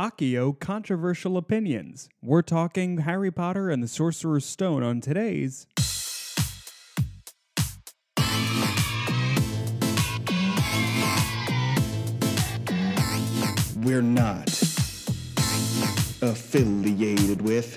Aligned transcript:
Akio 0.00 0.58
Controversial 0.58 1.36
Opinions. 1.36 2.08
We're 2.22 2.40
talking 2.40 3.00
Harry 3.00 3.30
Potter 3.30 3.68
and 3.68 3.82
the 3.82 3.86
Sorcerer's 3.86 4.46
Stone 4.46 4.82
on 4.82 5.02
today's. 5.02 5.66
We're 13.76 14.00
not 14.00 14.48
affiliated 16.22 17.42
with 17.42 17.76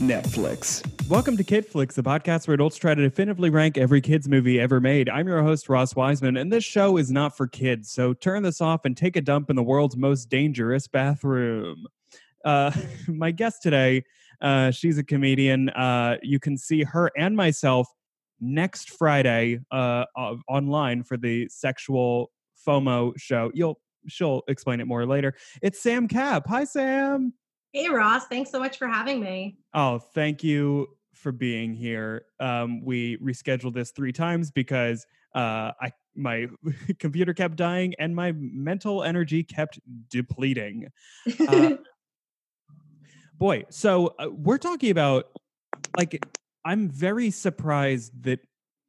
Netflix. 0.00 0.91
Welcome 1.12 1.36
to 1.36 1.44
KidFlix, 1.44 1.92
the 1.92 2.02
podcast 2.02 2.48
where 2.48 2.54
adults 2.54 2.78
try 2.78 2.94
to 2.94 3.02
definitively 3.02 3.50
rank 3.50 3.76
every 3.76 4.00
kids 4.00 4.30
movie 4.30 4.58
ever 4.58 4.80
made. 4.80 5.10
I'm 5.10 5.28
your 5.28 5.42
host 5.42 5.68
Ross 5.68 5.94
Wiseman, 5.94 6.38
and 6.38 6.50
this 6.50 6.64
show 6.64 6.96
is 6.96 7.12
not 7.12 7.36
for 7.36 7.46
kids. 7.46 7.90
So 7.90 8.14
turn 8.14 8.42
this 8.42 8.62
off 8.62 8.86
and 8.86 8.96
take 8.96 9.16
a 9.16 9.20
dump 9.20 9.50
in 9.50 9.56
the 9.56 9.62
world's 9.62 9.94
most 9.94 10.30
dangerous 10.30 10.88
bathroom. 10.88 11.84
Uh, 12.46 12.72
my 13.08 13.30
guest 13.30 13.62
today, 13.62 14.04
uh, 14.40 14.70
she's 14.70 14.96
a 14.96 15.04
comedian. 15.04 15.68
Uh, 15.68 16.16
you 16.22 16.40
can 16.40 16.56
see 16.56 16.82
her 16.82 17.10
and 17.14 17.36
myself 17.36 17.88
next 18.40 18.88
Friday 18.88 19.60
uh, 19.70 20.06
uh, 20.16 20.36
online 20.48 21.02
for 21.02 21.18
the 21.18 21.46
sexual 21.50 22.30
FOMO 22.66 23.12
show. 23.18 23.50
You'll 23.52 23.78
she'll 24.08 24.44
explain 24.48 24.80
it 24.80 24.86
more 24.86 25.04
later. 25.04 25.34
It's 25.60 25.82
Sam 25.82 26.08
Cap. 26.08 26.46
Hi, 26.46 26.64
Sam. 26.64 27.34
Hey, 27.74 27.90
Ross. 27.90 28.28
Thanks 28.28 28.50
so 28.50 28.58
much 28.58 28.78
for 28.78 28.88
having 28.88 29.20
me. 29.20 29.58
Oh, 29.74 29.98
thank 29.98 30.42
you 30.42 30.88
for 31.14 31.32
being 31.32 31.74
here. 31.74 32.24
Um, 32.40 32.84
we 32.84 33.16
rescheduled 33.18 33.74
this 33.74 33.90
three 33.90 34.12
times 34.12 34.50
because 34.50 35.06
uh, 35.34 35.72
I 35.80 35.92
my 36.14 36.48
computer 36.98 37.34
kept 37.34 37.56
dying 37.56 37.94
and 37.98 38.14
my 38.14 38.32
mental 38.32 39.02
energy 39.02 39.42
kept 39.42 39.78
depleting. 40.10 40.88
Uh, 41.48 41.76
boy, 43.38 43.64
so 43.70 44.14
uh, 44.18 44.28
we're 44.30 44.58
talking 44.58 44.90
about 44.90 45.26
like 45.96 46.24
I'm 46.64 46.88
very 46.88 47.30
surprised 47.30 48.22
that 48.24 48.40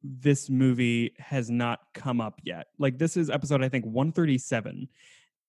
this 0.02 0.50
movie 0.50 1.14
has 1.18 1.50
not 1.50 1.80
come 1.94 2.20
up 2.20 2.40
yet. 2.44 2.66
Like 2.78 2.98
this 2.98 3.16
is 3.16 3.30
episode 3.30 3.62
I 3.62 3.68
think 3.68 3.86
137 3.86 4.88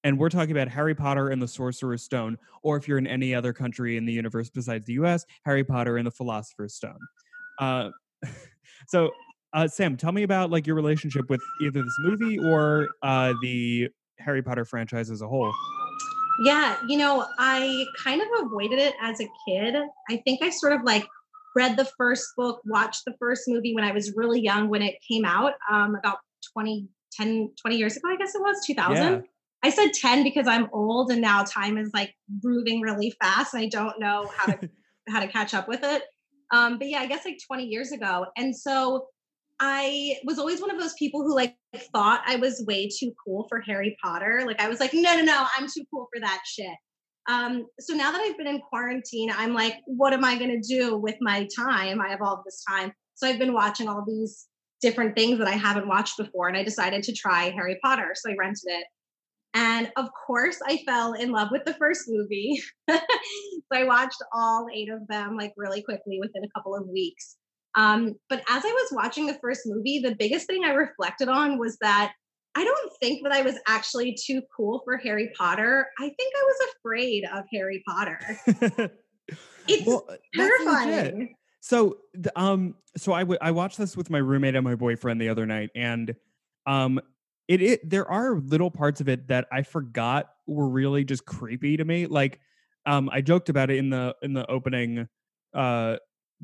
and 0.05 0.19
we're 0.19 0.29
talking 0.29 0.51
about 0.51 0.69
Harry 0.69 0.93
Potter 0.93 1.29
and 1.29 1.41
the 1.41 1.47
Sorcerer's 1.47 2.03
Stone 2.03 2.37
or 2.61 2.77
if 2.77 2.87
you're 2.87 2.99
in 2.99 3.07
any 3.07 3.33
other 3.33 3.51
country 3.51 3.97
in 3.97 4.05
the 4.05 4.13
universe 4.13 4.49
besides 4.49 4.85
the 4.85 4.93
US, 4.93 5.25
Harry 5.43 5.63
Potter 5.63 5.97
and 5.97 6.05
the 6.05 6.11
Philosopher's 6.11 6.75
Stone. 6.75 6.99
Uh, 7.59 7.89
so 8.87 9.09
uh, 9.53 9.67
Sam, 9.67 9.97
tell 9.97 10.11
me 10.11 10.23
about 10.23 10.51
like 10.51 10.67
your 10.67 10.75
relationship 10.75 11.29
with 11.29 11.41
either 11.61 11.81
this 11.81 11.97
movie 11.99 12.37
or 12.37 12.89
uh, 13.01 13.33
the 13.41 13.89
Harry 14.19 14.43
Potter 14.43 14.63
franchise 14.63 15.09
as 15.09 15.21
a 15.21 15.27
whole. 15.27 15.51
Yeah, 16.43 16.77
you 16.87 16.97
know, 16.97 17.25
I 17.39 17.85
kind 18.03 18.21
of 18.21 18.27
avoided 18.45 18.77
it 18.77 18.93
as 19.01 19.19
a 19.21 19.27
kid. 19.47 19.75
I 20.09 20.17
think 20.17 20.43
I 20.43 20.49
sort 20.51 20.73
of 20.73 20.83
like 20.83 21.07
read 21.55 21.77
the 21.77 21.89
first 21.97 22.27
book, 22.37 22.61
watched 22.65 23.03
the 23.05 23.15
first 23.17 23.43
movie 23.47 23.73
when 23.73 23.85
I 23.85 23.91
was 23.91 24.13
really 24.15 24.41
young 24.41 24.69
when 24.69 24.83
it 24.83 24.95
came 25.09 25.25
out, 25.25 25.53
um, 25.71 25.95
about 25.95 26.17
20, 26.53 26.89
10, 27.13 27.51
20 27.59 27.77
years 27.77 27.97
ago, 27.97 28.09
I 28.09 28.17
guess 28.17 28.35
it 28.35 28.41
was, 28.41 28.63
2000. 28.65 28.95
Yeah. 28.95 29.21
I 29.66 29.71
said 29.71 29.94
10 29.94 30.23
because 30.23 30.45
I'm 30.45 30.69
old 30.73 31.09
and 31.09 31.21
now 31.21 31.44
time 31.44 31.80
is 31.80 31.89
like 31.91 32.13
moving 32.44 32.81
really 32.81 33.11
fast 33.19 33.55
and 33.55 33.63
I 33.63 33.67
don't 33.67 33.99
know 33.99 34.30
how 34.38 34.53
to 34.53 34.69
how 35.09 35.19
to 35.19 35.27
catch 35.27 35.55
up 35.55 35.67
with 35.67 35.83
it. 35.83 36.03
Um, 36.52 36.77
but 36.77 36.88
yeah, 36.88 36.99
I 36.99 37.07
guess 37.07 37.25
like 37.25 37.39
20 37.47 37.66
years 37.66 37.91
ago. 37.91 38.27
And 38.38 38.55
so 38.55 39.07
I 39.59 40.17
was 40.23 40.38
always 40.38 40.61
one 40.61 40.69
of 40.69 40.80
those 40.80 40.94
people 40.94 41.23
who 41.23 41.33
like 41.33 41.55
thought 41.91 42.22
I 42.27 42.35
was 42.35 42.63
way 42.67 42.89
too 42.89 43.11
cool 43.25 43.47
for 43.49 43.59
Harry 43.61 43.97
Potter. 44.03 44.44
Like 44.45 44.61
I 44.61 44.69
was 44.69 44.80
like, 44.80 44.94
no, 44.94 45.16
no, 45.16 45.23
no, 45.23 45.47
I'm 45.57 45.66
too 45.66 45.83
cool 45.91 46.07
for 46.13 46.22
that 46.22 46.41
shit. 46.45 46.75
Um, 47.27 47.66
so 47.79 47.95
now 47.95 48.11
that 48.11 48.22
I've 48.22 48.38
been 48.38 48.47
in 48.47 48.61
quarantine, 48.61 49.31
I'm 49.35 49.55
like, 49.55 49.77
what 49.88 50.13
am 50.13 50.23
I 50.23 50.38
going 50.38 50.61
to 50.61 50.75
do 50.75 50.95
with 50.95 51.16
my 51.22 51.47
time? 51.57 52.00
I 52.00 52.09
have 52.09 52.22
all 52.22 52.44
this 52.45 52.63
time. 52.69 52.94
So 53.16 53.27
I've 53.27 53.39
been 53.39 53.53
watching 53.53 53.88
all 53.88 54.03
these 54.05 54.45
different 54.79 55.16
things 55.16 55.39
that 55.39 55.47
I 55.47 55.53
haven't 55.53 55.88
watched 55.88 56.18
before. 56.18 56.50
And 56.50 56.57
I 56.57 56.63
decided 56.63 57.01
to 57.03 57.13
try 57.13 57.50
Harry 57.50 57.79
Potter. 57.84 58.13
So 58.13 58.29
I 58.29 58.35
rented 58.38 58.66
it. 58.66 58.85
And 59.55 59.89
of 59.95 60.09
course, 60.27 60.59
I 60.67 60.83
fell 60.85 61.13
in 61.13 61.31
love 61.31 61.47
with 61.49 61.63
the 61.63 61.73
first 61.75 62.03
movie. 62.07 62.61
so 62.89 62.99
I 63.71 63.85
watched 63.85 64.21
all 64.33 64.67
eight 64.73 64.89
of 64.89 65.07
them 65.07 65.38
like 65.38 65.53
really 65.55 65.81
quickly 65.81 66.19
within 66.19 66.43
a 66.43 66.49
couple 66.53 66.75
of 66.75 66.88
weeks. 66.89 67.38
Um, 67.75 68.15
but 68.29 68.39
as 68.49 68.63
I 68.65 68.71
was 68.71 68.89
watching 68.91 69.25
the 69.25 69.38
first 69.41 69.61
movie, 69.65 69.99
the 69.99 70.15
biggest 70.15 70.47
thing 70.47 70.65
I 70.65 70.71
reflected 70.71 71.29
on 71.29 71.57
was 71.57 71.77
that 71.79 72.13
I 72.53 72.63
don't 72.65 72.91
think 73.01 73.23
that 73.23 73.31
I 73.31 73.41
was 73.41 73.55
actually 73.67 74.17
too 74.21 74.41
cool 74.55 74.81
for 74.83 74.97
Harry 74.97 75.31
Potter. 75.38 75.88
I 75.99 76.03
think 76.03 76.33
I 76.38 76.44
was 76.44 76.69
afraid 76.75 77.23
of 77.33 77.44
Harry 77.53 77.83
Potter. 77.88 78.19
it's 79.67 79.85
well, 79.85 80.07
terrifying. 80.33 81.35
So, 81.61 81.97
um, 82.35 82.75
so 82.95 83.11
I, 83.11 83.21
w- 83.21 83.39
I 83.41 83.51
watched 83.51 83.77
this 83.77 83.97
with 83.97 84.09
my 84.09 84.19
roommate 84.19 84.55
and 84.55 84.63
my 84.63 84.75
boyfriend 84.75 85.19
the 85.19 85.29
other 85.29 85.45
night, 85.45 85.69
and 85.75 86.15
um, 86.65 87.01
it, 87.47 87.61
it 87.61 87.89
there 87.89 88.09
are 88.09 88.39
little 88.39 88.72
parts 88.72 89.01
of 89.01 89.09
it 89.09 89.28
that 89.28 89.47
I 89.51 89.63
forgot 89.63 90.29
were 90.47 90.67
really 90.67 91.03
just 91.03 91.25
creepy 91.25 91.78
to 91.78 91.85
me. 91.85 92.07
Like, 92.07 92.39
um, 92.85 93.09
I 93.11 93.22
joked 93.22 93.50
about 93.50 93.69
it 93.69 93.78
in 93.78 93.89
the 93.89 94.16
in 94.22 94.33
the 94.33 94.50
opening, 94.50 95.07
uh, 95.53 95.97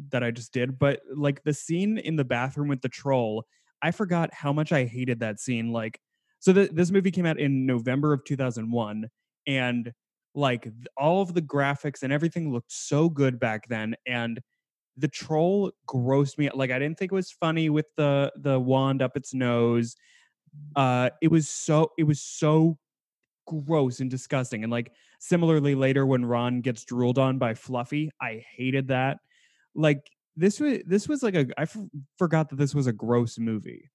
that 0.10 0.24
I 0.24 0.32
just 0.32 0.54
did, 0.54 0.80
but 0.80 1.02
like 1.16 1.44
the 1.44 1.54
scene 1.54 1.98
in 1.98 2.16
the 2.16 2.24
bathroom 2.24 2.68
with 2.70 2.82
the 2.82 2.90
troll 2.90 3.46
I 3.82 3.92
forgot 3.92 4.34
how 4.34 4.54
much 4.54 4.72
I 4.72 4.86
hated 4.86 5.20
that 5.22 5.40
scene. 5.40 5.72
Like, 5.72 6.00
so 6.40 6.54
the, 6.54 6.70
this 6.72 6.92
movie 6.92 7.12
came 7.12 7.26
out 7.26 7.40
in 7.40 7.66
November 7.66 8.14
of 8.14 8.24
2001, 8.26 9.10
and 9.48 9.92
like 10.36 10.68
all 10.98 11.22
of 11.22 11.34
the 11.34 11.42
graphics 11.42 12.04
and 12.04 12.14
everything 12.14 12.54
looked 12.54 12.72
so 12.72 13.10
good 13.10 13.40
back 13.40 13.68
then. 13.68 13.96
And 14.06 14.40
the 14.98 15.08
troll 15.08 15.72
grossed 15.88 16.38
me. 16.38 16.50
Like, 16.54 16.72
I 16.72 16.80
didn't 16.80 16.98
think 17.00 17.12
it 17.12 17.16
was 17.16 17.32
funny 17.32 17.70
with 17.70 17.88
the 17.98 18.32
the 18.38 18.60
wand 18.60 19.02
up 19.02 19.18
its 19.18 19.34
nose. 19.34 19.96
Uh, 20.76 21.10
it 21.22 21.30
was 21.30 21.50
so 21.50 21.92
it 21.98 22.04
was 22.04 22.22
so 22.22 22.78
gross 23.48 24.00
and 24.00 24.10
disgusting. 24.10 24.64
And 24.64 24.72
like 24.72 24.92
similarly 25.20 25.76
later 25.76 26.06
when 26.06 26.26
Ron 26.26 26.62
gets 26.62 26.86
drooled 26.86 27.18
on 27.18 27.38
by 27.38 27.54
Fluffy, 27.54 28.12
I 28.22 28.44
hated 28.56 28.88
that. 28.90 29.18
Like 29.76 30.10
this 30.36 30.60
was 30.60 30.80
this 30.86 31.08
was 31.08 31.24
like 31.24 31.36
a 31.36 31.48
I 31.58 31.64
f- 31.64 31.78
forgot 32.18 32.50
that 32.50 32.56
this 32.56 32.74
was 32.74 32.88
a 32.88 32.94
gross 32.94 33.38
movie. 33.38 33.90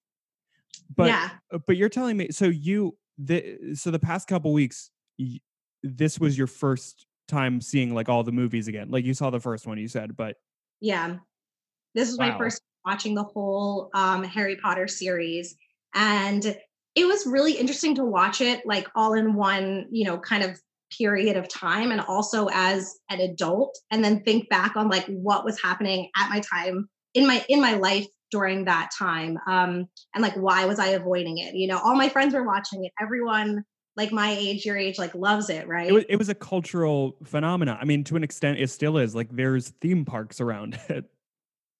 But 0.95 1.07
yeah. 1.07 1.29
Uh, 1.51 1.59
but 1.65 1.77
you're 1.77 1.89
telling 1.89 2.17
me 2.17 2.29
so 2.31 2.45
you 2.45 2.97
the 3.17 3.73
so 3.75 3.91
the 3.91 3.99
past 3.99 4.27
couple 4.27 4.53
weeks 4.53 4.91
y- 5.19 5.39
this 5.83 6.19
was 6.19 6.37
your 6.37 6.47
first 6.47 7.05
time 7.27 7.61
seeing 7.61 7.93
like 7.93 8.09
all 8.09 8.23
the 8.23 8.31
movies 8.31 8.67
again. 8.67 8.89
Like 8.89 9.05
you 9.05 9.13
saw 9.13 9.29
the 9.29 9.39
first 9.39 9.67
one 9.67 9.77
you 9.77 9.87
said, 9.87 10.15
but 10.15 10.35
Yeah. 10.79 11.17
This 11.93 12.09
is 12.09 12.17
wow. 12.17 12.29
my 12.29 12.37
first 12.37 12.61
watching 12.85 13.15
the 13.15 13.23
whole 13.23 13.89
um 13.93 14.23
Harry 14.23 14.55
Potter 14.55 14.87
series 14.87 15.55
and 15.93 16.55
it 16.95 17.05
was 17.05 17.27
really 17.27 17.53
interesting 17.53 17.95
to 17.95 18.03
watch 18.03 18.41
it 18.41 18.65
like 18.65 18.87
all 18.95 19.13
in 19.13 19.35
one, 19.35 19.85
you 19.91 20.05
know, 20.05 20.17
kind 20.17 20.43
of 20.43 20.59
period 20.97 21.37
of 21.37 21.47
time 21.47 21.91
and 21.91 22.01
also 22.01 22.47
as 22.51 22.97
an 23.09 23.19
adult 23.19 23.77
and 23.91 24.03
then 24.03 24.23
think 24.23 24.49
back 24.49 24.75
on 24.75 24.89
like 24.89 25.05
what 25.07 25.43
was 25.43 25.61
happening 25.61 26.09
at 26.17 26.29
my 26.29 26.39
time 26.39 26.87
in 27.13 27.27
my 27.27 27.45
in 27.49 27.59
my 27.59 27.73
life 27.73 28.05
during 28.31 28.65
that 28.65 28.89
time 28.97 29.37
um 29.47 29.85
and 30.13 30.21
like 30.21 30.35
why 30.35 30.65
was 30.65 30.79
i 30.79 30.87
avoiding 30.87 31.37
it? 31.39 31.55
You 31.55 31.67
know 31.67 31.77
all 31.77 31.95
my 31.95 32.09
friends 32.09 32.33
were 32.33 32.45
watching 32.45 32.85
it. 32.85 32.91
Everyone 33.01 33.63
like 33.95 34.11
my 34.11 34.31
age 34.31 34.65
your 34.65 34.77
age 34.77 34.97
like 34.97 35.13
loves 35.13 35.49
it 35.49 35.67
right 35.67 35.89
it 35.89 35.93
was, 35.93 36.05
it 36.07 36.15
was 36.15 36.29
a 36.29 36.35
cultural 36.35 37.17
phenomenon. 37.23 37.77
I 37.81 37.85
mean 37.85 38.03
to 38.05 38.15
an 38.15 38.23
extent 38.23 38.59
it 38.59 38.69
still 38.69 38.97
is. 38.97 39.13
Like 39.13 39.29
there's 39.29 39.69
theme 39.81 40.05
parks 40.05 40.39
around 40.39 40.79
it 40.89 41.05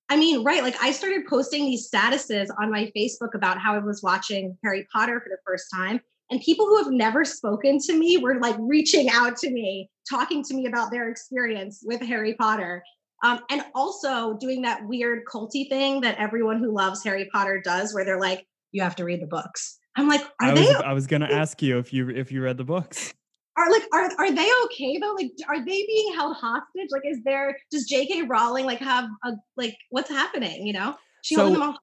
I 0.10 0.18
mean, 0.18 0.44
right. 0.44 0.64
Like 0.64 0.82
I 0.82 0.92
started 0.92 1.26
posting 1.28 1.66
these 1.66 1.90
statuses 1.90 2.48
on 2.60 2.72
my 2.72 2.92
Facebook 2.96 3.34
about 3.34 3.60
how 3.60 3.76
I 3.76 3.80
was 3.80 4.02
watching 4.02 4.58
Harry 4.64 4.88
Potter 4.94 5.20
for 5.20 5.30
the 5.30 5.38
first 5.46 5.66
time. 5.74 6.00
And 6.30 6.42
people 6.42 6.66
who 6.66 6.78
have 6.78 6.92
never 6.92 7.24
spoken 7.24 7.80
to 7.80 7.98
me 7.98 8.18
were 8.18 8.40
like 8.40 8.56
reaching 8.60 9.10
out 9.10 9.38
to 9.38 9.50
me, 9.50 9.90
talking 10.10 10.44
to 10.44 10.54
me 10.54 10.66
about 10.66 10.92
their 10.92 11.10
experience 11.10 11.82
with 11.86 12.02
Harry 12.02 12.36
Potter. 12.36 12.84
Um, 13.24 13.40
and 13.50 13.64
also 13.74 14.38
doing 14.38 14.62
that 14.62 14.86
weird 14.86 15.24
culty 15.26 15.68
thing 15.70 16.02
that 16.02 16.18
everyone 16.20 16.60
who 16.60 16.72
loves 16.72 17.04
Harry 17.04 17.28
Potter 17.34 17.62
does, 17.64 17.94
where 17.94 18.06
they're 18.06 18.20
like, 18.20 18.46
you 18.72 18.82
have 18.84 18.96
to 18.98 19.06
read 19.06 19.22
the 19.22 19.28
books. 19.28 19.80
I'm 19.96 20.08
like, 20.08 20.22
are 20.40 20.52
I 20.52 20.54
they? 20.54 20.74
I 20.76 20.94
was 20.94 21.08
gonna 21.08 21.26
ask 21.26 21.62
you 21.62 21.80
if 21.80 21.92
you 21.92 22.10
if 22.10 22.32
you 22.32 22.44
read 22.44 22.58
the 22.58 22.64
books. 22.64 23.14
Are 23.58 23.72
like 23.72 23.84
are 23.92 24.12
are 24.20 24.32
they 24.32 24.50
okay 24.66 25.00
though? 25.00 25.14
Like, 25.14 25.32
are 25.48 25.60
they 25.60 25.86
being 25.86 26.14
held 26.14 26.36
hostage? 26.36 26.90
Like, 26.92 27.04
is 27.06 27.24
there 27.24 27.58
does 27.72 27.86
J.K. 27.86 28.24
Rowling 28.24 28.66
like 28.66 28.80
have 28.80 29.10
a 29.26 29.34
like 29.56 29.76
what's 29.90 30.10
happening? 30.10 30.68
You 30.68 30.74
know, 30.74 30.96
she 31.24 31.36
so, 31.36 31.50
them 31.50 31.64
all 31.64 31.78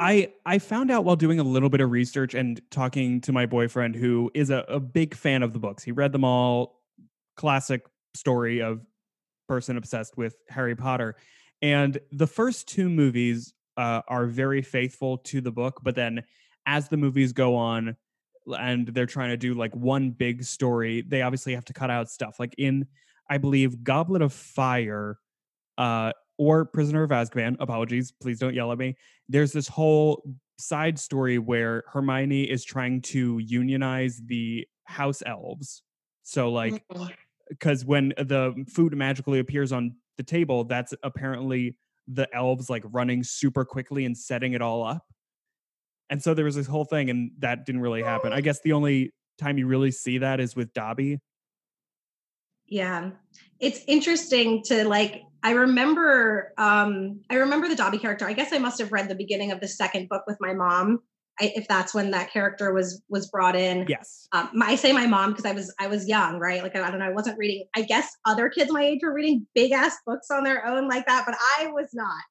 I 0.00 0.32
I 0.44 0.58
found 0.58 0.90
out 0.90 1.04
while 1.04 1.16
doing 1.16 1.38
a 1.38 1.44
little 1.44 1.68
bit 1.68 1.80
of 1.80 1.90
research 1.90 2.34
and 2.34 2.60
talking 2.70 3.20
to 3.22 3.32
my 3.32 3.46
boyfriend 3.46 3.94
who 3.94 4.30
is 4.34 4.50
a, 4.50 4.64
a 4.68 4.80
big 4.80 5.14
fan 5.14 5.42
of 5.42 5.52
the 5.52 5.58
books. 5.58 5.82
He 5.82 5.92
read 5.92 6.12
them 6.12 6.24
all. 6.24 6.80
Classic 7.36 7.82
story 8.14 8.60
of 8.60 8.80
person 9.48 9.76
obsessed 9.76 10.16
with 10.16 10.36
Harry 10.48 10.74
Potter. 10.74 11.16
And 11.62 11.98
the 12.12 12.26
first 12.26 12.68
two 12.68 12.88
movies 12.88 13.52
uh, 13.76 14.02
are 14.08 14.26
very 14.26 14.62
faithful 14.62 15.18
to 15.18 15.40
the 15.40 15.52
book, 15.52 15.80
but 15.82 15.94
then 15.94 16.24
as 16.66 16.88
the 16.88 16.96
movies 16.96 17.32
go 17.32 17.56
on, 17.56 17.96
and 18.58 18.88
they're 18.88 19.06
trying 19.06 19.30
to 19.30 19.36
do 19.36 19.54
like 19.54 19.74
one 19.74 20.10
big 20.10 20.44
story, 20.44 21.02
they 21.02 21.22
obviously 21.22 21.54
have 21.54 21.64
to 21.66 21.72
cut 21.72 21.90
out 21.90 22.10
stuff. 22.10 22.38
Like 22.38 22.54
in, 22.58 22.86
I 23.30 23.38
believe, 23.38 23.82
Goblet 23.84 24.22
of 24.22 24.32
Fire, 24.32 25.18
uh, 25.76 26.12
or 26.38 26.64
Prisoner 26.64 27.02
of 27.02 27.10
Azkaban. 27.10 27.56
Apologies, 27.58 28.12
please 28.12 28.38
don't 28.38 28.54
yell 28.54 28.70
at 28.70 28.78
me. 28.78 28.96
There's 29.28 29.52
this 29.52 29.66
whole 29.66 30.22
side 30.58 30.98
story 30.98 31.38
where 31.38 31.84
Hermione 31.92 32.44
is 32.44 32.64
trying 32.64 33.02
to 33.02 33.38
unionize 33.38 34.20
the 34.24 34.66
house 34.84 35.22
elves. 35.26 35.82
So 36.22 36.50
like 36.50 36.86
Mhm. 36.88 37.14
because 37.48 37.84
when 37.84 38.10
the 38.18 38.64
food 38.68 38.96
magically 38.96 39.38
appears 39.40 39.72
on 39.72 39.96
the 40.16 40.22
table, 40.22 40.64
that's 40.64 40.94
apparently 41.02 41.76
the 42.06 42.32
elves 42.34 42.70
like 42.70 42.82
running 42.86 43.22
super 43.22 43.64
quickly 43.64 44.04
and 44.04 44.16
setting 44.16 44.52
it 44.52 44.62
all 44.62 44.84
up. 44.84 45.04
And 46.10 46.22
so 46.22 46.34
there 46.34 46.44
was 46.44 46.56
this 46.56 46.66
whole 46.66 46.84
thing, 46.84 47.10
and 47.10 47.32
that 47.38 47.66
didn't 47.66 47.82
really 47.82 48.02
happen. 48.02 48.32
I 48.32 48.40
guess 48.42 48.60
the 48.60 48.72
only 48.72 49.12
time 49.38 49.58
you 49.58 49.66
really 49.66 49.90
see 49.90 50.18
that 50.18 50.40
is 50.40 50.56
with 50.56 50.72
Dobby. 50.72 51.20
Yeah. 52.66 53.10
It's 53.60 53.80
interesting 53.86 54.62
to 54.66 54.86
like 54.86 55.22
I 55.42 55.52
remember 55.52 56.52
um 56.58 57.20
I 57.30 57.36
remember 57.36 57.68
the 57.68 57.76
Dobby 57.76 57.98
character. 57.98 58.26
I 58.26 58.34
guess 58.34 58.52
I 58.52 58.58
must 58.58 58.78
have 58.78 58.92
read 58.92 59.08
the 59.08 59.14
beginning 59.14 59.52
of 59.52 59.60
the 59.60 59.68
second 59.68 60.08
book 60.08 60.24
with 60.26 60.36
my 60.40 60.52
mom. 60.52 61.00
I, 61.40 61.52
if 61.54 61.68
that's 61.68 61.94
when 61.94 62.10
that 62.10 62.32
character 62.32 62.72
was 62.72 63.02
was 63.08 63.30
brought 63.30 63.56
in. 63.56 63.86
Yes. 63.88 64.28
Um, 64.32 64.50
my, 64.52 64.66
I 64.66 64.74
say 64.74 64.92
my 64.92 65.06
mom 65.06 65.30
because 65.30 65.46
I 65.46 65.52
was 65.52 65.72
I 65.78 65.86
was 65.86 66.08
young, 66.08 66.38
right? 66.38 66.62
Like 66.62 66.76
I, 66.76 66.86
I 66.86 66.90
don't 66.90 66.98
know, 66.98 67.06
I 67.06 67.12
wasn't 67.12 67.38
reading. 67.38 67.64
I 67.74 67.82
guess 67.82 68.10
other 68.24 68.48
kids 68.48 68.72
my 68.72 68.82
age 68.82 69.00
were 69.02 69.14
reading 69.14 69.46
big 69.54 69.72
ass 69.72 69.96
books 70.06 70.30
on 70.30 70.44
their 70.44 70.66
own 70.66 70.88
like 70.88 71.06
that, 71.06 71.24
but 71.26 71.36
I 71.58 71.68
was 71.68 71.88
not. 71.94 72.24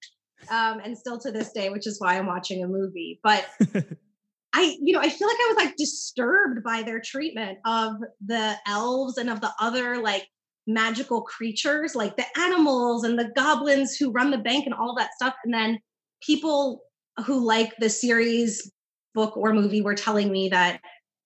Um, 0.50 0.80
and 0.84 0.98
still 0.98 1.18
to 1.20 1.32
this 1.32 1.52
day, 1.52 1.70
which 1.70 1.88
is 1.88 2.00
why 2.00 2.18
I'm 2.18 2.28
watching 2.28 2.64
a 2.64 2.68
movie. 2.68 3.20
But 3.24 3.46
I, 4.54 4.78
you 4.82 4.94
know, 4.94 5.00
I 5.00 5.10
feel 5.10 5.28
like 5.28 5.38
I 5.38 5.54
was 5.56 5.66
like 5.66 5.76
disturbed 5.76 6.64
by 6.64 6.84
their 6.84 7.00
treatment 7.00 7.60
of 7.66 7.94
the 8.26 8.56
elves 8.68 9.18
and 9.18 9.30
of 9.30 9.42
the 9.42 9.52
other 9.60 10.02
like 10.02 10.28
magical 10.66 11.22
creatures, 11.22 11.96
like 11.96 12.18
the 12.18 12.26
animals 12.40 13.04
and 13.04 13.18
the 13.18 13.32
goblins 13.36 13.96
who 13.96 14.12
run 14.12 14.32
the 14.32 14.38
bank 14.38 14.66
and 14.66 14.74
all 14.74 14.96
that 14.96 15.14
stuff. 15.16 15.36
And 15.44 15.54
then 15.54 15.80
people 16.22 16.82
who 17.26 17.46
like 17.46 17.74
the 17.80 17.90
series, 17.90 18.72
book, 19.14 19.36
or 19.36 19.54
movie 19.54 19.82
were 19.82 19.96
telling 19.96 20.32
me 20.32 20.50
that 20.50 20.80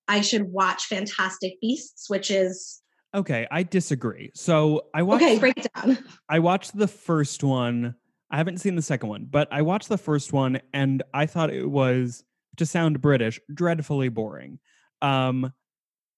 I 0.07 0.21
should 0.21 0.51
watch 0.51 0.85
Fantastic 0.85 1.59
Beasts, 1.61 2.09
which 2.09 2.31
is 2.31 2.81
okay, 3.15 3.47
I 3.51 3.63
disagree. 3.63 4.31
So 4.35 4.83
I 4.93 5.03
watched 5.03 5.23
okay, 5.23 5.39
break 5.39 5.67
down. 5.73 5.97
I 6.29 6.39
watched 6.39 6.77
the 6.77 6.87
first 6.87 7.43
one. 7.43 7.95
I 8.31 8.37
haven't 8.37 8.59
seen 8.59 8.75
the 8.75 8.81
second 8.81 9.09
one, 9.09 9.27
but 9.29 9.49
I 9.51 9.61
watched 9.61 9.89
the 9.89 9.97
first 9.97 10.31
one 10.31 10.61
and 10.73 11.03
I 11.13 11.25
thought 11.25 11.51
it 11.53 11.69
was 11.69 12.23
to 12.57 12.65
sound 12.65 13.01
British, 13.01 13.39
dreadfully 13.53 14.09
boring. 14.09 14.59
Um 15.01 15.53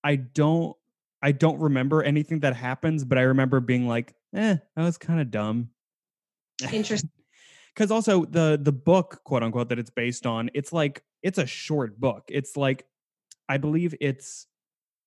I 0.03 0.17
don't 0.17 0.75
I 1.23 1.31
don't 1.31 1.59
remember 1.59 2.03
anything 2.03 2.41
that 2.41 2.55
happens, 2.55 3.03
but 3.03 3.17
I 3.17 3.21
remember 3.21 3.59
being 3.61 3.87
like, 3.87 4.13
"Eh, 4.35 4.57
that 4.75 4.83
was 4.83 4.97
kind 4.97 5.21
of 5.21 5.31
dumb." 5.31 5.69
Interesting. 6.71 7.09
Cuz 7.75 7.89
also 7.89 8.25
the 8.25 8.59
the 8.61 8.71
book, 8.73 9.21
quote 9.23 9.41
unquote, 9.41 9.69
that 9.69 9.79
it's 9.79 9.89
based 9.89 10.27
on, 10.27 10.51
it's 10.53 10.71
like 10.71 11.03
it's 11.23 11.39
a 11.39 11.47
short 11.47 11.99
book. 11.99 12.25
It's 12.29 12.55
like 12.57 12.85
I 13.49 13.57
believe 13.57 13.95
it's 14.01 14.47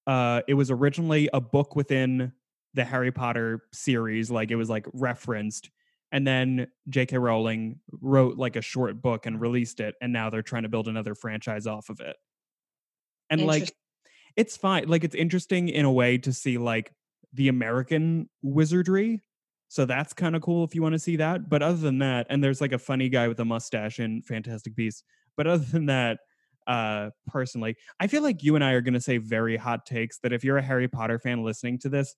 uh 0.09 0.43
it 0.49 0.55
was 0.55 0.71
originally 0.71 1.29
a 1.33 1.41
book 1.41 1.77
within 1.77 2.33
the 2.75 2.85
Harry 2.85 3.13
Potter 3.13 3.63
series, 3.73 4.31
like 4.31 4.51
it 4.51 4.57
was 4.57 4.69
like 4.71 4.87
referenced 4.93 5.71
and 6.17 6.27
then 6.27 6.69
J.K. 6.89 7.19
Rowling 7.19 7.79
wrote 7.93 8.39
like 8.39 8.57
a 8.57 8.63
short 8.63 9.03
book 9.03 9.27
and 9.27 9.39
released 9.39 9.81
it, 9.81 9.97
and 10.01 10.15
now 10.15 10.31
they're 10.31 10.41
trying 10.41 10.63
to 10.63 10.69
build 10.71 10.89
another 10.89 11.15
franchise 11.15 11.67
off 11.67 11.91
of 11.91 12.01
it. 12.01 12.17
And 13.29 13.45
like, 13.45 13.71
it's 14.35 14.57
fine. 14.57 14.89
Like, 14.89 15.05
it's 15.05 15.15
interesting 15.15 15.69
in 15.69 15.85
a 15.85 15.93
way 15.93 16.17
to 16.17 16.33
see 16.33 16.57
like 16.57 16.91
the 17.35 17.49
American 17.49 18.31
wizardry. 18.41 19.23
So 19.69 19.85
that's 19.85 20.15
kind 20.15 20.35
of 20.35 20.41
cool 20.41 20.65
if 20.65 20.75
you 20.75 20.81
want 20.81 20.95
to 20.95 20.99
see 20.99 21.17
that. 21.17 21.51
But 21.51 21.63
other 21.63 21.77
than 21.77 21.99
that, 21.99 22.29
and 22.31 22.43
there's 22.43 22.63
like 22.63 22.73
a 22.73 22.79
funny 22.79 23.11
guy 23.11 23.29
with 23.29 23.39
a 23.41 23.45
mustache 23.45 24.01
in 24.01 24.23
Fantastic 24.23 24.75
Beasts. 24.75 25.03
But 25.37 25.47
other 25.47 25.67
than 25.67 25.85
that, 25.87 26.21
uh, 26.67 27.11
personally, 27.27 27.77
I 28.01 28.07
feel 28.07 28.23
like 28.23 28.43
you 28.43 28.55
and 28.55 28.65
I 28.65 28.73
are 28.73 28.81
going 28.81 28.95
to 28.95 29.03
say 29.03 29.19
very 29.19 29.59
hot 29.59 29.85
takes 29.85 30.19
that 30.21 30.33
if 30.33 30.45
you're 30.45 30.57
a 30.57 30.63
Harry 30.63 30.89
Potter 30.89 31.19
fan 31.19 31.45
listening 31.45 31.79
to 31.81 31.91
this, 31.91 32.15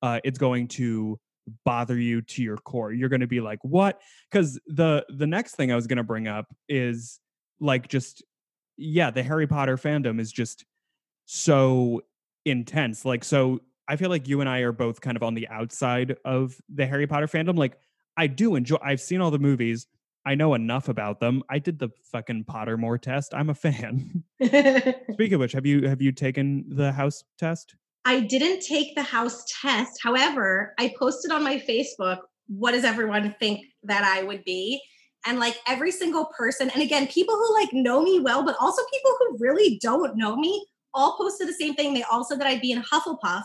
uh, 0.00 0.20
it's 0.24 0.38
going 0.38 0.68
to 0.68 1.18
bother 1.64 1.98
you 1.98 2.22
to 2.22 2.42
your 2.42 2.56
core. 2.56 2.92
You're 2.92 3.08
going 3.08 3.20
to 3.20 3.26
be 3.26 3.40
like, 3.40 3.58
"What?" 3.62 4.00
Because 4.30 4.60
the 4.66 5.04
the 5.08 5.26
next 5.26 5.56
thing 5.56 5.72
I 5.72 5.74
was 5.74 5.86
going 5.86 5.98
to 5.98 6.04
bring 6.04 6.28
up 6.28 6.46
is 6.68 7.20
like 7.60 7.88
just 7.88 8.22
yeah, 8.76 9.10
the 9.10 9.22
Harry 9.22 9.46
Potter 9.46 9.76
fandom 9.76 10.20
is 10.20 10.32
just 10.32 10.64
so 11.26 12.02
intense. 12.44 13.04
Like, 13.04 13.24
so 13.24 13.60
I 13.88 13.96
feel 13.96 14.10
like 14.10 14.28
you 14.28 14.40
and 14.40 14.48
I 14.48 14.60
are 14.60 14.72
both 14.72 15.00
kind 15.00 15.16
of 15.16 15.22
on 15.22 15.34
the 15.34 15.48
outside 15.48 16.16
of 16.24 16.56
the 16.68 16.86
Harry 16.86 17.06
Potter 17.06 17.26
fandom. 17.26 17.56
Like, 17.56 17.78
I 18.16 18.26
do 18.26 18.56
enjoy. 18.56 18.76
I've 18.82 19.00
seen 19.00 19.20
all 19.20 19.30
the 19.30 19.38
movies. 19.38 19.86
I 20.24 20.34
know 20.34 20.54
enough 20.54 20.88
about 20.88 21.18
them. 21.18 21.42
I 21.50 21.58
did 21.58 21.78
the 21.78 21.90
fucking 22.04 22.44
Pottermore 22.44 23.00
test. 23.00 23.34
I'm 23.34 23.50
a 23.50 23.54
fan. 23.54 24.24
Speaking 24.42 25.34
of 25.34 25.40
which, 25.40 25.52
have 25.52 25.66
you 25.66 25.88
have 25.88 26.00
you 26.00 26.12
taken 26.12 26.64
the 26.68 26.92
house 26.92 27.24
test? 27.38 27.74
I 28.04 28.20
didn't 28.20 28.60
take 28.60 28.94
the 28.94 29.02
house 29.02 29.44
test. 29.60 30.00
However, 30.02 30.74
I 30.78 30.92
posted 30.98 31.30
on 31.30 31.44
my 31.44 31.58
Facebook, 31.58 32.18
what 32.48 32.72
does 32.72 32.84
everyone 32.84 33.34
think 33.38 33.60
that 33.84 34.04
I 34.04 34.22
would 34.22 34.44
be? 34.44 34.80
And 35.24 35.38
like 35.38 35.56
every 35.68 35.92
single 35.92 36.26
person, 36.36 36.68
and 36.70 36.82
again, 36.82 37.06
people 37.06 37.36
who 37.36 37.54
like 37.54 37.72
know 37.72 38.02
me 38.02 38.18
well, 38.18 38.44
but 38.44 38.56
also 38.60 38.82
people 38.92 39.12
who 39.18 39.36
really 39.38 39.78
don't 39.80 40.16
know 40.16 40.34
me, 40.34 40.66
all 40.94 41.16
posted 41.16 41.48
the 41.48 41.52
same 41.52 41.74
thing. 41.74 41.94
They 41.94 42.02
all 42.02 42.24
said 42.24 42.40
that 42.40 42.46
I'd 42.48 42.60
be 42.60 42.72
in 42.72 42.82
Hufflepuff 42.82 43.44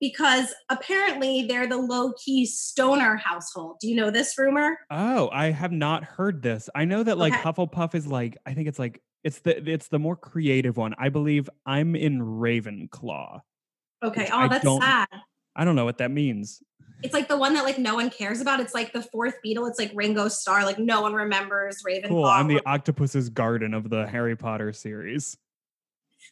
because 0.00 0.54
apparently 0.70 1.46
they're 1.46 1.66
the 1.66 1.76
low 1.76 2.12
key 2.24 2.46
stoner 2.46 3.16
household. 3.16 3.76
Do 3.80 3.88
you 3.88 3.96
know 3.96 4.10
this 4.10 4.38
rumor? 4.38 4.78
Oh, 4.90 5.28
I 5.32 5.50
have 5.50 5.72
not 5.72 6.04
heard 6.04 6.42
this. 6.42 6.70
I 6.74 6.84
know 6.84 7.02
that 7.02 7.18
like 7.18 7.34
Okay. 7.34 7.42
Hufflepuff 7.42 7.94
is 7.94 8.06
like 8.06 8.36
I 8.46 8.54
think 8.54 8.68
it's 8.68 8.78
like 8.78 9.02
it's 9.24 9.40
the 9.40 9.68
it's 9.70 9.88
the 9.88 9.98
more 9.98 10.16
creative 10.16 10.76
one. 10.76 10.94
I 10.98 11.08
believe 11.08 11.50
I'm 11.66 11.94
in 11.94 12.20
Ravenclaw. 12.20 13.40
Okay. 14.02 14.28
Oh, 14.32 14.38
I 14.38 14.48
that's 14.48 14.64
sad. 14.64 15.08
I 15.54 15.64
don't 15.64 15.76
know 15.76 15.84
what 15.84 15.98
that 15.98 16.10
means. 16.10 16.62
It's 17.02 17.14
like 17.14 17.28
the 17.28 17.36
one 17.36 17.54
that 17.54 17.64
like 17.64 17.78
no 17.78 17.94
one 17.94 18.10
cares 18.10 18.40
about. 18.40 18.60
It's 18.60 18.74
like 18.74 18.92
the 18.92 19.02
fourth 19.02 19.34
Beatle. 19.44 19.68
It's 19.68 19.78
like 19.78 19.90
Ringo 19.94 20.28
Starr. 20.28 20.64
Like 20.64 20.78
no 20.78 21.02
one 21.02 21.14
remembers 21.14 21.82
Ravenclaw. 21.86 22.08
Cool. 22.08 22.24
I'm 22.24 22.46
the 22.46 22.60
Octopus's 22.66 23.30
Garden 23.30 23.74
of 23.74 23.88
the 23.88 24.06
Harry 24.06 24.36
Potter 24.36 24.72
series. 24.72 25.36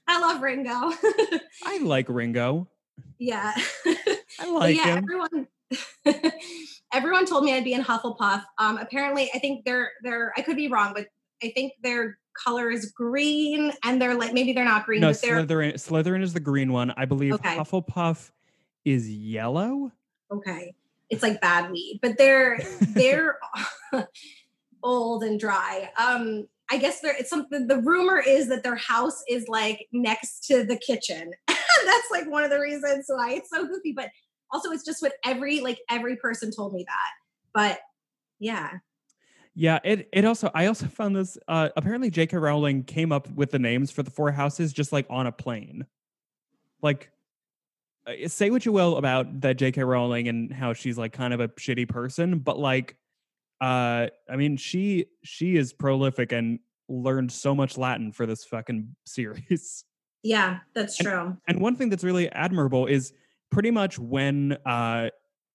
I 0.07 0.21
love 0.21 0.43
Ringo. 0.43 0.71
I 1.65 1.79
like 1.83 2.09
Ringo. 2.09 2.69
yeah. 3.19 3.55
I 4.41 4.51
like 4.51 4.77
yeah, 4.77 4.97
him. 4.97 4.99
everyone 4.99 5.47
everyone 6.93 7.27
told 7.27 7.45
me 7.45 7.55
I'd 7.55 7.65
be 7.65 7.75
in 7.75 7.83
Hufflepuff. 7.83 8.45
Um 8.59 8.79
apparently 8.79 9.31
I 9.35 9.39
think 9.39 9.65
they're 9.65 9.93
they're 10.03 10.33
I 10.37 10.43
could 10.43 10.57
be 10.57 10.69
wrong, 10.69 10.93
but 10.95 11.07
I 11.43 11.51
think 11.55 11.73
their 11.83 12.19
color 12.43 12.71
is 12.71 12.93
green 12.93 13.73
and 13.85 14.01
they're 14.01 14.15
like 14.15 14.33
maybe 14.33 14.53
they're 14.53 14.65
not 14.65 14.87
green, 14.87 15.01
No, 15.01 15.11
but 15.13 15.21
they're 15.21 15.45
Slytherin. 15.45 15.75
Slytherin 15.75 16.23
is 16.23 16.33
the 16.33 16.41
green 16.41 16.73
one. 16.73 16.93
I 16.97 17.05
believe 17.05 17.35
Okay. 17.35 17.57
Hufflepuff 17.57 18.31
is 18.85 19.11
yellow. 19.11 19.93
okay. 20.31 20.75
It's 21.11 21.23
like 21.23 21.41
bad 21.41 21.71
weed, 21.71 22.01
but 22.03 22.19
they're 22.19 22.59
they're 22.81 23.39
old 24.83 25.23
and 25.25 25.39
dry. 25.41 25.91
Um 25.99 26.47
I 26.71 26.77
guess 26.77 27.01
there 27.01 27.15
it's 27.19 27.31
something 27.31 27.67
the 27.67 27.79
rumor 27.79 28.19
is 28.25 28.49
that 28.49 28.63
their 28.63 28.77
house 28.77 29.23
is 29.29 29.49
like 29.49 29.87
next 29.93 30.47
to 30.49 30.65
the 30.65 30.77
kitchen. 30.77 31.33
That's 31.47 32.11
like 32.11 32.29
one 32.31 32.45
of 32.45 32.51
the 32.51 32.61
reasons 32.61 33.07
why 33.09 33.33
it's 33.33 33.51
so 33.51 33.67
goofy, 33.67 33.93
but 33.93 34.11
also 34.53 34.71
it's 34.71 34.85
just 34.85 35.01
what 35.03 35.13
every 35.25 35.61
like 35.61 35.79
every 35.91 36.17
person 36.17 36.51
told 36.51 36.73
me 36.75 36.85
that. 36.87 37.11
But 37.55 37.81
yeah. 38.39 38.79
Yeah, 39.61 39.81
it 39.83 40.09
it 40.13 40.25
also 40.25 40.53
I 40.55 40.67
also 40.67 40.87
found 40.87 41.17
this 41.17 41.37
uh 41.49 41.71
apparently 41.77 42.11
J.K. 42.11 42.37
Rowling 42.37 42.85
came 42.85 43.11
up 43.11 43.29
with 43.33 43.51
the 43.51 43.59
names 43.59 43.91
for 43.91 44.05
the 44.05 44.11
four 44.13 44.31
houses 44.31 44.73
just 44.73 44.93
like 44.93 45.05
on 45.11 45.27
a 45.27 45.33
plane. 45.33 45.85
Like 46.81 47.11
uh, 48.07 48.29
say 48.29 48.51
what 48.51 48.65
you 48.65 48.71
will 48.71 48.99
about 48.99 49.41
that 49.41 49.55
J.K. 49.57 49.83
Rowling 49.83 50.29
and 50.29 50.53
how 50.53 50.75
she's 50.75 50.97
like 50.97 51.13
kind 51.13 51.35
of 51.35 51.41
a 51.41 51.49
shitty 51.49 51.89
person, 51.89 52.39
but 52.39 52.57
like 52.57 52.97
uh 53.61 54.07
I 54.31 54.37
mean 54.37 54.57
she 54.57 55.07
she 55.25 55.57
is 55.57 55.73
prolific 55.73 56.31
and 56.31 56.61
learned 56.89 57.33
so 57.33 57.53
much 57.53 57.77
Latin 57.77 58.13
for 58.13 58.27
this 58.27 58.45
fucking 58.45 58.95
series. 59.07 59.85
Yeah, 60.23 60.59
that's 60.73 61.01
And- 61.01 61.09
true. 61.09 61.37
And 61.49 61.61
one 61.61 61.75
thing 61.75 61.89
that's 61.89 62.05
really 62.05 62.31
admirable 62.31 62.87
is 62.87 63.13
pretty 63.51 63.73
much 63.73 63.99
when 63.99 64.57
uh 64.65 65.09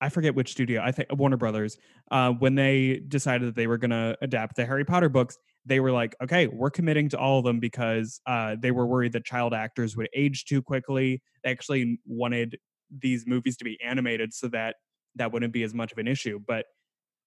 I 0.04 0.10
forget 0.10 0.36
which 0.36 0.52
studio, 0.52 0.82
I 0.84 0.92
think 0.92 1.08
Warner 1.14 1.38
Brothers, 1.38 1.78
uh, 2.12 2.32
when 2.32 2.56
they 2.56 3.02
decided 3.08 3.48
that 3.48 3.56
they 3.56 3.68
were 3.68 3.78
gonna 3.78 4.18
adapt 4.22 4.58
the 4.58 4.66
Harry 4.66 4.84
Potter 4.84 5.08
books, 5.08 5.38
they 5.66 5.80
were 5.80 5.94
like, 5.94 6.14
okay, 6.22 6.48
we're 6.48 6.70
committing 6.70 7.08
to 7.10 7.18
all 7.18 7.40
of 7.40 7.46
them 7.46 7.62
because 7.62 8.20
uh 8.26 8.58
they 8.60 8.72
were 8.72 8.86
worried 8.86 9.14
that 9.14 9.24
child 9.24 9.54
actors 9.54 9.96
would 9.96 10.10
age 10.14 10.44
too 10.44 10.62
quickly. 10.62 11.22
They 11.44 11.52
actually 11.52 12.00
wanted 12.06 12.58
these 12.92 13.26
movies 13.26 13.56
to 13.58 13.64
be 13.64 13.80
animated 13.82 14.34
so 14.34 14.50
that 14.50 14.76
that 15.16 15.32
wouldn't 15.32 15.54
be 15.54 15.64
as 15.64 15.74
much 15.74 15.94
of 15.94 15.98
an 15.98 16.08
issue. 16.08 16.38
But 16.46 16.66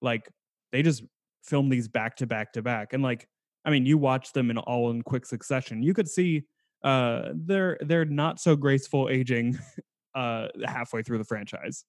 like 0.03 0.29
they 0.71 0.83
just 0.83 1.03
filmed 1.43 1.71
these 1.71 1.87
back 1.87 2.15
to 2.17 2.27
back 2.27 2.53
to 2.53 2.61
back. 2.61 2.93
And 2.93 3.01
like, 3.01 3.27
I 3.65 3.71
mean, 3.71 3.87
you 3.87 3.97
watch 3.97 4.33
them 4.33 4.51
in 4.51 4.59
all 4.59 4.91
in 4.91 5.01
quick 5.01 5.25
succession. 5.25 5.81
You 5.81 5.95
could 5.95 6.07
see 6.07 6.43
uh, 6.83 7.29
they're 7.33 7.79
they're 7.81 8.05
not 8.05 8.39
so 8.39 8.55
graceful 8.55 9.09
aging 9.09 9.57
uh, 10.15 10.49
halfway 10.63 11.01
through 11.01 11.17
the 11.17 11.23
franchise. 11.23 11.83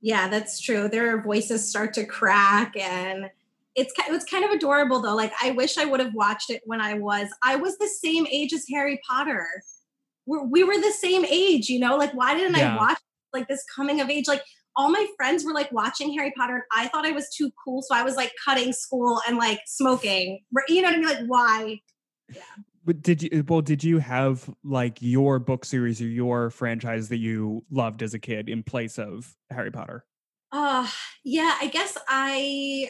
Yeah, 0.00 0.28
that's 0.28 0.60
true. 0.60 0.88
Their 0.88 1.22
voices 1.22 1.68
start 1.68 1.92
to 1.94 2.04
crack 2.04 2.76
and 2.76 3.30
it's 3.76 3.92
it 3.98 4.10
was 4.10 4.24
kind 4.24 4.44
of 4.44 4.50
adorable 4.50 5.00
though. 5.00 5.14
Like 5.14 5.32
I 5.42 5.52
wish 5.52 5.78
I 5.78 5.84
would 5.84 6.00
have 6.00 6.14
watched 6.14 6.50
it 6.50 6.62
when 6.64 6.80
I 6.80 6.94
was 6.94 7.28
I 7.42 7.56
was 7.56 7.78
the 7.78 7.88
same 7.88 8.26
age 8.26 8.52
as 8.52 8.64
Harry 8.72 9.00
Potter. 9.08 9.46
We're, 10.26 10.44
we 10.44 10.64
were 10.64 10.76
the 10.76 10.92
same 10.92 11.24
age, 11.24 11.68
you 11.68 11.78
know. 11.78 11.96
Like 11.96 12.12
why 12.12 12.34
didn't 12.34 12.56
Yeah. 12.56 12.74
I 12.74 12.76
watch 12.76 12.98
like 13.32 13.46
this 13.48 13.64
coming 13.74 14.00
of 14.00 14.10
age? 14.10 14.26
Like 14.26 14.42
all 14.76 14.90
my 14.90 15.06
friends 15.16 15.44
were 15.44 15.52
like 15.52 15.70
watching 15.72 16.12
Harry 16.14 16.32
Potter, 16.36 16.54
and 16.54 16.62
I 16.72 16.88
thought 16.88 17.06
I 17.06 17.10
was 17.12 17.28
too 17.34 17.50
cool, 17.62 17.82
so 17.82 17.94
I 17.94 18.02
was 18.02 18.16
like 18.16 18.32
cutting 18.44 18.72
school 18.72 19.20
and 19.26 19.36
like 19.36 19.60
smoking. 19.66 20.40
You 20.68 20.82
know 20.82 20.88
what 20.88 20.94
I 20.94 20.98
mean? 20.98 21.08
Like 21.08 21.24
why? 21.26 21.80
But 22.90 23.02
did 23.02 23.22
you 23.22 23.44
well 23.46 23.60
did 23.60 23.84
you 23.84 23.98
have 23.98 24.50
like 24.64 24.98
your 25.00 25.38
book 25.38 25.64
series 25.64 26.02
or 26.02 26.08
your 26.08 26.50
franchise 26.50 27.08
that 27.10 27.18
you 27.18 27.64
loved 27.70 28.02
as 28.02 28.14
a 28.14 28.18
kid 28.18 28.48
in 28.48 28.64
place 28.64 28.98
of 28.98 29.36
Harry 29.48 29.70
Potter? 29.70 30.04
Uh 30.50 30.88
yeah, 31.24 31.56
I 31.60 31.68
guess 31.68 31.96
I 32.08 32.88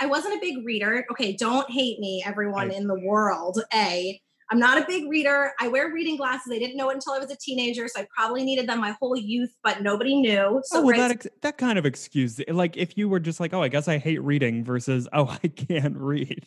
I 0.00 0.06
wasn't 0.06 0.38
a 0.38 0.40
big 0.40 0.64
reader. 0.64 1.04
Okay, 1.10 1.36
don't 1.36 1.70
hate 1.70 1.98
me, 1.98 2.22
everyone 2.24 2.70
I- 2.70 2.74
in 2.74 2.86
the 2.86 2.98
world. 2.98 3.60
A, 3.74 4.18
I'm 4.50 4.58
not 4.58 4.82
a 4.82 4.86
big 4.86 5.08
reader. 5.08 5.52
I 5.60 5.68
wear 5.68 5.92
reading 5.92 6.16
glasses. 6.16 6.50
I 6.52 6.58
didn't 6.58 6.76
know 6.76 6.88
it 6.90 6.94
until 6.94 7.12
I 7.12 7.18
was 7.18 7.30
a 7.30 7.36
teenager, 7.36 7.86
so 7.88 8.00
I 8.00 8.06
probably 8.16 8.44
needed 8.44 8.68
them 8.68 8.80
my 8.80 8.96
whole 8.98 9.16
youth, 9.16 9.50
but 9.62 9.82
nobody 9.82 10.16
knew. 10.20 10.62
So 10.64 10.78
oh, 10.78 10.82
well, 10.82 10.90
right, 10.90 10.98
that 10.98 11.10
ex- 11.10 11.26
that 11.42 11.58
kind 11.58 11.78
of 11.78 11.84
excuse 11.84 12.40
it. 12.40 12.54
Like 12.54 12.76
if 12.76 12.96
you 12.96 13.08
were 13.08 13.20
just 13.20 13.40
like, 13.40 13.52
oh, 13.52 13.62
I 13.62 13.68
guess 13.68 13.88
I 13.88 13.98
hate 13.98 14.22
reading 14.22 14.64
versus, 14.64 15.06
oh, 15.12 15.26
I 15.44 15.48
can't 15.48 15.96
read. 15.96 16.46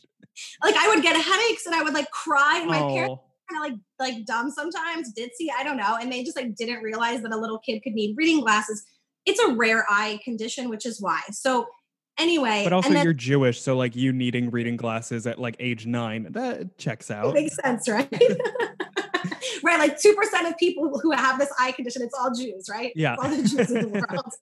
like 0.63 0.75
I 0.75 0.87
would 0.89 1.03
get 1.03 1.15
headaches 1.15 1.65
and 1.65 1.75
I 1.75 1.83
would 1.83 1.93
like 1.93 2.09
cry. 2.11 2.59
And 2.59 2.69
my 2.69 2.79
parents 2.79 3.21
Oh, 3.21 3.31
kind 3.51 3.73
of 3.73 3.79
like 3.99 4.13
like 4.13 4.25
dumb 4.25 4.49
sometimes, 4.49 5.13
ditzy, 5.13 5.47
I 5.55 5.63
don't 5.63 5.77
know, 5.77 5.97
and 5.99 6.11
they 6.11 6.23
just 6.23 6.35
like 6.37 6.55
didn't 6.55 6.81
realize 6.81 7.21
that 7.21 7.31
a 7.31 7.37
little 7.37 7.59
kid 7.59 7.81
could 7.83 7.93
need 7.93 8.15
reading 8.17 8.41
glasses. 8.41 8.83
It's 9.25 9.39
a 9.39 9.53
rare 9.53 9.85
eye 9.89 10.19
condition, 10.23 10.69
which 10.69 10.85
is 10.85 10.99
why. 10.99 11.21
So 11.31 11.67
anyway, 12.21 12.63
but 12.63 12.73
also 12.73 12.87
and 12.87 12.95
then 12.95 13.03
you're 13.03 13.13
Jewish, 13.13 13.61
so 13.61 13.75
like 13.75 13.95
you 13.95 14.13
needing 14.13 14.49
reading 14.49 14.77
glasses 14.77 15.27
at 15.27 15.39
like 15.39 15.55
age 15.59 15.85
nine, 15.85 16.27
that 16.31 16.77
checks 16.77 17.11
out. 17.11 17.33
makes 17.33 17.55
sense, 17.55 17.89
right? 17.89 18.09
right, 19.63 19.79
like 19.79 19.99
two 19.99 20.13
percent 20.15 20.47
of 20.47 20.57
people 20.57 20.99
who 20.99 21.11
have 21.11 21.39
this 21.39 21.51
eye 21.59 21.71
condition, 21.71 22.01
it's 22.01 22.17
all 22.17 22.33
Jews, 22.33 22.67
right? 22.69 22.91
Yeah. 22.95 23.15
It's 23.15 23.23
all 23.23 23.29
the 23.29 23.37
Jews 23.37 23.71
in 23.71 23.91
the 23.91 23.99
world. 24.09 24.33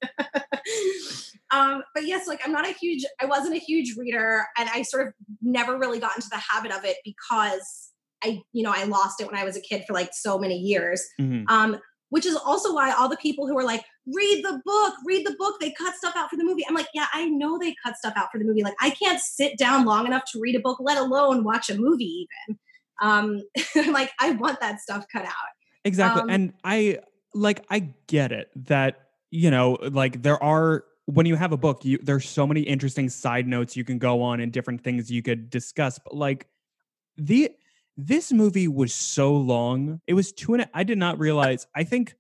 um, 1.52 1.84
but 1.94 2.06
yes, 2.06 2.28
like 2.28 2.42
I'm 2.46 2.52
not 2.52 2.68
a 2.68 2.74
huge, 2.74 3.06
I 3.22 3.26
wasn't 3.26 3.56
a 3.56 3.60
huge 3.60 3.96
reader, 3.98 4.46
and 4.58 4.70
I 4.70 4.82
sort 4.84 5.08
of 5.08 5.14
never 5.42 5.78
really 5.78 6.00
got 6.00 6.16
into 6.16 6.30
the 6.30 6.38
habit 6.38 6.72
of 6.72 6.86
it 6.86 6.98
because 7.04 7.92
I, 8.24 8.42
you 8.52 8.64
know, 8.64 8.74
I 8.76 8.84
lost 8.84 9.22
it 9.22 9.28
when 9.28 9.36
I 9.36 9.46
was 9.46 9.56
a 9.56 9.62
kid 9.62 9.84
for 9.88 9.94
like 9.94 10.10
so 10.14 10.38
many 10.38 10.58
years. 10.58 11.08
Mhm. 11.20 11.46
Um, 11.50 11.80
which 12.10 12.26
is 12.26 12.36
also 12.36 12.74
why 12.74 12.92
all 12.92 13.10
the 13.10 13.18
people 13.18 13.48
who 13.48 13.58
are 13.58 13.64
like, 13.64 13.84
read 14.08 14.44
the 14.44 14.62
book, 14.66 14.94
read 15.06 15.26
the 15.26 15.36
book, 15.38 15.60
they 15.60 15.72
cut 15.72 15.96
stuff 15.96 16.14
out 16.16 16.30
for 16.30 16.38
the 16.38 16.44
movie. 16.44 16.66
I'm 16.68 16.76
like, 16.76 16.88
yeah, 16.94 17.08
I 17.14 17.26
know 17.26 17.58
they 17.58 17.76
cut 17.84 17.96
stuff 17.98 18.14
out 18.16 18.30
for 18.32 18.40
the 18.40 18.46
movie. 18.46 18.64
Like, 18.64 18.76
I 18.82 18.90
can't 18.90 19.20
sit 19.20 19.58
down 19.58 19.86
long 19.86 20.06
enough 20.06 20.24
to 20.34 20.40
read 20.40 20.56
a 20.56 20.60
book, 20.60 20.78
let 20.80 20.98
alone 20.98 21.44
watch 21.44 21.70
a 21.70 21.78
movie, 21.78 22.28
even. 22.48 22.60
Um, 23.02 23.42
like, 23.94 24.12
I 24.20 24.32
want 24.32 24.60
that 24.62 24.80
stuff 24.80 25.06
cut 25.12 25.26
out. 25.26 25.34
Exactly. 25.86 26.24
Um, 26.24 26.30
and 26.30 26.54
I 26.64 27.00
like 27.34 27.66
I 27.70 27.94
get 28.08 28.32
it 28.32 28.50
that 28.68 29.10
you 29.32 29.52
know 29.52 29.78
like 29.92 30.22
there 30.22 30.42
are 30.44 30.86
when 31.06 31.26
you 31.26 31.36
have 31.36 31.52
a 31.52 31.58
book 31.58 31.86
you 31.86 32.00
there's 32.02 32.28
so 32.28 32.46
many 32.46 32.62
interesting 32.62 33.10
side 33.10 33.48
notes 33.48 33.76
you 33.76 33.84
can 33.84 33.98
go 33.98 34.22
on 34.22 34.40
and 34.40 34.52
different 34.52 34.84
things 34.84 35.12
you 35.12 35.22
could 35.22 35.50
discuss 35.50 36.00
but 36.04 36.16
like 36.16 36.48
the 37.18 37.52
this 38.06 38.32
movie 38.32 38.68
was 38.68 38.94
so 38.94 39.36
long. 39.36 40.02
It 40.08 40.14
was 40.14 40.32
two 40.32 40.54
and 40.54 40.64
a, 40.64 40.70
I 40.74 40.84
did 40.84 40.98
not 40.98 41.20
realize. 41.20 41.68
I 41.76 41.84
think 41.84 42.16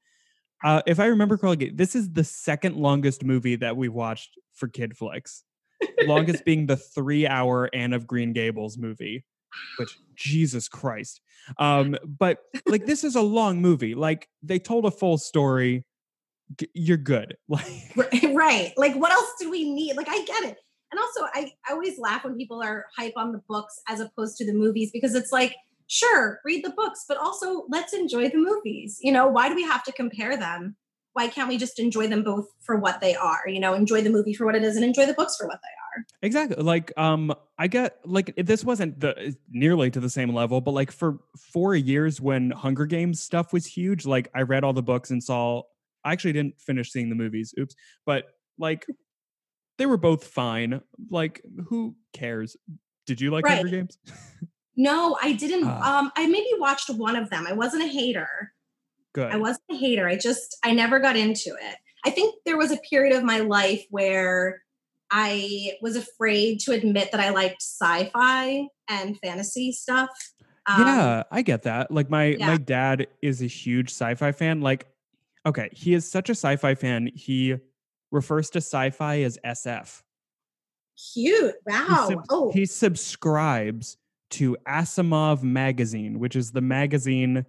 uh 0.63 0.81
if 0.85 0.99
I 0.99 1.05
remember 1.05 1.37
correctly 1.37 1.71
this 1.73 1.95
is 1.95 2.11
the 2.11 2.23
second 2.23 2.75
longest 2.75 3.23
movie 3.23 3.55
that 3.57 3.77
we've 3.77 3.93
watched 3.93 4.31
for 4.53 4.67
KidFlix. 4.67 5.43
longest 6.05 6.43
being 6.43 6.65
the 6.65 6.75
3 6.75 7.27
hour 7.27 7.69
Anne 7.73 7.93
of 7.93 8.05
Green 8.05 8.33
Gables 8.33 8.77
movie 8.77 9.23
which 9.77 9.97
Jesus 10.15 10.67
Christ. 10.67 11.21
Um, 11.57 11.97
but 12.05 12.39
like 12.67 12.85
this 12.85 13.03
is 13.03 13.15
a 13.15 13.21
long 13.21 13.61
movie. 13.61 13.95
Like 13.95 14.27
they 14.43 14.59
told 14.59 14.85
a 14.85 14.91
full 14.91 15.17
story. 15.17 15.85
G- 16.57 16.69
You're 16.73 16.97
good. 16.97 17.37
Like 17.49 18.23
right. 18.31 18.73
Like, 18.77 18.95
what 18.95 19.11
else 19.11 19.33
do 19.39 19.49
we 19.49 19.71
need? 19.71 19.95
Like, 19.95 20.09
I 20.09 20.23
get 20.23 20.43
it. 20.43 20.57
And 20.91 20.99
also, 20.99 21.21
I, 21.33 21.51
I 21.67 21.73
always 21.73 21.99
laugh 21.99 22.23
when 22.23 22.35
people 22.35 22.61
are 22.63 22.85
hype 22.97 23.13
on 23.15 23.31
the 23.31 23.41
books 23.47 23.79
as 23.87 23.99
opposed 23.99 24.37
to 24.37 24.45
the 24.45 24.53
movies 24.53 24.91
because 24.91 25.13
it's 25.13 25.31
like, 25.31 25.55
sure, 25.89 26.39
read 26.45 26.63
the 26.63 26.69
books, 26.69 27.03
but 27.07 27.17
also 27.17 27.65
let's 27.69 27.93
enjoy 27.93 28.29
the 28.29 28.37
movies. 28.37 28.99
You 29.01 29.11
know, 29.11 29.27
why 29.27 29.49
do 29.49 29.55
we 29.55 29.63
have 29.63 29.83
to 29.83 29.91
compare 29.91 30.37
them? 30.37 30.77
Why 31.13 31.27
can't 31.27 31.49
we 31.49 31.57
just 31.57 31.79
enjoy 31.79 32.07
them 32.07 32.23
both 32.23 32.45
for 32.61 32.77
what 32.77 33.01
they 33.01 33.15
are? 33.15 33.41
You 33.47 33.59
know, 33.59 33.73
enjoy 33.73 34.01
the 34.01 34.11
movie 34.11 34.33
for 34.33 34.45
what 34.45 34.55
it 34.55 34.63
is 34.63 34.75
and 34.75 34.85
enjoy 34.85 35.05
the 35.07 35.13
books 35.15 35.35
for 35.35 35.47
what 35.47 35.59
they 35.61 35.99
are. 35.99 36.05
exactly. 36.21 36.63
Like 36.63 36.93
um, 36.97 37.33
I 37.57 37.67
get 37.67 37.97
like 38.05 38.33
this 38.37 38.63
wasn't 38.63 38.99
the 38.99 39.35
nearly 39.49 39.89
to 39.91 39.99
the 39.99 40.09
same 40.09 40.33
level, 40.33 40.61
but 40.61 40.71
like 40.71 40.91
for 40.91 41.17
four 41.51 41.75
years 41.75 42.21
when 42.21 42.51
Hunger 42.51 42.85
Games 42.85 43.21
stuff 43.21 43.51
was 43.51 43.65
huge, 43.65 44.05
like 44.05 44.29
I 44.35 44.43
read 44.43 44.63
all 44.63 44.73
the 44.73 44.83
books 44.83 45.09
and 45.09 45.21
saw. 45.21 45.63
I 46.05 46.13
actually 46.13 46.31
didn't 46.31 46.61
finish 46.61 46.91
seeing 46.91 47.09
the 47.09 47.15
movies. 47.15 47.53
Oops. 47.59 47.75
But 48.05 48.25
like 48.57 48.85
they 49.77 49.85
were 49.85 49.97
both 49.97 50.23
fine. 50.25 50.79
Like 51.09 51.41
who 51.67 51.95
cares? 52.13 52.55
Did 53.05 53.19
you 53.19 53.31
like 53.31 53.43
Right. 53.43 53.57
Hunger 53.57 53.69
Games? 53.69 53.97
No, 54.79 55.17
I 55.21 55.33
didn't. 55.33 55.65
Ah. 55.67 55.99
um, 55.99 56.11
I 56.15 56.25
maybe 56.27 56.47
watched 56.57 56.89
one 56.89 57.17
of 57.17 57.29
them. 57.29 57.45
I 57.45 57.51
wasn't 57.51 57.83
a 57.83 57.87
hater. 57.87 58.53
Good. 59.13 59.29
I 59.29 59.35
wasn't 59.35 59.65
a 59.71 59.75
hater. 59.75 60.07
I 60.07 60.15
just 60.15 60.57
I 60.63 60.71
never 60.71 60.99
got 60.99 61.17
into 61.17 61.49
it. 61.49 61.75
I 62.05 62.11
think 62.11 62.35
there 62.45 62.57
was 62.57 62.71
a 62.71 62.77
period 62.89 63.13
of 63.13 63.25
my 63.25 63.39
life 63.39 63.83
where 63.89 64.61
I 65.11 65.73
was 65.81 65.97
afraid 65.97 66.61
to 66.61 66.71
admit 66.71 67.11
that 67.11 67.19
I 67.19 67.31
liked 67.31 67.61
sci-fi 67.61 68.67
and 68.87 69.17
fantasy 69.21 69.73
stuff. 69.73 70.09
Um, 70.65 70.81
yeah, 70.87 71.23
I 71.29 71.41
get 71.41 71.63
that. 71.63 71.91
Like 71.91 72.09
my 72.09 72.27
yeah. 72.27 72.47
my 72.47 72.57
dad 72.57 73.07
is 73.21 73.41
a 73.41 73.47
huge 73.47 73.89
sci-fi 73.89 74.31
fan. 74.31 74.61
Like, 74.61 74.87
okay, 75.45 75.67
he 75.73 75.93
is 75.93 76.09
such 76.09 76.29
a 76.29 76.35
sci-fi 76.35 76.75
fan. 76.75 77.11
He 77.13 77.57
refers 78.11 78.49
to 78.51 78.59
sci-fi 78.59 79.23
as 79.23 79.37
SF. 79.45 80.03
cute. 81.13 81.55
He, 81.67 81.73
Wow. 81.73 82.07
sub- 82.09 82.25
oh, 82.29 82.51
he 82.53 82.65
subscribes 82.65 83.97
to 84.31 84.55
Asimov 84.67 85.43
magazine, 85.43 86.19
which 86.19 86.35
is 86.35 86.51
the 86.51 86.61
magazine 86.61 87.45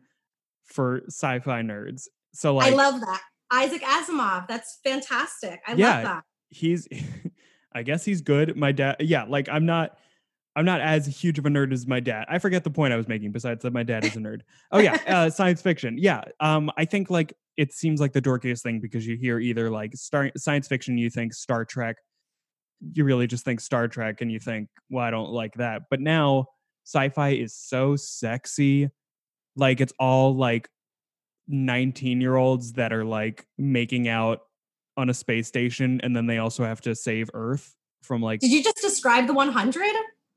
for 0.64 1.02
sci-fi 1.08 1.62
nerds. 1.62 2.04
So 2.32 2.54
like 2.54 2.72
I 2.72 2.76
love 2.76 3.00
that. 3.00 3.20
Isaac 3.52 3.82
Asimov. 3.82 4.46
That's 4.48 4.78
fantastic. 4.84 5.60
I 5.66 5.74
Yeah. 5.74 5.94
love 5.96 6.04
that. 6.04 6.24
he's 6.50 6.86
I 7.72 7.82
guess 7.82 8.04
he's 8.04 8.20
good. 8.22 8.56
My 8.56 8.72
dad 8.72 8.96
yeah, 9.00 9.24
like 9.24 9.48
I'm 9.48 9.66
not 9.66 9.96
I'm 10.56 10.64
not 10.64 10.80
as 10.80 11.06
huge 11.06 11.38
of 11.38 11.46
a 11.46 11.48
nerd 11.48 11.72
as 11.72 11.86
my 11.86 12.00
dad. 12.00 12.26
I 12.28 12.38
forget 12.38 12.64
the 12.64 12.70
point 12.70 12.92
I 12.92 12.96
was 12.96 13.06
making 13.08 13.32
besides 13.32 13.62
that 13.62 13.72
my 13.72 13.82
dad 13.82 14.04
is 14.04 14.16
a 14.16 14.18
nerd. 14.20 14.40
Oh 14.72 14.78
yeah, 14.78 14.98
uh, 15.06 15.30
science 15.30 15.62
fiction. 15.62 15.96
Yeah. 15.98 16.22
Um 16.40 16.70
I 16.76 16.84
think 16.84 17.10
like 17.10 17.34
it 17.56 17.72
seems 17.72 18.00
like 18.00 18.12
the 18.12 18.22
dorkiest 18.22 18.62
thing 18.62 18.80
because 18.80 19.06
you 19.06 19.16
hear 19.16 19.38
either 19.38 19.70
like 19.70 19.94
star- 19.94 20.32
science 20.36 20.66
fiction 20.68 20.96
you 20.96 21.10
think 21.10 21.34
Star 21.34 21.64
Trek 21.64 21.96
you 22.94 23.04
really 23.04 23.26
just 23.26 23.44
think 23.44 23.60
Star 23.60 23.88
Trek 23.88 24.20
and 24.22 24.32
you 24.32 24.38
think 24.40 24.68
well 24.88 25.04
I 25.04 25.10
don't 25.10 25.30
like 25.30 25.54
that. 25.54 25.82
But 25.90 26.00
now 26.00 26.46
sci-fi 26.90 27.30
is 27.30 27.54
so 27.54 27.96
sexy. 27.96 28.90
Like 29.56 29.80
it's 29.80 29.92
all 29.98 30.34
like 30.34 30.68
19 31.48 32.20
year 32.20 32.36
olds 32.36 32.74
that 32.74 32.92
are 32.92 33.04
like 33.04 33.46
making 33.58 34.08
out 34.08 34.40
on 34.96 35.08
a 35.08 35.14
space 35.14 35.48
station 35.48 36.00
and 36.02 36.14
then 36.14 36.26
they 36.26 36.38
also 36.38 36.64
have 36.64 36.80
to 36.82 36.94
save 36.94 37.30
earth 37.34 37.74
from 38.02 38.22
like 38.22 38.40
Did 38.40 38.50
you 38.50 38.62
just 38.62 38.76
describe 38.76 39.26
the 39.26 39.34
100? 39.34 39.82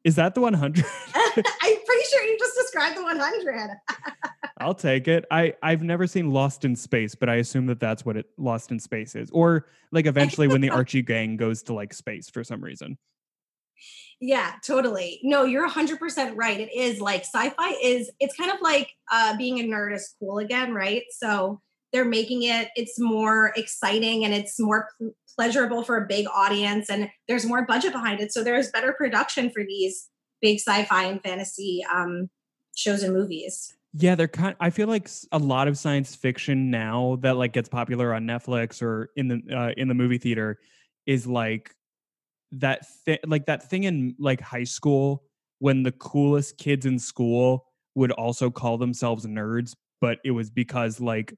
is 0.04 0.16
that 0.16 0.36
the 0.36 0.42
100 0.42 0.84
I'm 1.16 1.34
pretty 1.36 2.04
sure 2.10 2.24
you 2.24 2.38
just 2.40 2.58
described 2.58 2.98
the 2.98 3.04
100. 3.04 3.70
i'll 4.60 4.74
take 4.74 5.08
it 5.08 5.26
i 5.32 5.54
i've 5.64 5.82
never 5.84 6.08
seen 6.08 6.32
lost 6.32 6.64
in 6.66 6.76
space 6.76 7.16
but 7.16 7.30
i 7.30 7.36
assume 7.36 7.66
that 7.68 7.80
that's 7.80 8.06
what 8.06 8.16
it 8.16 8.28
lost 8.38 8.72
in 8.72 8.80
space 8.80 9.16
is 9.16 9.30
or 9.32 9.68
like 9.92 10.06
eventually 10.06 10.48
when 10.48 10.62
the 10.62 10.70
archie 10.80 11.02
gang 11.02 11.36
goes 11.38 11.64
to 11.64 11.74
like 11.74 11.94
space 11.94 12.30
for 12.30 12.44
some 12.44 12.64
reason 12.64 12.98
Yeah, 14.26 14.54
totally. 14.66 15.20
No, 15.22 15.44
you're 15.44 15.70
100% 15.70 16.34
right. 16.38 16.58
It 16.58 16.74
is 16.74 17.02
like 17.02 17.24
sci-fi 17.26 17.72
is 17.84 18.10
it's 18.22 18.34
kind 18.38 18.52
of 18.52 18.62
like 18.62 18.90
uh 19.12 19.36
being 19.36 19.60
a 19.60 19.64
nerd 19.64 19.94
is 19.94 20.16
cool 20.18 20.38
again, 20.38 20.74
right? 20.74 21.04
So 21.10 21.60
they're 21.92 22.06
making 22.06 22.44
it 22.44 22.70
it's 22.78 22.98
more 22.98 23.52
exciting 23.58 24.24
and 24.24 24.34
it's 24.34 24.58
more 24.62 24.88
pl- 24.98 25.12
pleasurable 25.36 25.84
for 25.84 25.98
a 25.98 26.08
big 26.08 26.26
audience 26.34 26.90
and 26.90 27.10
there's 27.28 27.46
more 27.46 27.66
budget 27.66 27.92
behind 27.92 28.22
it. 28.22 28.32
So 28.32 28.46
there's 28.46 28.72
better 28.72 28.94
production 28.94 29.50
for 29.50 29.62
these 29.62 30.08
big 30.42 30.60
sci-fi 30.62 31.04
and 31.04 31.22
fantasy 31.22 31.84
um 31.94 32.30
shows 32.78 33.04
and 33.04 33.14
movies. 33.14 33.76
yeah 33.94 34.16
they're 34.16 34.28
kind 34.28 34.56
i 34.62 34.70
feel 34.70 34.88
like 34.88 35.10
a 35.34 35.38
lot 35.38 35.68
of 35.68 35.78
science 35.78 36.16
fiction 36.16 36.72
now 36.72 37.18
that 37.22 37.36
like 37.36 37.52
gets 37.52 37.68
popular 37.70 38.14
on 38.14 38.24
netflix 38.24 38.82
or 38.82 39.10
in 39.18 39.28
the 39.28 39.42
uh, 39.56 39.72
in 39.78 39.88
the 39.90 39.94
movie 39.94 40.18
theater 40.18 40.58
is 41.06 41.28
like 41.28 41.76
that 42.54 42.88
thing 43.06 43.18
like 43.26 43.46
that 43.48 43.70
thing 43.70 43.84
in 43.84 44.16
like 44.20 44.42
high 44.42 44.64
school 44.64 45.24
when 45.60 45.84
the 45.84 45.92
coolest 45.92 46.58
kids 46.58 46.86
in 46.86 47.00
school 47.00 47.66
would 47.96 48.12
also 48.12 48.50
call 48.50 48.78
themselves 48.78 49.26
nerds, 49.26 49.76
but 50.02 50.20
it 50.26 50.32
was 50.32 50.50
because 50.50 51.00
like 51.00 51.34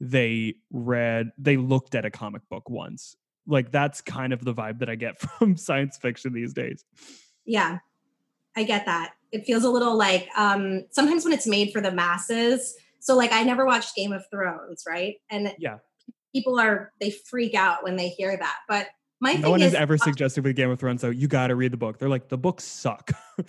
they 0.00 0.54
read 0.70 1.30
they 1.38 1.56
looked 1.56 1.94
at 1.94 2.04
a 2.04 2.10
comic 2.10 2.42
book 2.50 2.68
once. 2.68 3.16
Like 3.46 3.72
that's 3.72 4.00
kind 4.00 4.32
of 4.32 4.44
the 4.44 4.54
vibe 4.54 4.80
that 4.80 4.90
I 4.90 4.94
get 4.94 5.20
from 5.38 5.56
science 5.56 5.96
fiction 5.96 6.32
these 6.32 6.52
days. 6.52 6.84
Yeah, 7.44 7.78
I 8.56 8.64
get 8.64 8.86
that. 8.86 9.14
It 9.30 9.46
feels 9.46 9.64
a 9.64 9.70
little 9.70 9.96
like 9.96 10.28
um, 10.36 10.84
sometimes 10.90 11.24
when 11.24 11.32
it's 11.32 11.46
made 11.46 11.72
for 11.72 11.80
the 11.80 11.92
masses. 11.92 12.74
So, 13.00 13.16
like, 13.16 13.32
I 13.32 13.42
never 13.42 13.66
watched 13.66 13.96
Game 13.96 14.12
of 14.12 14.24
Thrones, 14.30 14.84
right? 14.86 15.16
And 15.28 15.54
Yeah. 15.58 15.78
people 16.32 16.60
are 16.60 16.92
they 17.00 17.10
freak 17.10 17.54
out 17.54 17.82
when 17.82 17.96
they 17.96 18.08
hear 18.10 18.36
that. 18.36 18.58
But 18.68 18.88
my 19.22 19.34
No 19.34 19.42
thing 19.42 19.50
one 19.52 19.62
is, 19.62 19.72
has 19.72 19.80
ever 19.80 19.94
uh, 19.94 19.98
suggested 19.98 20.44
with 20.44 20.56
Game 20.56 20.68
of 20.68 20.80
Thrones, 20.80 21.00
so 21.00 21.08
you 21.10 21.28
got 21.28 21.46
to 21.46 21.54
read 21.54 21.72
the 21.72 21.76
book. 21.76 21.98
They're 21.98 22.08
like, 22.08 22.28
the 22.28 22.36
books 22.36 22.64
suck. 22.64 23.12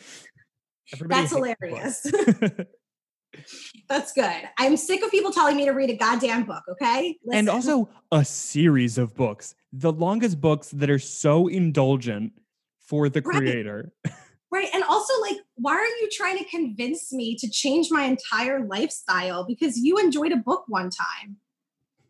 That's 1.07 1.31
hilarious. 1.31 2.05
that's 3.89 4.13
good. 4.13 4.43
I'm 4.59 4.77
sick 4.77 5.01
of 5.03 5.09
people 5.09 5.31
telling 5.31 5.57
me 5.57 5.65
to 5.65 5.71
read 5.71 5.89
a 5.89 5.95
goddamn 5.95 6.43
book. 6.43 6.61
Okay, 6.69 7.17
and 7.31 7.49
also 7.49 7.89
a 8.11 8.23
series 8.23 8.99
of 8.99 9.15
books. 9.15 9.55
The 9.71 9.91
longest 9.91 10.39
books 10.39 10.69
that 10.69 10.91
are 10.91 10.99
so 10.99 11.47
indulgent 11.47 12.33
for 12.77 13.09
the 13.09 13.21
Right. 13.21 13.37
creator. 13.37 13.91
Right. 14.51 14.69
And 14.71 14.83
also, 14.83 15.11
like, 15.19 15.37
why 15.55 15.73
are 15.73 15.83
you 15.83 16.09
trying 16.11 16.37
to 16.37 16.43
convince 16.43 17.11
me 17.11 17.35
to 17.37 17.49
change 17.49 17.87
my 17.89 18.03
entire 18.03 18.63
lifestyle 18.63 19.47
because 19.47 19.79
you 19.79 19.97
enjoyed 19.97 20.31
a 20.31 20.35
book 20.37 20.65
one 20.67 20.91
time? 20.91 21.37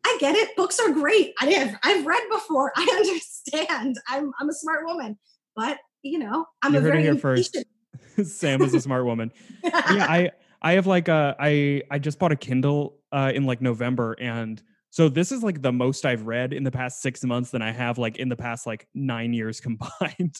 I 0.05 0.17
get 0.19 0.35
it. 0.35 0.55
Books 0.55 0.79
are 0.79 0.91
great. 0.91 1.33
I 1.41 1.45
have 1.51 1.75
I've 1.83 2.05
read 2.05 2.23
before. 2.31 2.71
I 2.77 2.87
understand. 2.95 3.95
I'm 4.07 4.31
I'm 4.39 4.49
a 4.49 4.53
smart 4.53 4.85
woman. 4.85 5.17
But 5.55 5.77
you 6.01 6.19
know, 6.19 6.45
I'm 6.61 6.73
You 6.73 6.79
a 6.79 6.81
very 6.81 7.01
here 7.01 7.15
first. 7.15 7.57
Sam 8.23 8.61
is 8.61 8.73
a 8.73 8.81
smart 8.81 9.05
woman. 9.05 9.31
yeah, 9.63 9.71
I 9.73 10.31
I 10.61 10.73
have 10.73 10.87
like 10.87 11.07
a 11.07 11.35
I 11.39 11.83
I 11.89 11.99
just 11.99 12.19
bought 12.19 12.31
a 12.31 12.35
Kindle 12.35 12.97
uh 13.11 13.31
in 13.33 13.45
like 13.45 13.61
November 13.61 14.15
and 14.19 14.61
so 14.89 15.09
this 15.09 15.31
is 15.31 15.41
like 15.41 15.61
the 15.63 15.71
most 15.71 16.05
I've 16.05 16.27
read 16.27 16.53
in 16.53 16.63
the 16.63 16.69
past 16.69 17.01
6 17.01 17.23
months 17.23 17.49
than 17.49 17.63
I 17.63 17.71
have 17.71 17.97
like 17.97 18.17
in 18.17 18.29
the 18.29 18.35
past 18.35 18.67
like 18.67 18.87
9 18.93 19.33
years 19.33 19.59
combined. 19.61 19.89
and 20.11 20.31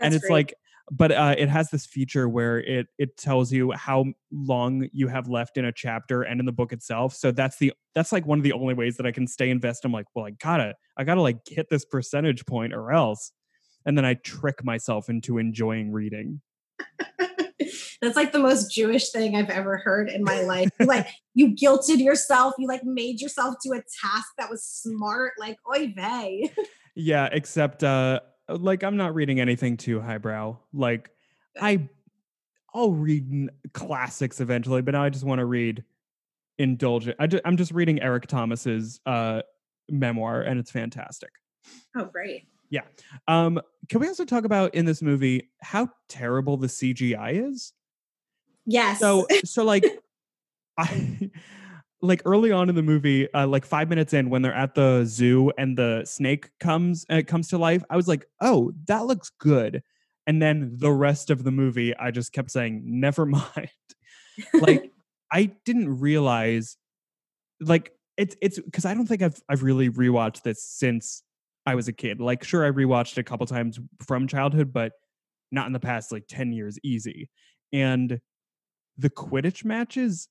That's 0.00 0.16
it's 0.16 0.24
great. 0.24 0.32
like 0.32 0.54
but 0.90 1.12
uh 1.12 1.34
it 1.38 1.48
has 1.48 1.70
this 1.70 1.86
feature 1.86 2.28
where 2.28 2.58
it 2.58 2.86
it 2.98 3.16
tells 3.16 3.52
you 3.52 3.72
how 3.72 4.04
long 4.32 4.88
you 4.92 5.08
have 5.08 5.28
left 5.28 5.56
in 5.56 5.64
a 5.64 5.72
chapter 5.72 6.22
and 6.22 6.40
in 6.40 6.46
the 6.46 6.52
book 6.52 6.72
itself. 6.72 7.14
So 7.14 7.30
that's 7.30 7.58
the 7.58 7.72
that's 7.94 8.12
like 8.12 8.26
one 8.26 8.38
of 8.38 8.44
the 8.44 8.52
only 8.52 8.74
ways 8.74 8.96
that 8.96 9.06
I 9.06 9.12
can 9.12 9.26
stay 9.26 9.50
invested. 9.50 9.86
I'm 9.86 9.92
like, 9.92 10.06
well, 10.14 10.26
I 10.26 10.30
got 10.30 10.58
to 10.58 10.74
I 10.96 11.04
got 11.04 11.14
to 11.14 11.22
like 11.22 11.38
hit 11.46 11.68
this 11.70 11.84
percentage 11.84 12.46
point 12.46 12.72
or 12.72 12.92
else. 12.92 13.32
And 13.84 13.96
then 13.96 14.04
I 14.04 14.14
trick 14.14 14.64
myself 14.64 15.08
into 15.08 15.38
enjoying 15.38 15.92
reading. 15.92 16.40
That's 18.00 18.16
like 18.16 18.32
the 18.32 18.40
most 18.40 18.72
Jewish 18.72 19.10
thing 19.10 19.36
I've 19.36 19.50
ever 19.50 19.78
heard 19.78 20.08
in 20.08 20.24
my 20.24 20.42
life. 20.42 20.70
Like 20.80 21.06
you 21.34 21.54
guilted 21.54 21.98
yourself, 21.98 22.54
you 22.58 22.66
like 22.66 22.84
made 22.84 23.20
yourself 23.20 23.56
do 23.62 23.72
a 23.72 23.76
task 23.76 24.28
that 24.38 24.50
was 24.50 24.64
smart, 24.64 25.32
like 25.38 25.58
oy 25.72 25.92
vey. 25.94 26.52
Yeah, 26.94 27.28
except 27.32 27.84
uh 27.84 28.20
like 28.60 28.82
I'm 28.82 28.96
not 28.96 29.14
reading 29.14 29.40
anything 29.40 29.76
too 29.76 30.00
highbrow. 30.00 30.58
Like 30.72 31.10
I 31.60 31.88
I'll 32.74 32.92
read 32.92 33.50
classics 33.72 34.40
eventually, 34.40 34.82
but 34.82 34.92
now 34.92 35.02
I 35.02 35.10
just 35.10 35.24
want 35.24 35.40
to 35.40 35.44
read 35.44 35.84
indulgent. 36.58 37.16
I 37.18 37.28
I'm 37.44 37.56
just 37.56 37.72
reading 37.72 38.00
Eric 38.00 38.26
Thomas's 38.26 39.00
uh 39.06 39.42
memoir 39.88 40.42
and 40.42 40.58
it's 40.58 40.70
fantastic. 40.70 41.30
Oh, 41.96 42.04
great. 42.04 42.46
Yeah. 42.70 42.82
Um 43.28 43.60
can 43.88 44.00
we 44.00 44.08
also 44.08 44.24
talk 44.24 44.44
about 44.44 44.74
in 44.74 44.84
this 44.84 45.02
movie 45.02 45.50
how 45.60 45.88
terrible 46.08 46.56
the 46.56 46.68
CGI 46.68 47.50
is? 47.50 47.72
Yes. 48.64 49.00
So 49.00 49.26
so 49.44 49.64
like 49.64 49.84
I 50.78 51.30
like 52.02 52.20
early 52.24 52.50
on 52.50 52.68
in 52.68 52.74
the 52.74 52.82
movie, 52.82 53.32
uh, 53.32 53.46
like 53.46 53.64
five 53.64 53.88
minutes 53.88 54.12
in, 54.12 54.28
when 54.28 54.42
they're 54.42 54.54
at 54.54 54.74
the 54.74 55.04
zoo 55.04 55.52
and 55.56 55.78
the 55.78 56.04
snake 56.04 56.50
comes 56.58 57.06
uh, 57.08 57.22
comes 57.26 57.48
to 57.48 57.58
life, 57.58 57.84
I 57.88 57.96
was 57.96 58.08
like, 58.08 58.26
"Oh, 58.40 58.72
that 58.88 59.06
looks 59.06 59.30
good." 59.38 59.82
And 60.26 60.42
then 60.42 60.76
the 60.78 60.92
rest 60.92 61.30
of 61.30 61.44
the 61.44 61.52
movie, 61.52 61.96
I 61.96 62.10
just 62.10 62.32
kept 62.32 62.50
saying, 62.50 62.82
"Never 62.84 63.24
mind." 63.24 63.70
like 64.54 64.92
I 65.32 65.52
didn't 65.64 66.00
realize, 66.00 66.76
like 67.60 67.92
it's 68.16 68.36
it's 68.42 68.58
because 68.58 68.84
I 68.84 68.94
don't 68.94 69.06
think 69.06 69.22
I've 69.22 69.40
I've 69.48 69.62
really 69.62 69.88
rewatched 69.88 70.42
this 70.42 70.62
since 70.64 71.22
I 71.66 71.76
was 71.76 71.86
a 71.86 71.92
kid. 71.92 72.20
Like, 72.20 72.42
sure, 72.42 72.66
I 72.66 72.70
rewatched 72.70 73.12
it 73.12 73.18
a 73.18 73.24
couple 73.24 73.46
times 73.46 73.78
from 74.04 74.26
childhood, 74.26 74.72
but 74.72 74.92
not 75.52 75.66
in 75.66 75.72
the 75.72 75.80
past 75.80 76.10
like 76.10 76.24
ten 76.28 76.52
years, 76.52 76.78
easy. 76.82 77.30
And 77.72 78.20
the 78.98 79.08
Quidditch 79.10 79.64
matches 79.64 80.28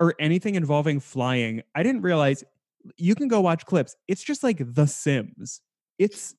or 0.00 0.14
anything 0.18 0.54
involving 0.54 0.98
flying, 0.98 1.62
I 1.74 1.82
didn't 1.82 2.02
realize 2.02 2.42
you 2.96 3.14
can 3.14 3.28
go 3.28 3.40
watch 3.42 3.66
clips. 3.66 3.94
It's 4.08 4.22
just 4.22 4.42
like 4.42 4.58
The 4.60 4.86
Sims. 4.86 5.60
It's 5.98 6.34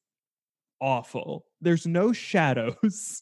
awful. 0.82 1.46
There's 1.62 1.86
no 1.86 2.12
shadows. 2.12 3.22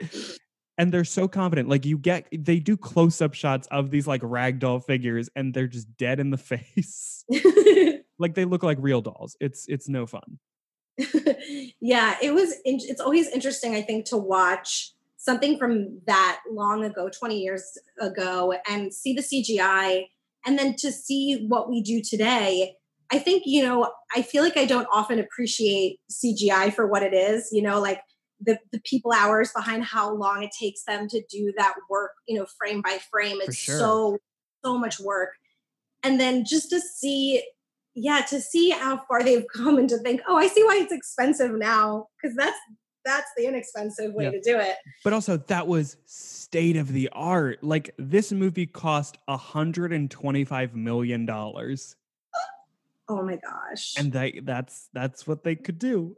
and 0.78 0.92
they're 0.92 1.04
so 1.04 1.26
confident. 1.26 1.68
Like 1.68 1.84
you 1.84 1.98
get 1.98 2.28
they 2.32 2.60
do 2.60 2.76
close-up 2.76 3.34
shots 3.34 3.66
of 3.72 3.90
these 3.90 4.06
like 4.06 4.22
ragdoll 4.22 4.82
figures 4.84 5.28
and 5.34 5.52
they're 5.52 5.66
just 5.66 5.94
dead 5.96 6.20
in 6.20 6.30
the 6.30 6.38
face. 6.38 7.24
like 8.18 8.34
they 8.34 8.44
look 8.44 8.62
like 8.62 8.78
real 8.80 9.00
dolls. 9.00 9.36
It's 9.40 9.66
it's 9.68 9.88
no 9.88 10.06
fun. 10.06 10.38
yeah, 11.80 12.16
it 12.22 12.32
was. 12.32 12.52
In, 12.64 12.78
it's 12.80 13.00
always 13.00 13.28
interesting, 13.28 13.74
I 13.74 13.82
think, 13.82 14.04
to 14.06 14.16
watch 14.16 14.92
something 15.20 15.58
from 15.58 16.00
that 16.06 16.40
long 16.50 16.82
ago, 16.84 17.08
twenty 17.08 17.40
years 17.40 17.78
ago, 18.00 18.54
and 18.68 18.92
see 18.92 19.12
the 19.12 19.22
CGI, 19.22 20.06
and 20.46 20.58
then 20.58 20.74
to 20.76 20.90
see 20.90 21.46
what 21.46 21.68
we 21.68 21.82
do 21.82 22.02
today. 22.02 22.74
I 23.12 23.18
think 23.18 23.42
you 23.46 23.62
know. 23.62 23.92
I 24.16 24.22
feel 24.22 24.42
like 24.42 24.56
I 24.56 24.64
don't 24.64 24.88
often 24.92 25.18
appreciate 25.18 26.00
CGI 26.10 26.72
for 26.74 26.86
what 26.86 27.02
it 27.02 27.14
is. 27.14 27.50
You 27.52 27.62
know, 27.62 27.80
like 27.80 28.00
the 28.40 28.58
the 28.72 28.80
people 28.80 29.12
hours 29.12 29.52
behind 29.54 29.84
how 29.84 30.14
long 30.14 30.42
it 30.42 30.50
takes 30.58 30.84
them 30.84 31.08
to 31.08 31.22
do 31.30 31.52
that 31.56 31.74
work. 31.88 32.12
You 32.26 32.38
know, 32.38 32.46
frame 32.58 32.82
by 32.82 32.98
frame. 33.10 33.38
It's 33.40 33.56
sure. 33.56 33.78
so 33.78 34.18
so 34.64 34.78
much 34.78 35.00
work, 35.00 35.30
and 36.02 36.18
then 36.18 36.44
just 36.44 36.70
to 36.70 36.80
see 36.80 37.42
yeah 37.94 38.20
to 38.20 38.40
see 38.40 38.70
how 38.70 39.02
far 39.08 39.22
they've 39.22 39.46
come 39.54 39.78
and 39.78 39.88
to 39.88 39.98
think 39.98 40.20
oh 40.28 40.36
i 40.36 40.46
see 40.46 40.62
why 40.62 40.78
it's 40.80 40.92
expensive 40.92 41.52
now 41.52 42.06
because 42.16 42.36
that's 42.36 42.58
that's 43.04 43.30
the 43.36 43.46
inexpensive 43.46 44.12
way 44.14 44.24
Yeah. 44.24 44.30
to 44.32 44.40
do 44.40 44.58
it 44.58 44.76
But 45.04 45.12
also 45.12 45.36
that 45.36 45.66
was 45.66 45.96
state 46.06 46.76
of 46.76 46.92
the 46.92 47.08
art. 47.12 47.62
Like 47.62 47.94
this 47.98 48.32
movie 48.32 48.66
cost 48.66 49.16
125 49.26 50.74
million 50.74 51.26
dollars. 51.26 51.96
oh 53.08 53.22
my 53.22 53.36
gosh 53.36 53.94
And 53.98 54.12
they 54.12 54.40
that's 54.44 54.88
that's 54.92 55.26
what 55.26 55.42
they 55.44 55.56
could 55.56 55.78
do. 55.78 56.16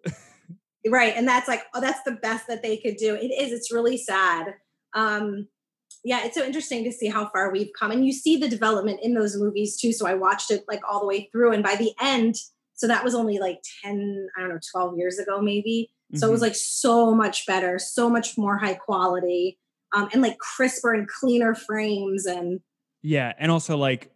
right 0.91 1.15
and 1.17 1.27
that's 1.29 1.49
like 1.49 1.63
oh 1.75 1.81
that's 1.81 2.03
the 2.05 2.13
best 2.13 2.47
that 2.49 2.63
they 2.63 2.77
could 2.77 2.97
do 2.97 3.15
it 3.15 3.29
is 3.29 3.53
it's 3.53 3.73
really 3.73 3.97
sad 3.97 4.55
um 4.95 5.47
yeah 6.05 6.25
it's 6.25 6.35
so 6.37 6.45
interesting 6.45 6.83
to 6.85 6.91
see 6.93 7.07
how 7.07 7.29
far 7.29 7.53
we've 7.53 7.71
come 7.79 7.93
and 7.93 8.05
you 8.05 8.13
see 8.13 8.37
the 8.37 8.49
development 8.49 8.99
in 9.03 9.15
those 9.15 9.37
movies 9.37 9.79
too 9.81 9.93
so 9.93 10.07
i 10.07 10.15
watched 10.15 10.51
it 10.51 10.65
like 10.67 10.81
all 10.91 10.99
the 11.01 11.07
way 11.07 11.29
through 11.31 11.53
and 11.53 11.63
by 11.63 11.77
the 11.77 11.93
end 12.01 12.35
so 12.75 12.89
that 12.89 13.05
was 13.05 13.15
only 13.15 13.39
like 13.39 13.61
10 13.85 14.27
i 14.37 14.41
don't 14.41 14.51
know 14.51 14.59
12 14.73 14.99
years 14.99 15.19
ago 15.21 15.41
maybe 15.41 15.89
so 16.15 16.29
it 16.29 16.31
was 16.31 16.43
like 16.43 16.55
so 16.55 17.15
much 17.15 17.47
better 17.47 17.79
so 17.79 18.09
much 18.11 18.37
more 18.37 18.59
high 18.59 18.75
quality 18.75 19.59
um, 19.95 20.09
and 20.13 20.23
like 20.23 20.39
crisper 20.39 20.93
and 20.95 21.07
cleaner 21.09 21.55
frames 21.55 22.27
and 22.27 22.61
Yeah, 23.03 23.33
and 23.39 23.51
also 23.51 23.77
like 23.77 24.11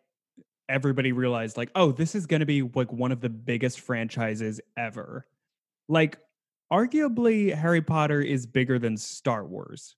everybody 0.68 1.12
realized 1.12 1.56
like, 1.56 1.70
oh, 1.74 1.92
this 1.92 2.14
is 2.14 2.26
going 2.26 2.40
to 2.40 2.46
be 2.46 2.62
like 2.62 2.92
one 2.92 3.12
of 3.12 3.20
the 3.20 3.28
biggest 3.28 3.80
franchises 3.80 4.60
ever. 4.76 5.26
Like 5.88 6.18
arguably 6.72 7.54
Harry 7.54 7.82
Potter 7.82 8.20
is 8.20 8.46
bigger 8.46 8.78
than 8.78 8.96
Star 8.96 9.44
Wars. 9.44 9.96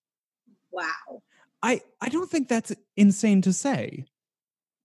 wow 0.70 1.22
I 1.62 1.80
I 2.00 2.08
don't 2.08 2.30
think 2.30 2.48
that's 2.48 2.72
insane 2.96 3.42
to 3.42 3.52
say. 3.52 4.04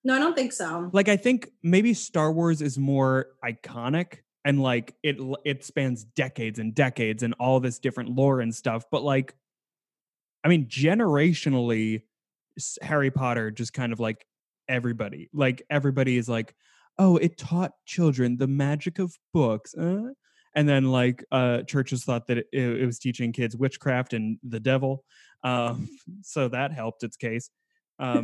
no 0.04 0.16
i 0.16 0.20
don't 0.20 0.36
think 0.36 0.54
so 0.54 0.90
Like 0.94 1.10
I 1.10 1.18
think 1.18 1.50
maybe 1.62 1.94
Star 1.94 2.32
Wars 2.32 2.62
is 2.62 2.78
more 2.78 3.28
iconic 3.44 4.20
and 4.46 4.62
like 4.62 4.96
it 5.04 5.18
it 5.46 5.64
spans 5.64 6.04
decades 6.04 6.60
and 6.60 6.76
decades 6.76 7.24
and 7.24 7.34
all 7.40 7.60
this 7.60 7.80
different 7.80 8.10
lore 8.10 8.42
and 8.42 8.54
stuff, 8.54 8.86
but 8.92 9.04
like 9.04 9.34
I 10.44 10.48
mean 10.50 10.68
generationally 10.68 12.04
Harry 12.82 13.12
Potter 13.12 13.52
just 13.52 13.74
kind 13.74 13.94
of 13.94 14.00
like 14.00 14.26
everybody. 14.68 15.30
Like 15.34 15.64
everybody 15.70 16.18
is 16.18 16.30
like, 16.30 16.54
"Oh, 17.00 17.18
it 17.18 17.38
taught 17.38 17.72
children 17.86 18.38
the 18.38 18.48
magic 18.48 19.00
of 19.00 19.18
books." 19.34 19.74
Uh? 19.76 20.12
And 20.56 20.70
then 20.70 20.92
like 20.92 21.24
uh 21.32 21.64
churches 21.64 22.04
thought 22.04 22.28
that 22.28 22.38
it, 22.38 22.48
it 22.52 22.86
was 22.86 23.00
teaching 23.00 23.32
kids 23.32 23.56
witchcraft 23.56 24.14
and 24.14 24.38
the 24.44 24.60
devil. 24.60 25.04
Um 25.44 25.90
so 26.22 26.48
that 26.50 26.72
helped 26.72 27.04
its 27.04 27.18
case. 27.18 27.50
Um 28.00 28.24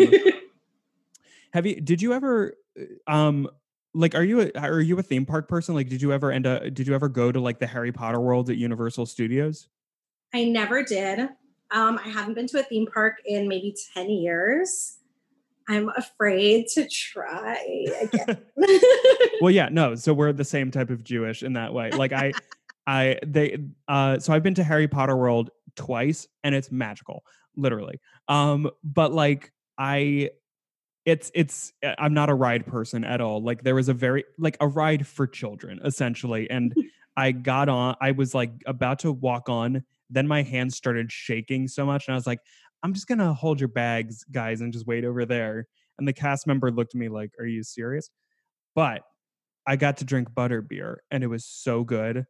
have 1.54 1.66
you? 1.66 1.82
Did 1.82 2.02
you 2.02 2.14
ever? 2.14 2.54
uh, 2.80 3.12
Um, 3.12 3.50
like, 3.94 4.16
are 4.16 4.24
you 4.24 4.42
a, 4.42 4.52
are 4.60 4.82
you 4.82 4.98
a 5.00 5.04
theme 5.04 5.26
park 5.26 5.48
person? 5.48 5.76
Like, 5.76 5.90
did 5.90 6.02
you 6.02 6.14
ever 6.14 6.32
end 6.32 6.46
up? 6.46 6.64
Did 6.74 6.88
you 6.88 6.94
ever 6.94 7.10
go 7.10 7.32
to 7.32 7.40
like 7.40 7.60
the 7.60 7.68
Harry 7.68 7.92
Potter 7.92 8.20
world 8.20 8.50
at 8.50 8.58
Universal 8.58 9.08
Studios? 9.08 9.68
I 10.34 10.46
never 10.46 10.84
did. 10.84 11.20
Um, 11.72 12.00
I 12.04 12.10
haven't 12.10 12.34
been 12.34 12.48
to 12.48 12.60
a 12.60 12.64
theme 12.64 12.88
park 12.88 13.16
in 13.26 13.48
maybe 13.48 13.76
10 13.94 14.10
years. 14.10 14.98
I'm 15.68 15.90
afraid 15.96 16.68
to 16.70 16.88
try 16.88 17.86
again. 18.02 18.40
well, 19.42 19.52
yeah, 19.52 19.70
no. 19.72 19.94
So 19.96 20.14
we're 20.14 20.34
the 20.34 20.44
same 20.44 20.72
type 20.72 20.90
of 20.90 21.04
Jewish 21.04 21.44
in 21.44 21.54
that 21.54 21.74
way. 21.74 21.92
Like 21.92 22.12
I, 22.12 22.34
I 22.88 23.20
they 23.26 23.58
uh 23.88 24.18
so 24.18 24.34
I've 24.34 24.42
been 24.42 24.56
to 24.56 24.64
Harry 24.64 24.88
Potter 24.88 25.16
World 25.16 25.52
twice 25.76 26.28
and 26.44 26.56
it's 26.56 26.72
magical, 26.72 27.24
literally. 27.56 28.02
Um, 28.28 28.72
but 28.84 29.14
like 29.14 29.52
I 29.78 30.32
it's 31.10 31.32
it's 31.34 31.74
uh, 31.84 31.96
I'm 31.98 32.14
not 32.14 32.30
a 32.30 32.34
ride 32.34 32.66
person 32.66 33.04
at 33.04 33.22
all. 33.22 33.44
Like 33.44 33.64
there 33.64 33.76
was 33.76 33.90
a 33.90 33.94
very 33.94 34.26
like 34.38 34.58
a 34.60 34.68
ride 34.68 35.06
for 35.08 35.28
children 35.28 35.80
essentially 35.84 36.50
and 36.50 36.74
I 37.18 37.32
got 37.32 37.70
on 37.70 37.96
I 38.02 38.12
was 38.12 38.34
like 38.34 38.52
about 38.66 39.00
to 39.00 39.12
walk 39.12 39.50
on 39.50 39.84
then 40.10 40.28
my 40.28 40.42
hands 40.42 40.76
started 40.76 41.12
shaking 41.12 41.68
so 41.68 41.86
much 41.86 42.08
and 42.08 42.16
I 42.16 42.18
was 42.18 42.28
like 42.28 42.40
I'm 42.82 42.94
just 42.94 43.08
going 43.08 43.20
to 43.20 43.34
hold 43.34 43.60
your 43.60 43.68
bags 43.68 44.24
guys 44.32 44.62
and 44.62 44.72
just 44.72 44.88
wait 44.88 45.04
over 45.04 45.26
there. 45.26 45.68
And 45.98 46.08
the 46.08 46.14
cast 46.14 46.48
member 46.48 46.72
looked 46.72 46.96
at 46.96 47.00
me 47.00 47.10
like 47.10 47.32
are 47.40 47.46
you 47.46 47.64
serious? 47.64 48.10
But 48.76 49.02
I 49.68 49.76
got 49.76 49.98
to 49.98 50.06
drink 50.06 50.34
butter 50.34 50.62
beer 50.62 51.04
and 51.12 51.24
it 51.24 51.28
was 51.28 51.46
so 51.46 51.84
good. 51.84 52.26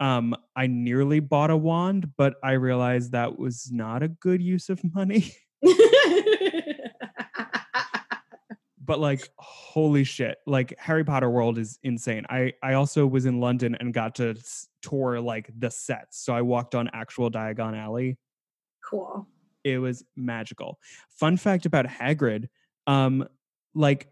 Um 0.00 0.34
I 0.56 0.66
nearly 0.66 1.20
bought 1.20 1.50
a 1.50 1.56
wand 1.56 2.10
but 2.16 2.34
I 2.42 2.52
realized 2.52 3.12
that 3.12 3.38
was 3.38 3.70
not 3.70 4.02
a 4.02 4.08
good 4.08 4.42
use 4.42 4.68
of 4.68 4.80
money. 4.94 5.34
but 8.84 9.00
like 9.00 9.30
holy 9.38 10.04
shit 10.04 10.38
like 10.46 10.74
harry 10.78 11.04
potter 11.04 11.30
world 11.30 11.58
is 11.58 11.78
insane. 11.82 12.24
I 12.28 12.52
i 12.62 12.74
also 12.74 13.06
was 13.06 13.26
in 13.26 13.40
london 13.40 13.76
and 13.80 13.94
got 13.94 14.14
to 14.16 14.34
tour 14.82 15.20
like 15.20 15.50
the 15.58 15.70
sets. 15.70 16.20
So 16.20 16.34
i 16.34 16.42
walked 16.42 16.74
on 16.74 16.90
actual 16.92 17.30
diagon 17.30 17.76
alley. 17.76 18.18
Cool. 18.84 19.26
it 19.64 19.78
was 19.78 20.04
magical. 20.14 20.78
Fun 21.08 21.36
fact 21.36 21.66
about 21.66 21.86
hagrid 21.86 22.48
um 22.86 23.26
like 23.74 24.08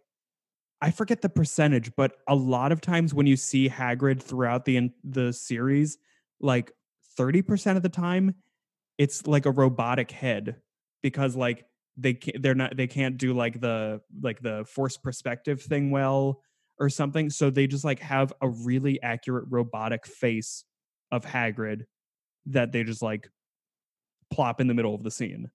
i 0.81 0.91
forget 0.91 1.21
the 1.21 1.29
percentage 1.29 1.93
but 1.97 2.17
a 2.29 2.35
lot 2.35 2.73
of 2.73 2.81
times 2.81 3.13
when 3.13 3.27
you 3.27 3.37
see 3.37 3.69
hagrid 3.69 4.23
throughout 4.23 4.65
the 4.65 4.91
the 5.05 5.33
series 5.33 5.99
like 6.41 6.73
30% 7.19 7.77
of 7.77 7.83
the 7.83 7.89
time 7.89 8.35
it's 8.99 9.27
like 9.27 9.47
a 9.47 9.51
robotic 9.51 10.11
head 10.11 10.57
because 11.03 11.37
like 11.37 11.67
they 11.97 12.15
can't 12.15 12.43
they're 12.43 12.55
not 12.55 12.77
they 12.77 12.87
can't 12.87 13.19
do 13.19 13.35
like 13.35 13.61
the 13.61 14.01
like 14.23 14.41
the 14.41 14.65
force 14.65 14.97
perspective 14.97 15.61
thing 15.61 15.91
well 15.91 16.41
or 16.79 16.89
something 16.89 17.29
so 17.29 17.51
they 17.51 17.67
just 17.67 17.85
like 17.85 18.01
have 18.01 18.33
a 18.41 18.49
really 18.49 19.01
accurate 19.03 19.45
robotic 19.49 20.07
face 20.07 20.65
of 21.11 21.25
Hagrid 21.25 21.83
that 22.47 22.73
they 22.73 22.83
just 22.83 23.03
like 23.03 23.29
plop 24.33 24.61
in 24.61 24.67
the 24.67 24.75
middle 24.75 24.95
of 24.95 25.03
the 25.03 25.11
scene. 25.11 25.51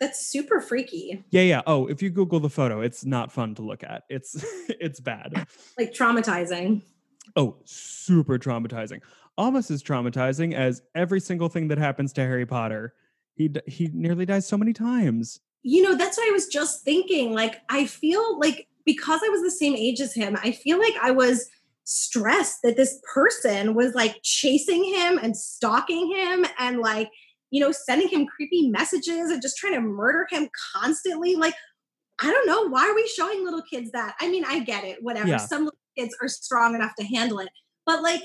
That's 0.00 0.26
super 0.26 0.60
freaky. 0.60 1.22
Yeah, 1.30 1.42
yeah. 1.42 1.62
Oh, 1.66 1.86
if 1.86 2.02
you 2.02 2.10
Google 2.10 2.40
the 2.40 2.50
photo, 2.50 2.80
it's 2.80 3.04
not 3.04 3.30
fun 3.30 3.54
to 3.56 3.62
look 3.62 3.84
at. 3.84 4.02
It's 4.08 4.44
it's 4.68 5.00
bad. 5.00 5.46
Like 5.78 5.92
traumatizing. 5.92 6.82
Oh, 7.36 7.56
super 7.64 8.38
traumatizing. 8.38 9.00
Almost 9.38 9.70
as 9.70 9.82
traumatizing 9.82 10.54
as 10.54 10.82
every 10.94 11.20
single 11.20 11.48
thing 11.48 11.68
that 11.68 11.78
happens 11.78 12.12
to 12.14 12.22
Harry 12.22 12.46
Potter. 12.46 12.94
He 13.34 13.50
he 13.66 13.90
nearly 13.92 14.26
dies 14.26 14.46
so 14.46 14.56
many 14.56 14.72
times. 14.72 15.40
You 15.62 15.82
know, 15.82 15.94
that's 15.94 16.16
what 16.16 16.28
I 16.28 16.32
was 16.32 16.46
just 16.46 16.82
thinking. 16.82 17.32
Like, 17.34 17.60
I 17.68 17.86
feel 17.86 18.38
like 18.38 18.66
because 18.84 19.20
I 19.24 19.28
was 19.28 19.42
the 19.42 19.50
same 19.50 19.76
age 19.76 20.00
as 20.00 20.14
him, 20.14 20.36
I 20.42 20.52
feel 20.52 20.78
like 20.78 20.94
I 21.00 21.12
was 21.12 21.48
stressed 21.84 22.62
that 22.62 22.76
this 22.76 23.00
person 23.12 23.74
was 23.74 23.94
like 23.94 24.16
chasing 24.22 24.84
him 24.84 25.18
and 25.18 25.36
stalking 25.36 26.12
him 26.12 26.46
and 26.58 26.80
like, 26.80 27.10
you 27.50 27.60
know, 27.60 27.70
sending 27.70 28.08
him 28.08 28.26
creepy 28.26 28.68
messages 28.68 29.30
and 29.30 29.42
just 29.42 29.56
trying 29.56 29.74
to 29.74 29.80
murder 29.80 30.26
him 30.30 30.48
constantly. 30.74 31.36
Like, 31.36 31.54
I 32.20 32.30
don't 32.30 32.46
know. 32.46 32.68
Why 32.68 32.88
are 32.88 32.94
we 32.94 33.06
showing 33.08 33.44
little 33.44 33.62
kids 33.62 33.90
that? 33.92 34.14
I 34.20 34.28
mean, 34.28 34.44
I 34.44 34.60
get 34.60 34.84
it, 34.84 35.02
whatever. 35.02 35.28
Yeah. 35.28 35.36
Some 35.38 35.64
little 35.64 35.78
kids 35.96 36.16
are 36.20 36.28
strong 36.28 36.74
enough 36.74 36.94
to 36.98 37.04
handle 37.04 37.40
it. 37.40 37.48
But 37.84 38.02
like, 38.02 38.22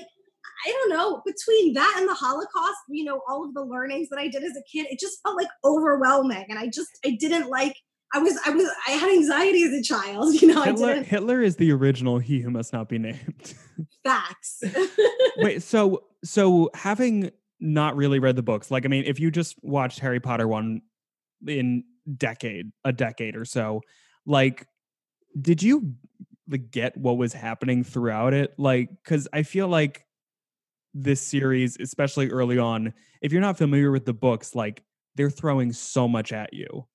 I 0.66 0.70
don't 0.70 0.90
know, 0.90 1.22
between 1.24 1.74
that 1.74 1.94
and 1.98 2.08
the 2.08 2.14
Holocaust, 2.14 2.78
you 2.88 3.04
know, 3.04 3.20
all 3.28 3.44
of 3.44 3.54
the 3.54 3.62
learnings 3.62 4.08
that 4.10 4.18
I 4.18 4.28
did 4.28 4.42
as 4.42 4.56
a 4.56 4.62
kid, 4.70 4.86
it 4.90 4.98
just 4.98 5.20
felt 5.22 5.36
like 5.36 5.48
overwhelming. 5.64 6.46
And 6.48 6.58
I 6.58 6.66
just, 6.66 6.90
I 7.04 7.16
didn't 7.18 7.48
like, 7.48 7.76
I 8.14 8.18
was, 8.18 8.38
I 8.46 8.50
was, 8.50 8.68
I 8.86 8.92
had 8.92 9.10
anxiety 9.10 9.62
as 9.62 9.72
a 9.72 9.82
child, 9.82 10.34
you 10.40 10.48
know, 10.48 10.62
I 10.62 10.66
Hitler, 10.66 10.94
didn't, 10.94 11.06
Hitler 11.06 11.42
is 11.42 11.56
the 11.56 11.72
original 11.72 12.18
he 12.18 12.40
who 12.40 12.50
must 12.50 12.72
not 12.72 12.88
be 12.88 12.98
named. 12.98 13.54
facts. 14.04 14.62
Wait, 15.38 15.62
so 15.62 16.04
so 16.24 16.70
having 16.74 17.30
not 17.60 17.96
really 17.96 18.18
read 18.18 18.36
the 18.36 18.42
books, 18.42 18.70
like 18.70 18.84
I 18.84 18.88
mean, 18.88 19.04
if 19.04 19.20
you 19.20 19.30
just 19.30 19.56
watched 19.62 20.00
Harry 20.00 20.20
Potter 20.20 20.48
one 20.48 20.82
in 21.46 21.84
decade, 22.16 22.72
a 22.84 22.92
decade 22.92 23.36
or 23.36 23.44
so, 23.44 23.82
like 24.26 24.66
did 25.40 25.62
you 25.62 25.94
like 26.48 26.70
get 26.70 26.96
what 26.96 27.18
was 27.18 27.32
happening 27.32 27.84
throughout 27.84 28.34
it? 28.34 28.54
Like 28.58 28.88
cuz 29.04 29.28
I 29.32 29.42
feel 29.42 29.68
like 29.68 30.04
this 30.94 31.20
series, 31.20 31.76
especially 31.80 32.30
early 32.30 32.58
on, 32.58 32.94
if 33.22 33.32
you're 33.32 33.40
not 33.40 33.58
familiar 33.58 33.90
with 33.90 34.04
the 34.04 34.14
books, 34.14 34.54
like 34.54 34.82
they're 35.14 35.30
throwing 35.30 35.72
so 35.72 36.08
much 36.08 36.32
at 36.32 36.52
you. 36.52 36.86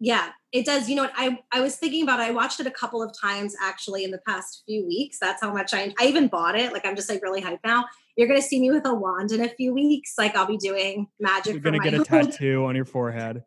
Yeah, 0.00 0.30
it 0.52 0.66
does. 0.66 0.88
You 0.88 0.96
know 0.96 1.02
what? 1.04 1.12
I, 1.16 1.38
I 1.52 1.60
was 1.60 1.76
thinking 1.76 2.02
about 2.02 2.20
it. 2.20 2.24
I 2.24 2.30
watched 2.30 2.60
it 2.60 2.66
a 2.66 2.70
couple 2.70 3.02
of 3.02 3.12
times 3.18 3.54
actually 3.62 4.04
in 4.04 4.10
the 4.10 4.20
past 4.26 4.62
few 4.66 4.86
weeks. 4.86 5.18
That's 5.20 5.40
how 5.40 5.52
much 5.52 5.72
I 5.72 5.94
I 6.00 6.06
even 6.06 6.28
bought 6.28 6.58
it. 6.58 6.72
Like 6.72 6.84
I'm 6.84 6.96
just 6.96 7.08
like 7.08 7.22
really 7.22 7.40
hyped 7.40 7.60
now. 7.64 7.86
You're 8.16 8.28
gonna 8.28 8.42
see 8.42 8.60
me 8.60 8.70
with 8.70 8.84
a 8.86 8.94
wand 8.94 9.32
in 9.32 9.40
a 9.40 9.48
few 9.48 9.72
weeks. 9.72 10.14
Like 10.18 10.36
I'll 10.36 10.46
be 10.46 10.56
doing 10.56 11.06
magic. 11.20 11.54
You're 11.54 11.60
going 11.60 11.74
to 11.74 11.78
my 11.78 11.90
get 11.90 12.00
a 12.00 12.04
tattoo 12.04 12.64
on 12.64 12.76
your 12.76 12.84
forehead. 12.84 13.44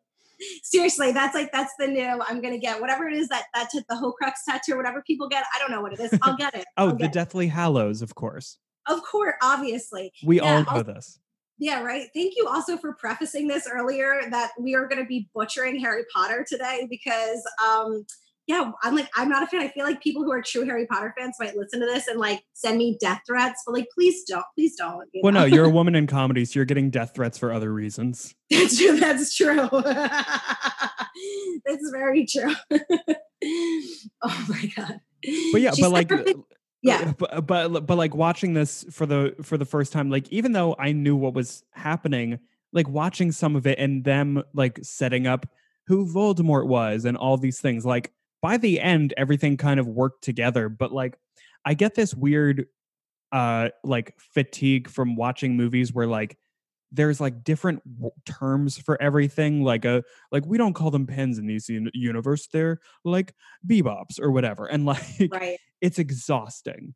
Seriously, 0.64 1.12
that's 1.12 1.36
like 1.36 1.52
that's 1.52 1.74
the 1.78 1.88
new. 1.88 2.22
I'm 2.28 2.42
gonna 2.42 2.60
get 2.60 2.80
whatever 2.80 3.08
it 3.08 3.14
is 3.14 3.28
that 3.28 3.46
that 3.54 3.70
t- 3.70 3.82
the 3.90 3.96
Horcrux 3.96 4.34
tattoo, 4.48 4.78
whatever 4.78 5.04
people 5.06 5.28
get. 5.28 5.44
I 5.54 5.60
don't 5.60 5.72
know 5.72 5.82
what 5.82 5.94
it 5.94 6.00
is. 6.00 6.18
I'll 6.22 6.38
get 6.38 6.56
it. 6.56 6.66
Oh, 6.78 6.88
I'll 6.88 6.92
the 6.92 6.98
get 6.98 7.06
it. 7.08 7.14
Deathly 7.14 7.48
Hallows, 7.48 8.02
of 8.02 8.16
course. 8.16 8.58
Of 8.88 9.02
course, 9.04 9.36
obviously. 9.42 10.12
We 10.24 10.38
Yeah, 10.38 10.44
all 10.44 10.60
know 10.64 10.66
I'll- 10.70 10.84
this. 10.84 11.20
Yeah, 11.60 11.82
right. 11.82 12.08
Thank 12.14 12.34
you 12.38 12.48
also 12.48 12.78
for 12.78 12.94
prefacing 12.94 13.48
this 13.48 13.68
earlier 13.72 14.22
that 14.30 14.52
we 14.60 14.76
are 14.76 14.88
going 14.88 15.02
to 15.02 15.08
be 15.08 15.28
butchering 15.34 15.80
Harry 15.80 16.04
Potter 16.14 16.46
today 16.48 16.86
because, 16.88 17.42
um, 17.68 18.06
yeah, 18.46 18.70
I'm 18.84 18.96
like, 18.96 19.10
I'm 19.16 19.28
not 19.28 19.42
a 19.42 19.48
fan. 19.48 19.62
I 19.62 19.70
feel 19.70 19.84
like 19.84 20.00
people 20.00 20.24
who 20.24 20.32
are 20.32 20.44
true 20.44 20.66
Harry 20.66 20.86
Potter 20.86 21.16
fans 21.18 21.36
might 21.40 21.58
listen 21.58 21.80
to 21.80 21.88
this 21.88 22.06
and 22.08 22.20
like 22.20 22.44
send 22.54 22.78
me 22.78 22.96
death 23.02 23.22
threats, 23.26 23.64
but 23.66 23.74
like, 23.74 23.88
please 23.94 24.24
don't, 24.24 24.46
please 24.56 24.76
don't. 24.76 25.10
Well, 25.24 25.34
no, 25.34 25.46
you're 25.46 25.66
a 25.66 25.70
woman 25.80 25.96
in 25.96 26.06
comedy, 26.06 26.46
so 26.46 26.60
you're 26.60 26.66
getting 26.66 26.92
death 26.92 27.14
threats 27.16 27.40
for 27.40 27.52
other 27.52 27.74
reasons. 27.74 28.36
that's 28.52 28.78
true. 28.78 28.98
That's 29.00 29.36
true. 29.36 29.68
that's 31.66 31.90
very 31.92 32.26
true. 32.28 32.54
oh 34.22 34.46
my 34.48 34.72
god. 34.76 35.00
But 35.52 35.62
yeah, 35.62 35.72
She 35.72 35.82
but 35.82 35.92
like, 35.92 36.10
her 36.12 36.24
yeah, 36.82 37.14
but, 37.18 37.48
but 37.48 37.86
but 37.86 37.98
like 37.98 38.14
watching 38.16 38.54
this 38.54 38.86
for 38.92 39.06
the 39.06 39.36
for 39.42 39.58
the 39.58 39.66
first 39.66 39.92
time, 39.92 40.10
like 40.10 40.30
even 40.30 40.52
though 40.52 40.76
I 40.78 40.92
knew 40.92 41.16
what 41.16 41.34
was 41.34 41.64
happening, 41.72 42.40
like 42.72 42.88
watching 42.88 43.32
some 43.32 43.56
of 43.56 43.66
it 43.66 43.80
and 43.80 44.04
them 44.04 44.44
like 44.54 44.80
setting 44.84 45.28
up 45.28 45.48
who 45.88 46.06
Voldemort 46.06 46.68
was 46.68 47.06
and 47.06 47.18
all 47.18 47.38
these 47.38 47.60
things, 47.60 47.86
like 47.86 48.12
by 48.42 48.58
the 48.58 48.80
end, 48.80 49.14
everything 49.18 49.58
kind 49.58 49.80
of 49.80 49.88
worked 49.88 50.24
together. 50.24 50.70
But 50.70 50.92
like, 50.92 51.18
I 51.66 51.74
get 51.74 51.96
this 51.96 52.14
weird, 52.14 52.68
uh, 53.32 53.70
like 53.84 54.14
fatigue 54.34 54.90
from 54.90 55.16
watching 55.16 55.56
movies 55.58 55.94
where 55.94 56.08
like 56.08 56.38
there's 56.92 57.20
like 57.20 57.44
different 57.44 57.82
w- 57.96 58.12
terms 58.26 58.78
for 58.78 59.02
everything 59.02 59.64
like 59.64 59.86
a 59.86 60.04
like 60.32 60.46
we 60.46 60.58
don't 60.58 60.74
call 60.74 60.92
them 60.92 61.06
pens 61.06 61.38
in 61.38 61.48
these 61.48 61.68
uni- 61.68 61.92
universe 61.94 62.48
they're 62.48 62.80
like 63.04 63.34
bebops 63.68 64.20
or 64.20 64.32
whatever 64.32 64.66
and 64.66 64.86
like 64.88 65.30
right. 65.32 65.60
it's 65.82 66.00
exhausting 66.00 66.94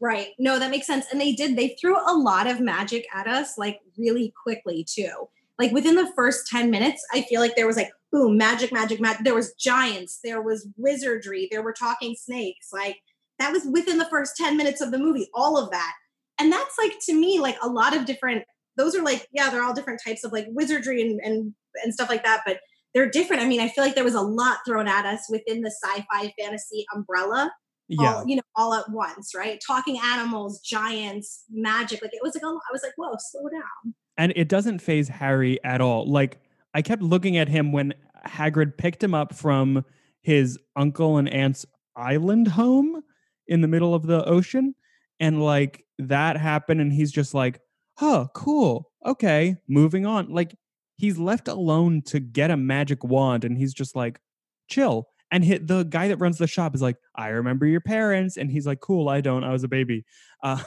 Right. 0.00 0.28
No, 0.38 0.58
that 0.58 0.70
makes 0.70 0.86
sense. 0.86 1.06
And 1.10 1.20
they 1.20 1.32
did, 1.32 1.56
they 1.56 1.76
threw 1.80 1.96
a 1.96 2.14
lot 2.14 2.46
of 2.46 2.60
magic 2.60 3.06
at 3.12 3.26
us 3.26 3.58
like 3.58 3.80
really 3.96 4.32
quickly 4.44 4.86
too. 4.88 5.28
Like 5.58 5.72
within 5.72 5.96
the 5.96 6.12
first 6.14 6.46
10 6.46 6.70
minutes, 6.70 7.04
I 7.12 7.22
feel 7.22 7.40
like 7.40 7.56
there 7.56 7.66
was 7.66 7.76
like 7.76 7.90
boom, 8.12 8.36
magic, 8.36 8.72
magic, 8.72 9.00
magic. 9.00 9.24
There 9.24 9.34
was 9.34 9.54
giants, 9.54 10.20
there 10.22 10.40
was 10.40 10.68
wizardry, 10.76 11.48
there 11.50 11.62
were 11.62 11.72
talking 11.72 12.14
snakes. 12.14 12.68
Like 12.72 12.98
that 13.40 13.52
was 13.52 13.64
within 13.64 13.98
the 13.98 14.08
first 14.08 14.36
10 14.36 14.56
minutes 14.56 14.80
of 14.80 14.92
the 14.92 14.98
movie, 14.98 15.28
all 15.34 15.58
of 15.58 15.70
that. 15.72 15.94
And 16.38 16.52
that's 16.52 16.78
like 16.78 16.92
to 17.06 17.14
me, 17.14 17.40
like 17.40 17.56
a 17.60 17.68
lot 17.68 17.96
of 17.96 18.04
different, 18.04 18.44
those 18.78 18.94
are 18.94 19.02
like, 19.02 19.26
yeah, 19.32 19.50
they're 19.50 19.62
all 19.62 19.74
different 19.74 20.00
types 20.04 20.24
of 20.24 20.32
like 20.32 20.46
wizardry 20.50 21.02
and 21.02 21.20
and 21.22 21.54
and 21.82 21.92
stuff 21.92 22.08
like 22.08 22.24
that, 22.24 22.42
but 22.46 22.60
they're 22.94 23.10
different. 23.10 23.42
I 23.42 23.46
mean, 23.46 23.60
I 23.60 23.68
feel 23.68 23.84
like 23.84 23.94
there 23.94 24.04
was 24.04 24.14
a 24.14 24.22
lot 24.22 24.58
thrown 24.66 24.88
at 24.88 25.04
us 25.04 25.26
within 25.28 25.60
the 25.60 25.70
sci-fi 25.70 26.32
fantasy 26.40 26.86
umbrella 26.94 27.52
yeah 27.88 28.16
all, 28.16 28.24
you 28.26 28.36
know, 28.36 28.42
all 28.56 28.74
at 28.74 28.90
once, 28.90 29.34
right? 29.34 29.60
Talking 29.66 29.98
animals, 30.02 30.60
giants, 30.60 31.44
magic. 31.50 32.00
Like 32.02 32.12
it 32.14 32.20
was 32.22 32.34
like, 32.34 32.42
a, 32.44 32.46
I 32.46 32.72
was 32.72 32.82
like, 32.82 32.92
whoa, 32.96 33.14
slow 33.18 33.48
down. 33.50 33.94
and 34.18 34.32
it 34.36 34.48
doesn't 34.48 34.80
faze 34.80 35.08
harry 35.08 35.62
at 35.64 35.80
all 35.80 36.04
like 36.10 36.40
i 36.74 36.82
kept 36.82 37.00
looking 37.02 37.36
at 37.38 37.48
him 37.48 37.72
when 37.72 37.94
hagrid 38.26 38.76
picked 38.76 39.02
him 39.02 39.14
up 39.14 39.34
from 39.34 39.84
his 40.20 40.58
uncle 40.76 41.16
and 41.16 41.28
aunt's 41.30 41.64
island 41.96 42.48
home 42.48 43.02
in 43.46 43.60
the 43.62 43.68
middle 43.68 43.94
of 43.94 44.06
the 44.06 44.22
ocean 44.26 44.74
and 45.20 45.42
like 45.42 45.84
that 45.98 46.36
happened 46.36 46.80
and 46.80 46.92
he's 46.92 47.10
just 47.12 47.32
like 47.32 47.60
oh 48.00 48.28
cool 48.34 48.90
okay 49.04 49.56
moving 49.68 50.06
on 50.06 50.28
like 50.28 50.54
he's 50.96 51.18
left 51.18 51.48
alone 51.48 52.02
to 52.02 52.20
get 52.20 52.50
a 52.50 52.56
magic 52.56 53.02
wand 53.04 53.44
and 53.44 53.56
he's 53.56 53.72
just 53.72 53.96
like 53.96 54.20
chill 54.68 55.08
and 55.30 55.44
hit 55.44 55.66
the 55.66 55.84
guy 55.84 56.08
that 56.08 56.16
runs 56.16 56.38
the 56.38 56.46
shop 56.46 56.74
is 56.74 56.82
like 56.82 56.96
i 57.14 57.28
remember 57.28 57.66
your 57.66 57.80
parents 57.80 58.36
and 58.36 58.50
he's 58.50 58.66
like 58.66 58.80
cool 58.80 59.08
i 59.08 59.20
don't 59.20 59.44
i 59.44 59.52
was 59.52 59.64
a 59.64 59.68
baby 59.68 60.04
uh, 60.42 60.62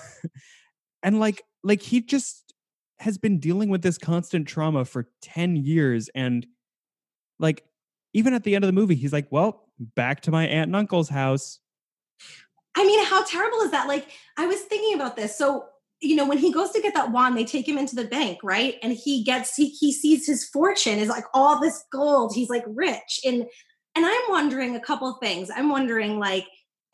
and 1.03 1.19
like 1.19 1.43
like 1.63 1.81
he 1.81 2.01
just 2.01 2.53
has 2.99 3.17
been 3.17 3.39
dealing 3.39 3.69
with 3.69 3.81
this 3.81 3.97
constant 3.97 4.47
trauma 4.47 4.85
for 4.85 5.09
10 5.21 5.55
years 5.55 6.09
and 6.13 6.45
like 7.39 7.63
even 8.13 8.33
at 8.33 8.43
the 8.43 8.55
end 8.55 8.63
of 8.63 8.67
the 8.67 8.73
movie 8.73 8.95
he's 8.95 9.13
like 9.13 9.27
well 9.31 9.67
back 9.79 10.21
to 10.21 10.31
my 10.31 10.45
aunt 10.47 10.67
and 10.67 10.75
uncle's 10.75 11.09
house 11.09 11.59
I 12.75 12.85
mean, 12.85 13.03
how 13.05 13.23
terrible 13.25 13.59
is 13.59 13.71
that? 13.71 13.87
Like, 13.87 14.07
I 14.37 14.47
was 14.47 14.61
thinking 14.61 14.95
about 14.95 15.15
this. 15.15 15.37
So, 15.37 15.65
you 16.01 16.15
know, 16.15 16.25
when 16.27 16.39
he 16.39 16.51
goes 16.51 16.71
to 16.71 16.81
get 16.81 16.93
that 16.95 17.11
wand, 17.11 17.37
they 17.37 17.45
take 17.45 17.67
him 17.67 17.77
into 17.77 17.95
the 17.95 18.05
bank, 18.05 18.39
right? 18.43 18.75
And 18.81 18.93
he 18.93 19.23
gets 19.23 19.55
he 19.55 19.69
he 19.69 19.91
sees 19.91 20.25
his 20.25 20.47
fortune 20.49 20.97
is 20.99 21.09
like 21.09 21.25
all 21.33 21.59
this 21.59 21.83
gold. 21.91 22.33
He's 22.35 22.49
like 22.49 22.63
rich. 22.67 23.19
And 23.25 23.45
and 23.95 24.05
I'm 24.05 24.21
wondering 24.29 24.75
a 24.75 24.79
couple 24.79 25.13
things. 25.21 25.49
I'm 25.55 25.69
wondering 25.69 26.17
like 26.19 26.45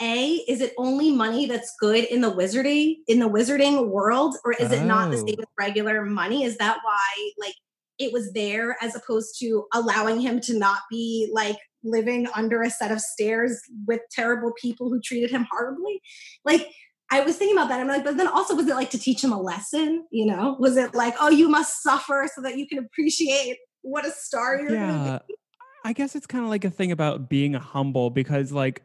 a 0.02 0.26
is 0.48 0.62
it 0.62 0.74
only 0.78 1.12
money 1.12 1.46
that's 1.48 1.74
good 1.80 2.04
in 2.06 2.22
the 2.22 2.32
wizarding 2.32 2.98
in 3.08 3.20
the 3.20 3.30
wizarding 3.30 3.88
world 3.90 4.36
or 4.46 4.52
is 4.54 4.72
it 4.72 4.84
not 4.86 5.10
the 5.10 5.18
Oh. 5.18 5.26
same 5.26 5.40
as 5.40 5.46
regular 5.58 6.06
money 6.06 6.44
is 6.44 6.58
that 6.58 6.78
why 6.84 7.32
like 7.40 7.56
it 7.98 8.14
was 8.14 8.32
there 8.34 8.78
as 8.80 8.96
opposed 8.96 9.40
to 9.40 9.66
allowing 9.74 10.22
him 10.22 10.40
to 10.42 10.58
not 10.60 10.82
be 10.92 11.30
like 11.34 11.58
living 11.84 12.28
under 12.36 12.62
a 12.62 12.70
set 12.70 12.92
of 12.92 13.00
stairs 13.02 13.60
with 13.88 14.02
terrible 14.12 14.52
people 14.62 14.90
who 14.90 15.02
treated 15.02 15.32
him 15.32 15.48
horribly 15.50 16.00
like 16.46 16.68
I 17.10 17.22
was 17.22 17.38
thinking 17.38 17.58
about 17.58 17.70
that. 17.70 17.80
I'm 17.80 17.88
like, 17.88 18.04
but 18.04 18.18
then 18.18 18.28
also, 18.28 18.56
was 18.56 18.68
it 18.68 18.76
like 18.76 18.90
to 18.90 19.00
teach 19.00 19.24
him 19.24 19.32
a 19.32 19.42
lesson? 19.42 20.06
You 20.12 20.26
know, 20.26 20.58
was 20.60 20.76
it 20.76 20.94
like, 20.94 21.16
oh, 21.22 21.30
you 21.30 21.48
must 21.48 21.82
suffer 21.82 22.28
so 22.34 22.42
that 22.42 22.58
you 22.58 22.68
can 22.68 22.80
appreciate 22.80 23.58
what 23.88 24.06
a 24.06 24.12
star 24.12 24.60
you're 24.60 24.74
yeah 24.74 25.20
i 25.86 25.94
guess 25.94 26.16
it's 26.16 26.28
kind 26.28 26.44
of 26.44 26.50
like 26.50 26.66
a 26.66 26.70
thing 26.70 26.92
about 26.92 27.30
being 27.30 27.54
humble 27.54 28.10
because 28.10 28.52
like 28.52 28.84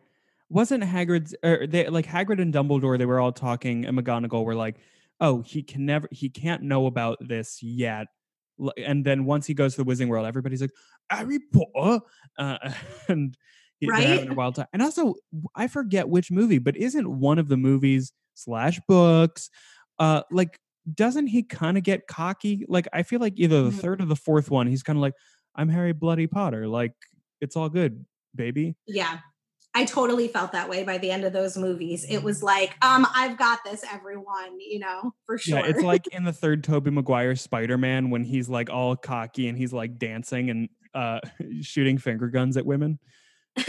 wasn't 0.49 0.83
hagrid's 0.83 1.35
or 1.43 1.67
they 1.67 1.89
like 1.89 2.07
hagrid 2.07 2.41
and 2.41 2.55
dumbledore 2.55 2.97
they 2.97 3.07
were 3.07 3.19
all 3.19 3.33
talking 3.33 3.85
and 3.85 3.99
mcgonagall 3.99 4.45
were 4.45 4.55
like 4.55 4.77
oh 5.21 5.43
he 5.43 5.63
can 5.63 5.85
never 5.85 6.09
he 6.13 6.29
can't 6.29 6.63
know 6.63 6.87
about 6.87 7.19
this 7.21 7.63
yet 7.63 8.07
and 8.77 9.05
then 9.05 9.25
once 9.25 9.47
he 9.47 9.55
goes 9.55 9.75
to 9.75 9.83
the 9.83 9.91
wizarding 9.91 10.09
world 10.09 10.27
everybody's 10.27 10.61
like 10.61 10.71
harry 11.11 11.41
potter 11.53 12.05
uh, 12.39 12.73
and 13.09 13.37
they're 13.91 14.09
having 14.09 14.27
a 14.27 14.29
Right? 14.31 14.37
wild 14.37 14.55
time 14.57 14.67
and 14.73 14.83
also 14.83 15.15
i 15.55 15.67
forget 15.69 16.09
which 16.09 16.31
movie 16.31 16.59
but 16.59 16.77
isn't 16.77 17.09
one 17.21 17.39
of 17.39 17.49
the 17.49 17.57
movies 17.57 18.13
slash 18.35 18.81
books 18.89 19.51
uh 19.99 20.23
like 20.31 20.59
doesn't 20.95 21.27
he 21.29 21.43
kind 21.43 21.77
of 21.77 21.83
get 21.85 22.07
cocky 22.07 22.65
like 22.69 22.89
i 22.93 23.03
feel 23.03 23.21
like 23.21 23.35
either 23.37 23.63
the 23.63 23.71
Mhm. 23.71 23.81
third 23.81 24.01
or 24.03 24.07
the 24.07 24.17
fourth 24.17 24.51
one 24.51 24.67
he's 24.67 24.83
kind 24.83 24.97
of 24.97 25.01
like 25.03 25.15
i'm 25.55 25.69
harry 25.69 25.93
bloody 25.93 26.27
potter 26.27 26.67
like 26.67 26.93
it's 27.41 27.57
all 27.57 27.69
good 27.69 28.05
baby 28.35 28.75
Yeah. 28.87 29.19
I 29.75 29.87
totally 29.87 30.29
felt 30.29 30.53
that 30.53 30.69
way 30.69 30.85
by 30.85 30.99
the 30.99 31.11
end 31.11 31.25
of 31.25 31.33
those 31.33 31.57
movies. 31.57 32.05
It 32.07 32.23
was 32.23 32.43
like, 32.43 32.75
um, 32.85 33.07
I've 33.15 33.39
got 33.39 33.61
this, 33.65 33.83
everyone, 33.91 34.61
you 34.61 34.79
know, 34.81 35.15
for 35.25 35.39
sure. 35.39 35.61
yeah 35.61 35.65
it's 35.67 35.81
like 35.93 36.07
in 36.09 36.25
the 36.25 36.33
third 36.33 36.63
tobey 36.63 36.91
maguire 36.91 37.35
spider-man 37.37 38.11
when 38.11 38.23
he's 38.23 38.51
like 38.51 38.69
all 38.69 38.95
cocky 38.97 39.49
and 39.49 39.57
he's 39.57 39.73
like 39.73 39.97
dancing 39.99 40.51
and 40.51 40.69
uh 40.93 41.21
shooting 41.63 41.97
finger 41.97 42.29
guns 42.29 42.59
at 42.59 42.67
women 42.67 42.99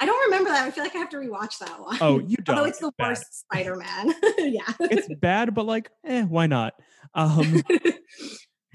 I 0.00 0.04
don't 0.06 0.24
remember 0.26 0.50
that. 0.50 0.66
I 0.66 0.70
feel 0.70 0.84
like 0.84 0.94
I 0.94 0.98
have 0.98 1.08
to 1.10 1.16
rewatch 1.16 1.58
that 1.60 1.80
one. 1.80 1.98
oh 2.00 2.18
you 2.20 2.36
don't 2.44 2.56
Although 2.56 2.68
it's 2.68 2.78
the 2.78 2.92
worst 2.98 3.40
Spider-Man. 3.40 4.14
yeah. 4.38 4.62
it's 4.80 5.08
bad 5.20 5.54
but 5.54 5.64
like 5.64 5.90
eh 6.04 6.22
why 6.24 6.46
not 6.46 6.74
um 7.14 7.62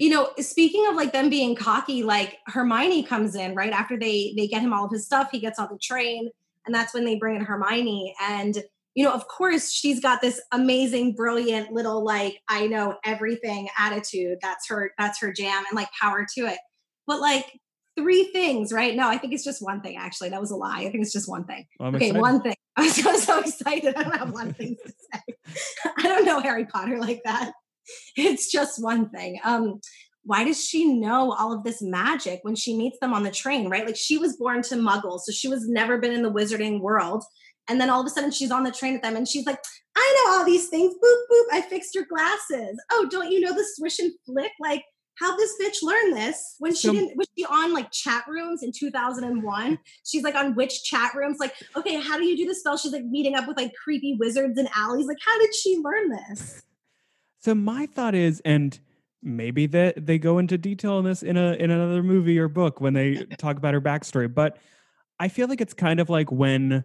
you 0.02 0.10
know, 0.10 0.30
speaking 0.40 0.84
of 0.88 0.96
like 0.96 1.12
them 1.12 1.30
being 1.30 1.54
cocky, 1.54 2.02
like 2.02 2.38
Hermione 2.48 3.04
comes 3.04 3.36
in 3.36 3.54
right 3.54 3.72
after 3.72 3.96
they 3.96 4.34
they 4.36 4.48
get 4.48 4.60
him 4.60 4.72
all 4.72 4.86
of 4.86 4.90
his 4.90 5.06
stuff. 5.06 5.28
He 5.30 5.38
gets 5.38 5.60
on 5.60 5.68
the 5.70 5.78
train, 5.78 6.28
and 6.66 6.74
that's 6.74 6.92
when 6.92 7.04
they 7.04 7.14
bring 7.14 7.36
in 7.36 7.44
Hermione. 7.44 8.12
And 8.20 8.64
you 8.96 9.04
know, 9.04 9.12
of 9.12 9.28
course, 9.28 9.70
she's 9.70 10.00
got 10.00 10.20
this 10.20 10.42
amazing, 10.50 11.14
brilliant 11.14 11.70
little 11.70 12.04
like 12.04 12.40
I 12.48 12.66
know 12.66 12.96
everything 13.04 13.68
attitude. 13.78 14.38
That's 14.42 14.68
her. 14.70 14.92
That's 14.98 15.20
her 15.20 15.32
jam, 15.32 15.62
and 15.70 15.76
like 15.76 15.88
power 16.00 16.26
to 16.36 16.46
it. 16.46 16.58
But 17.06 17.20
like 17.20 17.60
three 17.96 18.24
things, 18.32 18.72
right? 18.72 18.94
No, 18.94 19.08
I 19.08 19.18
think 19.18 19.32
it's 19.32 19.44
just 19.44 19.62
one 19.62 19.80
thing. 19.80 19.96
Actually, 19.96 20.30
that 20.30 20.40
was 20.40 20.50
a 20.50 20.56
lie. 20.56 20.80
I 20.80 20.90
think 20.90 21.02
it's 21.02 21.12
just 21.12 21.28
one 21.28 21.44
thing. 21.44 21.66
I'm 21.80 21.94
okay, 21.94 22.06
excited. 22.06 22.20
one 22.20 22.40
thing. 22.42 22.56
I 22.76 22.82
was 22.82 22.94
so, 22.94 23.16
so 23.16 23.40
excited. 23.40 23.94
I 23.96 24.02
don't 24.02 24.16
have 24.16 24.32
one 24.32 24.54
thing 24.54 24.76
to 24.84 24.92
say. 24.92 25.54
I 25.98 26.02
don't 26.02 26.24
know 26.24 26.40
Harry 26.40 26.64
Potter 26.64 26.98
like 26.98 27.22
that. 27.24 27.52
It's 28.16 28.50
just 28.50 28.82
one 28.82 29.10
thing. 29.10 29.40
Um, 29.44 29.80
why 30.24 30.44
does 30.44 30.64
she 30.64 30.86
know 30.86 31.32
all 31.32 31.52
of 31.52 31.64
this 31.64 31.82
magic 31.82 32.40
when 32.42 32.54
she 32.54 32.76
meets 32.76 32.98
them 33.00 33.12
on 33.12 33.24
the 33.24 33.30
train, 33.30 33.68
right? 33.68 33.84
Like 33.84 33.96
she 33.96 34.18
was 34.18 34.36
born 34.36 34.62
to 34.62 34.76
muggles, 34.76 35.20
so 35.22 35.32
she 35.32 35.48
was 35.48 35.68
never 35.68 35.98
been 35.98 36.12
in 36.12 36.22
the 36.22 36.32
wizarding 36.32 36.80
world. 36.80 37.24
And 37.68 37.80
then 37.80 37.90
all 37.90 38.00
of 38.00 38.06
a 38.06 38.10
sudden 38.10 38.30
she's 38.30 38.50
on 38.50 38.64
the 38.64 38.72
train 38.72 38.94
with 38.94 39.02
them 39.02 39.16
and 39.16 39.26
she's 39.26 39.46
like, 39.46 39.58
I 39.96 40.24
know 40.26 40.32
all 40.32 40.44
these 40.44 40.68
things. 40.68 40.94
Boop, 40.94 41.22
boop. 41.30 41.44
I 41.52 41.60
fixed 41.60 41.94
your 41.94 42.06
glasses. 42.06 42.80
Oh, 42.90 43.06
don't 43.10 43.30
you 43.30 43.40
know 43.40 43.52
the 43.52 43.64
swish 43.74 43.98
and 43.98 44.12
flick? 44.26 44.52
Like, 44.60 44.84
how 45.18 45.36
this 45.36 45.54
bitch 45.60 45.82
learn 45.82 46.12
this? 46.14 46.56
When 46.58 46.74
she 46.74 46.88
So- 46.88 46.92
didn't 46.92 47.16
was 47.16 47.28
she 47.36 47.44
on 47.44 47.72
like 47.72 47.90
chat 47.90 48.24
rooms 48.28 48.62
in 48.62 48.72
2001 48.72 49.78
she's 50.04 50.22
like 50.22 50.34
on 50.34 50.54
which 50.54 50.84
chat 50.84 51.14
rooms? 51.14 51.38
Like 51.38 51.54
okay 51.76 52.00
how 52.00 52.18
do 52.18 52.24
you 52.24 52.36
do 52.36 52.46
the 52.46 52.54
spell? 52.54 52.76
She's 52.76 52.92
like 52.92 53.04
meeting 53.04 53.34
up 53.34 53.46
with 53.48 53.56
like 53.56 53.72
creepy 53.82 54.16
wizards 54.18 54.58
and 54.58 54.68
alleys 54.76 55.06
like 55.06 55.18
how 55.24 55.38
did 55.38 55.54
she 55.54 55.76
learn 55.78 56.10
this? 56.10 56.62
So 57.40 57.54
my 57.56 57.86
thought 57.86 58.14
is, 58.14 58.40
and 58.44 58.78
maybe 59.20 59.66
that 59.66 60.06
they 60.06 60.18
go 60.18 60.38
into 60.38 60.56
detail 60.58 60.94
on 60.94 61.04
this 61.04 61.22
in 61.22 61.36
a 61.36 61.52
in 61.54 61.70
another 61.70 62.02
movie 62.02 62.38
or 62.38 62.48
book 62.48 62.80
when 62.80 62.94
they 62.94 63.24
talk 63.38 63.56
about 63.56 63.74
her 63.74 63.80
backstory, 63.80 64.32
but 64.32 64.58
I 65.18 65.28
feel 65.28 65.48
like 65.48 65.60
it's 65.60 65.74
kind 65.74 66.00
of 66.00 66.08
like 66.08 66.30
when 66.32 66.84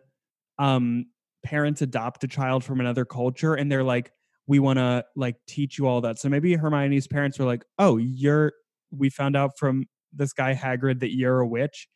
um 0.60 1.06
parents 1.44 1.82
adopt 1.82 2.24
a 2.24 2.28
child 2.28 2.64
from 2.64 2.80
another 2.80 3.06
culture 3.06 3.54
and 3.54 3.72
they're 3.72 3.84
like, 3.84 4.12
we 4.48 4.60
want 4.60 4.80
to 4.80 5.04
like 5.16 5.36
teach 5.46 5.78
you 5.78 5.88
all 5.88 6.02
that. 6.02 6.20
So 6.20 6.30
maybe 6.30 6.56
Hermione's 6.56 7.08
parents 7.08 7.38
were 7.38 7.46
like, 7.46 7.64
oh, 7.78 7.98
you're 7.98 8.54
we 8.92 9.10
found 9.10 9.36
out 9.36 9.58
from 9.60 9.86
this 10.14 10.32
guy 10.34 10.54
Hagrid 10.56 11.02
that 11.02 11.14
you're 11.14 11.40
a 11.40 11.48
witch. 11.48 11.88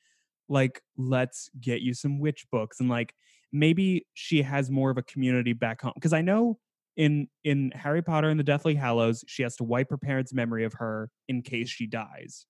Like, 0.50 0.82
let's 0.98 1.50
get 1.60 1.82
you 1.82 1.94
some 1.94 2.20
witch 2.20 2.46
books. 2.52 2.80
And 2.82 2.90
like 2.90 3.14
maybe 3.54 4.06
she 4.14 4.42
has 4.42 4.70
more 4.70 4.92
of 4.92 4.98
a 4.98 5.04
community 5.04 5.54
back 5.54 5.82
home. 5.82 5.94
Because 5.96 6.14
I 6.14 6.22
know 6.22 6.60
in 6.98 7.28
in 7.46 7.72
Harry 7.74 8.02
Potter 8.02 8.28
and 8.30 8.38
the 8.40 8.44
Deathly 8.44 8.76
Hallows, 8.76 9.24
she 9.28 9.44
has 9.44 9.56
to 9.58 9.64
wipe 9.64 9.90
her 9.90 9.98
parents' 9.98 10.34
memory 10.34 10.66
of 10.66 10.74
her 10.74 11.10
in 11.30 11.42
case 11.42 11.70
she 11.70 11.88
dies. 11.88 12.46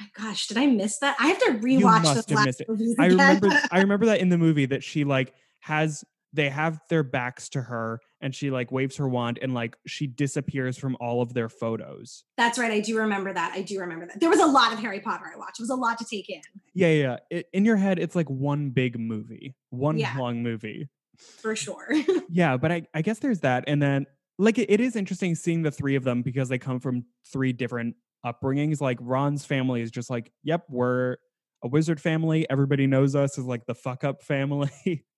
my 0.00 0.06
gosh 0.16 0.48
did 0.48 0.56
i 0.56 0.66
miss 0.66 0.98
that 0.98 1.14
i 1.20 1.28
have 1.28 1.38
to 1.38 1.50
rewatch 1.62 1.78
You 1.78 1.86
must 1.86 2.28
have 2.30 2.36
last 2.36 2.46
missed 2.46 2.60
it. 2.62 2.96
I 2.98 3.06
remember 3.06 3.48
I 3.70 3.78
remember 3.86 4.06
that 4.06 4.20
in 4.20 4.28
the 4.28 4.38
movie 4.38 4.66
that 4.66 4.82
she 4.82 5.04
like 5.04 5.32
has 5.60 6.04
they 6.34 6.50
have 6.50 6.80
their 6.90 7.02
backs 7.02 7.48
to 7.48 7.62
her 7.62 8.00
and 8.20 8.34
she 8.34 8.50
like 8.50 8.70
waves 8.72 8.96
her 8.96 9.08
wand 9.08 9.38
and 9.40 9.54
like 9.54 9.76
she 9.86 10.06
disappears 10.06 10.76
from 10.76 10.96
all 11.00 11.22
of 11.22 11.32
their 11.32 11.48
photos. 11.48 12.24
that's 12.36 12.58
right 12.58 12.70
i 12.72 12.80
do 12.80 12.98
remember 12.98 13.32
that 13.32 13.52
i 13.54 13.62
do 13.62 13.78
remember 13.80 14.04
that 14.06 14.20
there 14.20 14.28
was 14.28 14.40
a 14.40 14.46
lot 14.46 14.72
of 14.72 14.78
harry 14.80 15.00
potter 15.00 15.24
i 15.34 15.38
watched 15.38 15.58
it 15.60 15.62
was 15.62 15.70
a 15.70 15.74
lot 15.74 15.96
to 15.98 16.04
take 16.04 16.28
in 16.28 16.40
Yeah, 16.74 16.88
yeah. 16.88 17.16
It, 17.30 17.46
in 17.52 17.64
your 17.64 17.76
head, 17.76 17.98
it's 17.98 18.14
like 18.16 18.28
one 18.28 18.70
big 18.70 18.98
movie, 18.98 19.54
one 19.70 19.96
Yeah. 19.96 20.14
long 20.18 20.42
movie. 20.42 20.88
for 21.16 21.54
sure 21.56 21.88
Yeah, 22.28 22.56
but 22.56 22.72
I, 22.72 22.86
I 22.92 23.02
guess 23.02 23.20
there's 23.20 23.40
that. 23.40 23.64
And 23.68 23.80
then 23.80 24.06
like 24.38 24.58
it, 24.58 24.68
it 24.70 24.80
is 24.80 24.96
interesting 24.96 25.36
seeing 25.36 25.62
the 25.62 25.70
three 25.70 25.94
of 25.94 26.02
them 26.02 26.22
because 26.22 26.48
they 26.48 26.58
come 26.58 26.80
from 26.80 27.04
three 27.32 27.52
different 27.52 27.94
upbringings. 28.26 28.80
Like 28.80 28.98
Ron's 29.00 29.44
family 29.44 29.80
is 29.82 29.92
just 29.92 30.10
like, 30.10 30.32
yep, 30.42 30.64
we're 30.68 31.18
a 31.62 31.68
wizard 31.68 32.00
family. 32.00 32.44
Everybody 32.50 32.88
knows 32.88 33.14
us 33.14 33.38
as 33.38 33.44
like 33.44 33.66
the 33.66 33.74
fuck 33.76 34.02
up 34.02 34.22
family. 34.24 34.70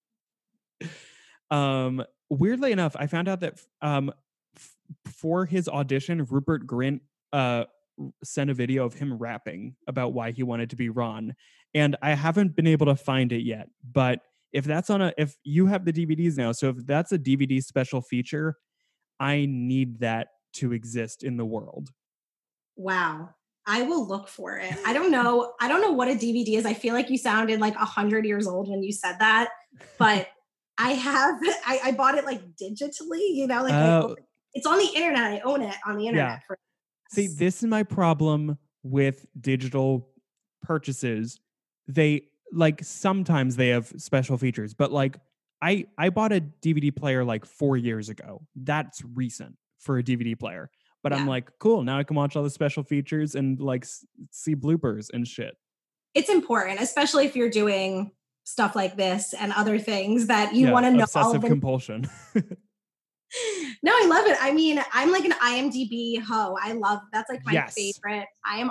um, 1.50 2.04
weirdly 2.30 2.72
enough, 2.72 2.96
I 2.98 3.06
found 3.06 3.28
out 3.28 3.40
that 3.40 3.60
um 3.82 4.12
f- 4.56 4.76
for 5.04 5.46
his 5.46 5.68
audition, 5.68 6.24
Rupert 6.24 6.66
Grint 6.66 7.00
uh 7.32 7.64
sent 8.22 8.50
a 8.50 8.54
video 8.54 8.84
of 8.84 8.94
him 8.94 9.14
rapping 9.14 9.74
about 9.86 10.12
why 10.12 10.30
he 10.30 10.42
wanted 10.42 10.70
to 10.70 10.76
be 10.76 10.88
Ron. 10.90 11.34
And 11.74 11.96
I 12.02 12.10
haven't 12.14 12.54
been 12.54 12.66
able 12.66 12.86
to 12.86 12.96
find 12.96 13.32
it 13.32 13.42
yet, 13.42 13.68
but 13.90 14.20
if 14.52 14.64
that's 14.64 14.90
on 14.90 15.02
a 15.02 15.12
if 15.18 15.36
you 15.44 15.66
have 15.66 15.84
the 15.84 15.92
DVDs 15.92 16.36
now, 16.36 16.52
so 16.52 16.68
if 16.70 16.86
that's 16.86 17.12
a 17.12 17.18
DVD 17.18 17.62
special 17.62 18.00
feature, 18.00 18.56
I 19.18 19.46
need 19.48 20.00
that 20.00 20.28
to 20.54 20.72
exist 20.72 21.22
in 21.22 21.36
the 21.36 21.44
world. 21.44 21.90
wow 22.76 23.30
i 23.66 23.82
will 23.82 24.06
look 24.06 24.28
for 24.28 24.56
it 24.58 24.72
i 24.86 24.92
don't 24.92 25.10
know 25.16 25.52
i 25.60 25.68
don't 25.68 25.80
know 25.80 25.92
what 25.92 26.08
a 26.08 26.12
dvd 26.14 26.56
is 26.56 26.66
i 26.66 26.74
feel 26.74 26.94
like 26.94 27.10
you 27.10 27.18
sounded 27.18 27.60
like 27.60 27.74
a 27.74 27.84
hundred 27.84 28.24
years 28.24 28.46
old 28.46 28.68
when 28.68 28.82
you 28.82 28.92
said 28.92 29.16
that 29.18 29.48
but 29.98 30.28
i 30.78 30.92
have 30.92 31.38
I, 31.66 31.80
I 31.84 31.92
bought 31.92 32.16
it 32.16 32.24
like 32.24 32.40
digitally 32.56 33.34
you 33.34 33.46
know 33.46 33.62
like 33.62 33.72
Oh. 33.74 34.16
it's 34.54 34.66
on 34.66 34.78
the 34.78 34.90
internet 34.94 35.32
i 35.32 35.40
own 35.40 35.62
it 35.62 35.74
on 35.86 35.96
the 35.98 36.06
internet 36.06 36.42
for 36.46 36.58
See, 37.08 37.28
this 37.28 37.62
is 37.62 37.68
my 37.68 37.84
problem 37.84 38.58
with 38.82 39.26
digital 39.40 40.08
purchases. 40.62 41.38
They 41.86 42.22
like 42.52 42.82
sometimes 42.82 43.54
they 43.54 43.68
have 43.68 43.92
special 43.96 44.36
features, 44.36 44.74
but 44.74 44.90
like 44.90 45.16
I 45.62 45.86
I 45.96 46.10
bought 46.10 46.32
a 46.32 46.40
DVD 46.40 46.94
player 46.94 47.24
like 47.24 47.44
4 47.46 47.76
years 47.76 48.08
ago. 48.08 48.42
That's 48.56 49.02
recent 49.14 49.56
for 49.78 49.98
a 49.98 50.02
DVD 50.02 50.36
player. 50.36 50.68
But 51.04 51.12
I'm 51.12 51.28
like, 51.28 51.48
cool. 51.60 51.84
Now 51.84 51.96
I 51.96 52.02
can 52.02 52.16
watch 52.16 52.34
all 52.34 52.42
the 52.42 52.50
special 52.50 52.82
features 52.82 53.36
and 53.36 53.60
like 53.60 53.84
s- 53.84 54.04
see 54.32 54.56
bloopers 54.56 55.08
and 55.14 55.26
shit. 55.28 55.56
It's 56.14 56.28
important, 56.28 56.80
especially 56.80 57.24
if 57.26 57.36
you're 57.36 57.50
doing 57.50 58.10
stuff 58.46 58.76
like 58.76 58.96
this 58.96 59.34
and 59.34 59.52
other 59.52 59.76
things 59.78 60.28
that 60.28 60.54
you 60.54 60.66
Yeah, 60.66 60.72
want 60.72 60.86
to 60.86 60.92
know 60.92 60.98
all 61.00 61.04
obsessive 61.04 61.42
the 61.42 61.48
compulsion. 61.48 62.08
No, 63.82 63.90
I 63.92 64.06
love 64.06 64.26
it. 64.26 64.38
I 64.40 64.52
mean, 64.52 64.80
I'm 64.92 65.10
like 65.10 65.24
an 65.24 65.32
IMDb 65.32 66.22
ho. 66.22 66.56
I 66.62 66.72
love 66.72 67.00
that's 67.12 67.28
like 67.28 67.44
my 67.44 67.52
Yes. 67.52 67.74
favorite. 67.74 68.26
I 68.44 68.58
am 68.58 68.70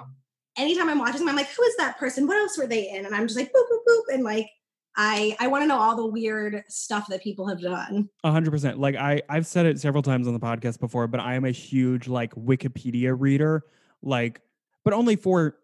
anytime 0.58 0.90
I'm 0.90 0.98
watching 0.98 1.20
them, 1.20 1.30
I'm 1.30 1.36
like, 1.36 1.50
who 1.50 1.62
is 1.64 1.76
that 1.78 1.98
person? 2.00 2.26
What 2.26 2.38
else 2.38 2.58
were 2.58 2.66
they 2.66 2.90
in? 2.90 3.06
And 3.06 3.14
I'm 3.14 3.28
just 3.28 3.38
like 3.38 3.50
boop 3.50 3.66
boop 3.72 3.80
boop. 3.88 4.14
And 4.14 4.24
like 4.24 4.50
I 4.96 5.36
I 5.40 5.48
want 5.48 5.64
to 5.64 5.68
know 5.68 5.78
all 5.78 5.96
the 5.98 6.08
weird 6.08 6.64
stuff 6.70 7.08
that 7.10 7.22
people 7.22 7.48
have 7.48 7.62
done. 7.62 8.10
A 8.24 8.32
hundred 8.32 8.52
percent. 8.52 8.80
Like 8.80 8.96
I, 8.96 9.22
I've 9.30 9.46
said 9.46 9.66
it 9.66 9.80
several 9.80 10.02
times 10.02 10.26
on 10.26 10.34
the 10.34 10.40
podcast 10.40 10.80
before, 10.80 11.08
but 11.08 11.20
I 11.20 11.36
am 11.36 11.44
a 11.46 11.52
huge 11.52 12.08
like 12.08 12.34
Wikipedia 12.36 13.14
reader, 13.18 13.66
like, 14.02 14.42
but 14.86 14.94
only 14.94 15.18
for 15.18 15.58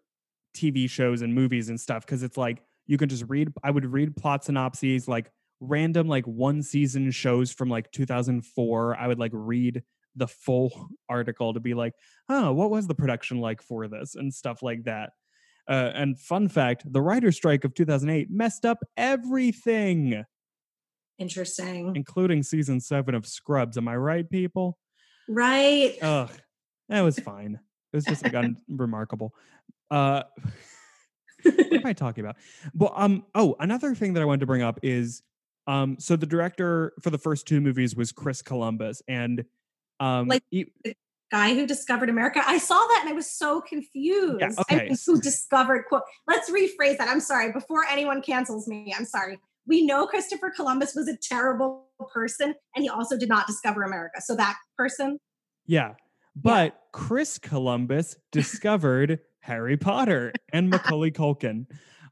TV 0.54 0.88
shows 0.88 1.22
and 1.22 1.34
movies 1.34 1.70
and 1.70 1.80
stuff. 1.80 2.06
Cause 2.06 2.22
it's 2.22 2.36
like 2.36 2.62
you 2.86 2.98
can 2.98 3.08
just 3.08 3.24
read, 3.28 3.52
I 3.62 3.70
would 3.70 3.86
read 3.86 4.16
plot 4.16 4.44
synopses, 4.44 5.08
like 5.08 5.30
random 5.60 6.08
like 6.08 6.26
one 6.26 6.62
season 6.62 7.10
shows 7.10 7.52
from 7.52 7.68
like 7.68 7.90
2004. 7.92 8.96
I 8.96 9.06
would 9.06 9.18
like 9.18 9.32
read 9.34 9.82
the 10.16 10.28
full 10.28 10.88
article 11.08 11.54
to 11.54 11.60
be 11.60 11.74
like, 11.74 11.94
oh, 12.28 12.52
what 12.52 12.70
was 12.70 12.86
the 12.86 12.94
production 12.94 13.38
like 13.38 13.62
for 13.62 13.88
this 13.88 14.14
and 14.14 14.32
stuff 14.32 14.62
like 14.62 14.84
that. 14.84 15.10
Uh, 15.68 15.92
and 15.94 16.18
fun 16.18 16.48
fact 16.48 16.82
the 16.92 17.00
writer's 17.00 17.36
strike 17.36 17.62
of 17.64 17.72
2008 17.72 18.28
messed 18.32 18.66
up 18.66 18.78
everything 18.96 20.24
Interesting. 21.18 21.94
including 21.94 22.42
season 22.42 22.80
seven 22.80 23.14
of 23.14 23.26
Scrubs. 23.26 23.78
Am 23.78 23.86
I 23.86 23.96
right, 23.96 24.28
people? 24.28 24.76
Right. 25.28 25.96
Ugh, 26.02 26.30
that 26.88 27.02
was 27.02 27.18
fine. 27.20 27.60
It 27.92 27.96
was 27.96 28.04
just 28.04 28.24
like 28.24 28.34
unremarkable. 28.68 29.32
Uh, 29.88 30.24
what 31.42 31.72
am 31.72 31.86
I 31.86 31.92
talking 31.92 32.24
about? 32.24 32.36
Well, 32.74 32.92
um, 32.96 33.24
oh, 33.34 33.56
another 33.60 33.94
thing 33.94 34.14
that 34.14 34.22
I 34.22 34.24
wanted 34.24 34.40
to 34.40 34.46
bring 34.46 34.62
up 34.62 34.80
is, 34.82 35.22
um, 35.66 35.96
so 35.98 36.16
the 36.16 36.26
director 36.26 36.92
for 37.00 37.10
the 37.10 37.18
first 37.18 37.46
two 37.46 37.60
movies 37.60 37.94
was 37.94 38.12
Chris 38.12 38.42
Columbus, 38.42 39.02
and 39.08 39.44
um, 40.00 40.28
Like- 40.28 40.44
the 40.50 40.66
Guy 41.32 41.54
who 41.54 41.66
discovered 41.66 42.10
America. 42.10 42.42
I 42.46 42.58
saw 42.58 42.74
that 42.74 42.98
and 43.00 43.08
I 43.08 43.14
was 43.14 43.26
so 43.26 43.62
confused. 43.62 44.42
I 44.42 44.60
okay. 44.60 44.88
mean, 44.88 44.98
who 45.06 45.18
discovered 45.18 45.86
quote 45.88 46.02
let's 46.28 46.50
rephrase 46.50 46.98
that. 46.98 47.08
I'm 47.08 47.20
sorry. 47.20 47.50
Before 47.52 47.86
anyone 47.90 48.20
cancels 48.20 48.68
me, 48.68 48.94
I'm 48.94 49.06
sorry. 49.06 49.38
We 49.66 49.86
know 49.86 50.06
Christopher 50.06 50.52
Columbus 50.54 50.94
was 50.94 51.08
a 51.08 51.16
terrible 51.16 51.86
person 52.12 52.54
and 52.76 52.82
he 52.82 52.90
also 52.90 53.16
did 53.16 53.30
not 53.30 53.46
discover 53.46 53.82
America. 53.82 54.20
So 54.20 54.36
that 54.36 54.56
person 54.76 55.18
yeah, 55.66 55.94
but 56.36 56.78
Chris 56.92 57.38
Columbus 57.38 58.16
discovered 58.32 59.20
Harry 59.42 59.76
Potter 59.76 60.32
and 60.52 60.70
Macaulay 60.70 61.10
Culkin. 61.10 61.66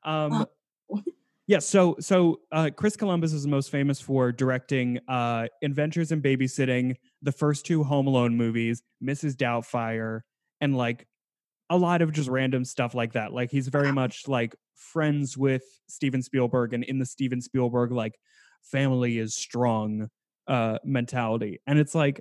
Um, 0.05 0.47
Oh. 0.91 1.03
Yeah, 1.47 1.59
so 1.59 1.97
so 1.99 2.43
uh, 2.53 2.71
Chris 2.77 2.97
Columbus 2.97 3.33
is 3.33 3.45
most 3.45 3.73
famous 3.73 4.01
for 4.01 4.31
directing 4.31 5.01
uh, 5.09 5.49
Adventures 5.65 6.13
in 6.13 6.23
Babysitting, 6.23 6.95
the 7.23 7.33
first 7.33 7.67
two 7.67 7.83
Home 7.83 8.07
Alone 8.07 8.37
movies, 8.37 8.83
Mrs. 9.03 9.35
Doubtfire, 9.35 10.21
and 10.61 10.77
like 10.77 11.09
a 11.69 11.77
lot 11.77 12.03
of 12.03 12.13
just 12.13 12.29
random 12.29 12.65
stuff 12.65 12.95
like 12.95 13.15
that. 13.15 13.33
Like 13.33 13.51
he's 13.51 13.67
very 13.67 13.91
much 13.91 14.29
like 14.29 14.55
friends 14.77 15.37
with 15.37 15.63
Steven 15.89 16.23
Spielberg, 16.23 16.73
and 16.73 16.85
in 16.85 17.01
the 17.01 17.07
Steven 17.07 17.41
Spielberg 17.41 17.91
like 17.91 18.15
family 18.63 19.19
is 19.19 19.35
strong 19.35 20.09
uh, 20.47 20.79
mentality, 20.85 21.61
and 21.67 21.81
it's 21.81 21.97
like 21.97 22.21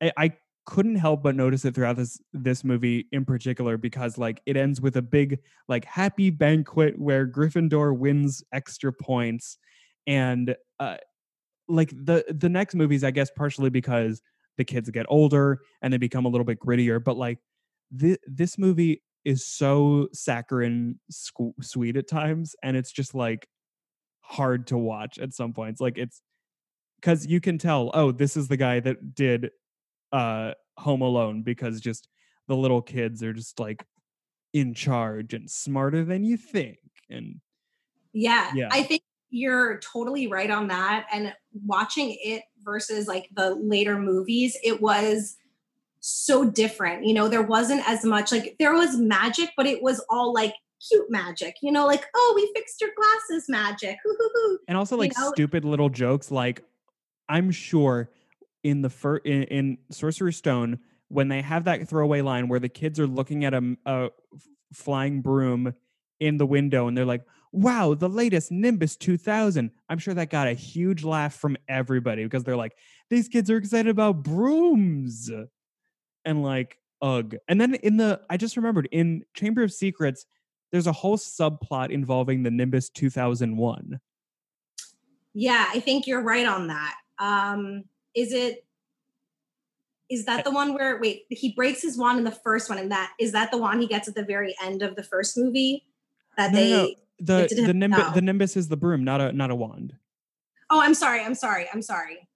I, 0.00 0.12
I 0.16 0.32
couldn't 0.66 0.96
help 0.96 1.22
but 1.22 1.34
notice 1.34 1.64
it 1.64 1.74
throughout 1.74 1.96
this 1.96 2.20
this 2.32 2.64
movie 2.64 3.06
in 3.12 3.24
particular 3.24 3.76
because 3.76 4.18
like 4.18 4.40
it 4.46 4.56
ends 4.56 4.80
with 4.80 4.96
a 4.96 5.02
big 5.02 5.38
like 5.68 5.84
happy 5.84 6.30
banquet 6.30 6.98
where 6.98 7.26
Gryffindor 7.26 7.96
wins 7.96 8.44
extra 8.52 8.92
points 8.92 9.58
and 10.06 10.54
uh 10.78 10.96
like 11.68 11.90
the 11.90 12.24
the 12.28 12.48
next 12.48 12.74
movies 12.74 13.04
I 13.04 13.10
guess 13.10 13.30
partially 13.30 13.70
because 13.70 14.22
the 14.56 14.64
kids 14.64 14.90
get 14.90 15.06
older 15.08 15.60
and 15.82 15.92
they 15.92 15.98
become 15.98 16.26
a 16.26 16.28
little 16.28 16.44
bit 16.44 16.60
grittier 16.60 17.02
but 17.02 17.16
like 17.16 17.38
thi- 17.96 18.18
this 18.26 18.58
movie 18.58 19.02
is 19.24 19.46
so 19.46 20.08
saccharine 20.12 20.98
squ- 21.12 21.54
sweet 21.62 21.96
at 21.96 22.08
times 22.08 22.56
and 22.62 22.76
it's 22.76 22.92
just 22.92 23.14
like 23.14 23.48
hard 24.20 24.66
to 24.68 24.78
watch 24.78 25.18
at 25.18 25.32
some 25.34 25.52
points 25.52 25.80
like 25.80 25.98
it's 25.98 26.22
cuz 27.02 27.26
you 27.26 27.40
can 27.40 27.58
tell 27.58 27.90
oh 27.94 28.12
this 28.12 28.36
is 28.36 28.48
the 28.48 28.56
guy 28.56 28.80
that 28.80 29.14
did 29.14 29.50
uh 30.12 30.52
home 30.76 31.02
alone 31.02 31.42
because 31.42 31.80
just 31.80 32.08
the 32.48 32.56
little 32.56 32.82
kids 32.82 33.22
are 33.22 33.32
just 33.32 33.60
like 33.60 33.84
in 34.52 34.74
charge 34.74 35.34
and 35.34 35.48
smarter 35.50 36.04
than 36.04 36.24
you 36.24 36.36
think 36.36 36.78
and 37.08 37.40
Yeah, 38.12 38.50
Yeah. 38.54 38.68
I 38.72 38.82
think 38.82 39.02
you're 39.30 39.78
totally 39.78 40.26
right 40.26 40.50
on 40.50 40.66
that. 40.68 41.06
And 41.12 41.32
watching 41.64 42.16
it 42.24 42.42
versus 42.64 43.06
like 43.06 43.28
the 43.36 43.54
later 43.54 43.96
movies, 43.98 44.56
it 44.64 44.80
was 44.82 45.36
so 46.00 46.44
different. 46.44 47.06
You 47.06 47.14
know, 47.14 47.28
there 47.28 47.42
wasn't 47.42 47.88
as 47.88 48.04
much 48.04 48.32
like 48.32 48.56
there 48.58 48.72
was 48.72 48.96
magic, 48.96 49.50
but 49.56 49.66
it 49.66 49.82
was 49.82 50.04
all 50.10 50.32
like 50.34 50.54
cute 50.88 51.10
magic, 51.10 51.56
you 51.62 51.70
know, 51.70 51.86
like, 51.86 52.06
oh, 52.16 52.32
we 52.34 52.50
fixed 52.56 52.80
your 52.80 52.90
glasses 52.96 53.48
magic. 53.48 53.98
Hoo, 54.02 54.16
hoo, 54.18 54.30
hoo. 54.34 54.58
and 54.66 54.76
also 54.76 54.96
like 54.96 55.12
know- 55.16 55.30
stupid 55.32 55.64
little 55.64 55.90
jokes 55.90 56.30
like 56.32 56.64
i'm 57.28 57.50
sure 57.52 58.10
in 58.62 58.82
the 58.82 58.90
fir- 58.90 59.18
in, 59.18 59.44
in 59.44 59.78
sorcerer's 59.90 60.36
stone 60.36 60.78
when 61.08 61.28
they 61.28 61.42
have 61.42 61.64
that 61.64 61.88
throwaway 61.88 62.20
line 62.20 62.48
where 62.48 62.60
the 62.60 62.68
kids 62.68 63.00
are 63.00 63.06
looking 63.06 63.44
at 63.44 63.54
a 63.54 64.10
flying 64.72 65.20
broom 65.20 65.74
in 66.20 66.36
the 66.36 66.46
window 66.46 66.86
and 66.86 66.96
they're 66.96 67.04
like 67.04 67.24
wow 67.52 67.94
the 67.94 68.08
latest 68.08 68.52
nimbus 68.52 68.94
2000 68.96 69.70
i'm 69.88 69.98
sure 69.98 70.14
that 70.14 70.30
got 70.30 70.46
a 70.46 70.52
huge 70.52 71.02
laugh 71.02 71.34
from 71.34 71.56
everybody 71.68 72.22
because 72.22 72.44
they're 72.44 72.56
like 72.56 72.76
these 73.08 73.28
kids 73.28 73.50
are 73.50 73.56
excited 73.56 73.90
about 73.90 74.22
brooms! 74.22 75.30
and 76.24 76.42
like 76.42 76.76
ugh. 77.02 77.34
And 77.48 77.60
then 77.60 77.74
in 77.76 77.96
the 77.96 78.20
i 78.28 78.36
just 78.36 78.56
remembered 78.56 78.88
in 78.92 79.24
chamber 79.34 79.62
of 79.62 79.72
secrets 79.72 80.26
there's 80.70 80.86
a 80.86 80.92
whole 80.92 81.16
subplot 81.16 81.90
involving 81.90 82.42
the 82.42 82.50
nimbus 82.50 82.90
2001 82.90 83.98
Yeah, 85.32 85.66
I 85.72 85.80
think 85.80 86.06
you're 86.06 86.22
right 86.22 86.46
on 86.46 86.68
that. 86.68 86.94
Um, 87.18 87.84
is 88.14 88.32
it 88.32 88.64
is 90.10 90.24
that 90.24 90.44
the 90.44 90.50
one 90.50 90.74
where 90.74 90.98
wait, 91.00 91.26
he 91.30 91.52
breaks 91.52 91.80
his 91.80 91.96
wand 91.96 92.18
in 92.18 92.24
the 92.24 92.32
first 92.32 92.68
one, 92.68 92.78
and 92.78 92.90
that 92.90 93.12
is 93.18 93.32
that 93.32 93.50
the 93.50 93.58
wand 93.58 93.80
he 93.80 93.86
gets 93.86 94.08
at 94.08 94.14
the 94.14 94.24
very 94.24 94.54
end 94.62 94.82
of 94.82 94.96
the 94.96 95.04
first 95.04 95.38
movie? 95.38 95.86
That 96.36 96.52
No, 96.52 96.58
they 96.58 96.70
no, 96.70 96.86
no. 96.86 97.46
the 97.46 97.62
the 97.66 97.74
nimbus 97.74 97.98
no. 97.98 98.12
the 98.12 98.22
nimbus 98.22 98.56
is 98.56 98.68
the 98.68 98.76
broom, 98.76 99.04
not 99.04 99.20
a 99.20 99.32
not 99.32 99.50
a 99.50 99.54
wand. 99.54 99.94
Oh, 100.68 100.80
I'm 100.80 100.94
sorry, 100.94 101.20
I'm 101.22 101.34
sorry, 101.34 101.66
I'm 101.72 101.82
sorry. 101.82 102.26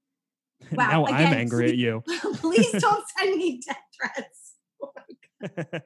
Wow, 0.73 0.89
now 0.89 1.07
I'm 1.07 1.15
again, 1.15 1.35
angry 1.35 1.69
at 1.69 1.77
you. 1.77 2.03
Please 2.37 2.73
don't 2.79 3.05
send 3.19 3.37
me 3.37 3.61
death 3.67 3.77
threats. 3.95 4.55
Oh 4.83 5.81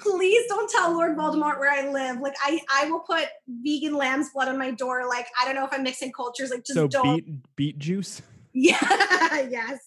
Please 0.00 0.46
don't 0.48 0.70
tell 0.70 0.92
Lord 0.92 1.16
Voldemort 1.16 1.58
where 1.58 1.70
I 1.70 1.90
live. 1.90 2.20
Like 2.20 2.34
I, 2.42 2.60
I 2.70 2.90
will 2.90 3.00
put 3.00 3.26
vegan 3.48 3.94
lamb's 3.94 4.28
blood 4.30 4.48
on 4.48 4.58
my 4.58 4.72
door. 4.72 5.08
Like 5.08 5.26
I 5.40 5.46
don't 5.46 5.54
know 5.54 5.64
if 5.64 5.72
I'm 5.72 5.82
mixing 5.82 6.12
cultures. 6.12 6.50
Like 6.50 6.64
just 6.64 6.74
so 6.74 6.86
don't. 6.86 7.16
beet 7.16 7.56
beet 7.56 7.78
juice. 7.78 8.20
Yeah. 8.54 8.76
yes. 9.48 9.78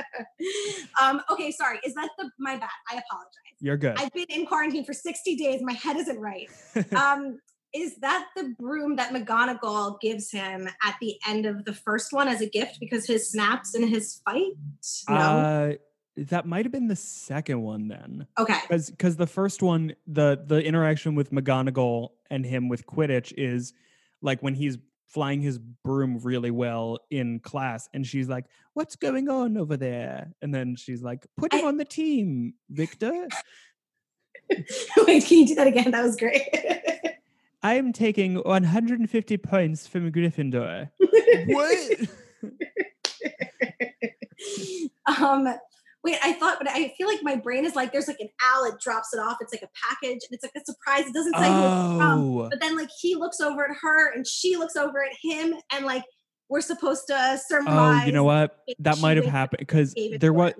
um. 1.00 1.20
Okay. 1.30 1.50
Sorry. 1.50 1.80
Is 1.84 1.94
that 1.94 2.08
the 2.18 2.30
my 2.38 2.56
bad? 2.56 2.70
I 2.90 2.94
apologize. 2.94 3.58
You're 3.60 3.76
good. 3.76 3.96
I've 3.98 4.12
been 4.12 4.26
in 4.30 4.46
quarantine 4.46 4.84
for 4.84 4.94
60 4.94 5.36
days. 5.36 5.60
My 5.62 5.74
head 5.74 5.96
isn't 5.96 6.18
right. 6.18 6.48
Um. 6.96 7.38
Is 7.72 7.98
that 8.00 8.26
the 8.34 8.52
broom 8.58 8.96
that 8.96 9.12
McGonagall 9.12 10.00
gives 10.00 10.32
him 10.32 10.68
at 10.84 10.96
the 11.00 11.16
end 11.24 11.46
of 11.46 11.64
the 11.64 11.72
first 11.72 12.12
one 12.12 12.26
as 12.26 12.40
a 12.40 12.46
gift 12.48 12.80
because 12.80 13.06
his 13.06 13.30
snaps 13.30 13.76
in 13.76 13.86
his 13.86 14.20
fight? 14.24 14.54
No. 15.08 15.14
uh, 15.14 15.72
that 16.16 16.46
might 16.46 16.64
have 16.64 16.72
been 16.72 16.88
the 16.88 16.96
second 16.96 17.62
one 17.62 17.86
then, 17.86 18.26
okay. 18.38 18.58
because 18.62 18.90
because 18.90 19.16
the 19.16 19.26
first 19.26 19.62
one, 19.62 19.94
the 20.06 20.42
the 20.44 20.62
interaction 20.62 21.14
with 21.14 21.30
McGonagall 21.30 22.08
and 22.30 22.44
him 22.44 22.68
with 22.68 22.86
Quidditch 22.86 23.32
is 23.36 23.72
like 24.20 24.42
when 24.42 24.54
he's 24.54 24.78
flying 25.10 25.40
his 25.40 25.58
broom 25.58 26.18
really 26.22 26.50
well 26.50 26.98
in 27.10 27.40
class, 27.40 27.88
and 27.92 28.06
she's 28.06 28.28
like, 28.28 28.46
"What's 28.74 28.96
going 28.96 29.28
on 29.28 29.56
over 29.56 29.76
there?" 29.76 30.32
And 30.40 30.54
then 30.54 30.76
she's 30.76 31.02
like, 31.02 31.26
"Put 31.36 31.52
him 31.52 31.64
I- 31.64 31.68
on 31.68 31.76
the 31.76 31.84
team, 31.84 32.54
Victor." 32.70 33.28
Wait, 34.96 35.24
can 35.24 35.38
you 35.38 35.46
do 35.46 35.54
that 35.56 35.66
again? 35.66 35.90
That 35.92 36.02
was 36.02 36.16
great. 36.16 36.48
I 37.62 37.74
am 37.74 37.92
taking 37.92 38.36
150 38.36 39.36
points 39.38 39.86
from 39.86 40.10
Gryffindor. 40.10 40.90
what? 41.46 42.00
um 45.20 45.54
wait 46.02 46.16
i 46.22 46.32
thought 46.32 46.58
but 46.58 46.68
i 46.68 46.92
feel 46.96 47.06
like 47.06 47.22
my 47.22 47.36
brain 47.36 47.64
is 47.64 47.74
like 47.74 47.92
there's 47.92 48.08
like 48.08 48.20
an 48.20 48.28
owl 48.42 48.64
it 48.64 48.74
drops 48.80 49.12
it 49.12 49.18
off 49.18 49.36
it's 49.40 49.52
like 49.52 49.62
a 49.62 49.68
package 49.88 50.20
and 50.28 50.32
it's 50.32 50.44
like 50.44 50.52
a 50.56 50.64
surprise 50.64 51.06
it 51.06 51.12
doesn't 51.12 51.34
say 51.34 51.48
who 51.48 51.58
it's 51.58 51.98
from 51.98 52.00
Oh, 52.02 52.48
but 52.50 52.60
then 52.60 52.76
like 52.76 52.88
he 53.00 53.14
looks 53.14 53.40
over 53.40 53.64
at 53.64 53.76
her 53.82 54.12
and 54.12 54.26
she 54.26 54.56
looks 54.56 54.76
over 54.76 55.02
at 55.04 55.12
him 55.22 55.54
and 55.72 55.84
like 55.84 56.04
we're 56.50 56.60
supposed 56.60 57.06
to 57.06 57.40
surmise 57.46 58.02
oh, 58.02 58.06
you 58.06 58.12
know 58.12 58.24
what? 58.24 58.58
That 58.80 58.98
might 58.98 59.16
have 59.16 59.26
happened 59.26 59.60
because 59.60 59.94
there 60.18 60.32
was 60.32 60.52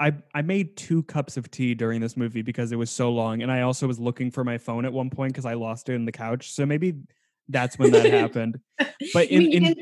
I 0.00 0.12
I 0.34 0.42
made 0.42 0.76
two 0.76 1.04
cups 1.04 1.36
of 1.36 1.50
tea 1.50 1.74
during 1.74 2.00
this 2.00 2.16
movie 2.16 2.42
because 2.42 2.72
it 2.72 2.76
was 2.76 2.90
so 2.90 3.10
long, 3.10 3.42
and 3.42 3.50
I 3.50 3.62
also 3.62 3.86
was 3.86 3.98
looking 3.98 4.30
for 4.30 4.44
my 4.44 4.58
phone 4.58 4.84
at 4.84 4.92
one 4.92 5.10
point 5.10 5.32
because 5.32 5.46
I 5.46 5.54
lost 5.54 5.88
it 5.88 5.94
in 5.94 6.04
the 6.04 6.12
couch. 6.12 6.52
So 6.52 6.66
maybe 6.66 6.94
that's 7.48 7.78
when 7.78 7.92
that 7.92 8.06
happened. 8.12 8.58
But 9.14 9.28
in, 9.28 9.52
in 9.52 9.76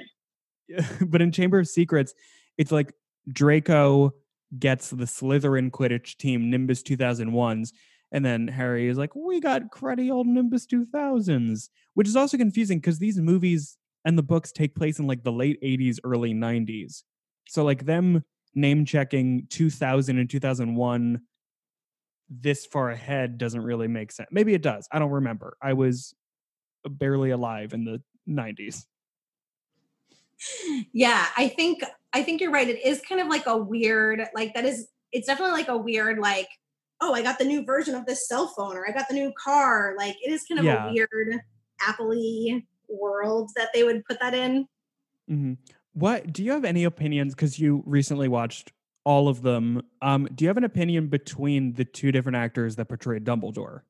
but 1.08 1.22
in 1.22 1.32
Chamber 1.32 1.58
of 1.58 1.68
Secrets, 1.68 2.12
it's 2.58 2.70
like 2.70 2.92
Draco 3.32 4.12
gets 4.58 4.90
the 4.90 5.04
Slytherin 5.04 5.70
Quidditch 5.70 6.16
team 6.16 6.50
Nimbus 6.50 6.82
2001s, 6.82 7.72
and 8.12 8.24
then 8.24 8.48
Harry 8.48 8.88
is 8.88 8.98
like, 8.98 9.14
"We 9.14 9.40
got 9.40 9.70
cruddy 9.70 10.10
old 10.10 10.26
Nimbus 10.26 10.66
2000s," 10.66 11.68
which 11.94 12.08
is 12.08 12.16
also 12.16 12.36
confusing 12.36 12.78
because 12.78 12.98
these 12.98 13.18
movies 13.18 13.76
and 14.04 14.16
the 14.16 14.22
books 14.22 14.52
take 14.52 14.74
place 14.74 14.98
in 14.98 15.06
like 15.06 15.24
the 15.24 15.32
late 15.32 15.58
80s, 15.62 15.98
early 16.04 16.32
90s. 16.32 17.02
So 17.48 17.64
like 17.64 17.84
them 17.86 18.24
name 18.54 18.84
checking 18.84 19.46
2000 19.48 20.18
and 20.18 20.30
2001 20.30 21.20
this 22.28 22.66
far 22.66 22.90
ahead 22.90 23.38
doesn't 23.38 23.62
really 23.62 23.88
make 23.88 24.10
sense. 24.10 24.28
Maybe 24.32 24.54
it 24.54 24.62
does. 24.62 24.88
I 24.90 24.98
don't 24.98 25.10
remember. 25.10 25.56
I 25.62 25.74
was 25.74 26.14
barely 26.84 27.30
alive 27.30 27.72
in 27.72 27.84
the 27.84 28.02
90s. 28.28 28.86
yeah 30.92 31.26
i 31.36 31.48
think 31.48 31.82
i 32.16 32.22
think 32.22 32.40
you're 32.40 32.50
right 32.50 32.68
it 32.68 32.84
is 32.84 33.00
kind 33.08 33.20
of 33.20 33.28
like 33.28 33.46
a 33.46 33.56
weird 33.56 34.22
like 34.34 34.54
that 34.54 34.64
is 34.64 34.88
it's 35.12 35.26
definitely 35.26 35.52
like 35.52 35.68
a 35.68 35.76
weird 35.76 36.18
like 36.18 36.48
oh 37.00 37.12
i 37.14 37.22
got 37.22 37.38
the 37.38 37.44
new 37.44 37.64
version 37.64 37.94
of 37.94 38.06
this 38.06 38.26
cell 38.26 38.48
phone 38.48 38.76
or 38.76 38.88
i 38.88 38.92
got 38.92 39.06
the 39.08 39.14
new 39.14 39.32
car 39.42 39.94
like 39.98 40.16
it 40.22 40.32
is 40.32 40.44
kind 40.44 40.58
of 40.58 40.64
Yeah. 40.64 40.88
a 40.88 40.92
weird 40.92 41.40
apple 41.86 42.14
world 42.88 43.50
that 43.56 43.68
they 43.74 43.84
would 43.84 44.04
put 44.04 44.18
that 44.20 44.34
in 44.34 44.66
hmm 45.28 45.54
What 45.92 46.32
do 46.32 46.44
you 46.44 46.52
have 46.52 46.64
any 46.64 46.84
opinions? 46.84 47.34
Because 47.34 47.58
you 47.58 47.82
recently 47.86 48.28
watched 48.28 48.72
all 49.04 49.28
of 49.28 49.40
them. 49.42 49.82
Um, 50.02 50.28
do 50.34 50.44
you 50.44 50.48
have 50.48 50.58
an 50.58 50.64
opinion 50.64 51.06
between 51.08 51.72
the 51.72 51.84
two 51.86 52.12
different 52.12 52.36
actors 52.36 52.76
that 52.76 52.86
portrayed 52.86 53.24
Dumbledore? 53.24 53.80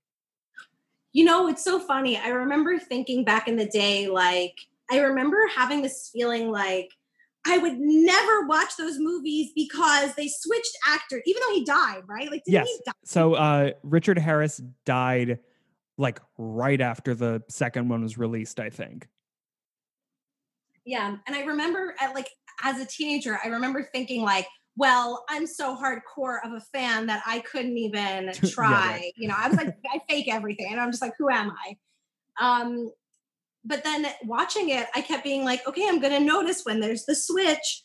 you 1.13 1.25
know 1.25 1.49
it's 1.49 1.65
so 1.65 1.79
funny 1.79 2.19
i 2.19 2.29
remember 2.29 2.79
thinking 2.79 3.25
back 3.25 3.49
in 3.49 3.57
the 3.57 3.65
day 3.67 4.07
like 4.07 4.55
i 4.91 4.99
remember 4.99 5.39
having 5.55 5.81
this 5.81 6.11
feeling 6.13 6.51
like 6.51 6.91
i 7.47 7.59
would 7.59 7.79
never 7.79 8.47
watch 8.47 8.77
those 8.77 8.99
movies 8.99 9.51
because 9.55 10.15
they 10.15 10.29
switched 10.29 10.77
actors 10.89 11.23
even 11.27 11.41
though 11.47 11.55
he 11.55 11.65
died 11.65 12.03
right 12.09 12.31
like 12.31 12.43
Yes. 12.47 12.67
he 12.69 12.79
die? 12.85 12.93
So 13.05 13.35
uh, 13.35 13.71
Richard 13.83 14.19
Harris 14.19 14.61
died 14.85 15.39
like 15.99 16.21
right 16.39 16.81
after 16.81 17.15
the 17.15 17.43
second 17.49 17.89
one 17.89 18.03
was 18.03 18.19
released. 18.19 18.61
I 18.61 18.69
think. 18.71 19.09
Yeah. 20.85 21.17
And 21.27 21.35
I 21.37 21.43
remember 21.43 21.95
at 22.01 22.15
like 22.15 22.29
as 22.63 22.81
a 22.81 22.87
teenager, 22.87 23.39
I 23.45 23.49
remember 23.49 23.83
thinking 23.83 24.23
like, 24.23 24.47
well, 24.77 25.25
I'm 25.29 25.47
so 25.47 25.77
hardcore 25.77 26.39
of 26.45 26.53
a 26.53 26.61
fan 26.61 27.07
that 27.07 27.23
I 27.27 27.41
couldn't 27.41 27.77
even 27.77 28.27
Yeah, 28.43 28.51
try. 28.51 28.71
right. 28.71 29.13
You 29.17 29.29
know, 29.29 29.35
I 29.37 29.49
was 29.49 29.57
like, 29.57 29.75
I 29.93 30.01
fake 30.09 30.29
everything. 30.33 30.69
And 30.71 30.81
I'm 30.81 30.91
just 30.91 31.03
like, 31.03 31.15
who 31.19 31.31
am 31.31 31.51
I? 31.51 31.77
Um, 32.39 32.91
but 33.67 33.85
then 33.85 34.07
watching 34.25 34.69
it, 34.71 34.87
I 34.95 35.01
kept 35.01 35.25
being 35.25 35.45
like, 35.45 35.67
okay, 35.67 35.87
I'm 35.89 36.01
gonna 36.01 36.21
notice 36.21 36.63
when 36.65 36.81
there's 36.81 37.05
the 37.05 37.15
switch. 37.15 37.83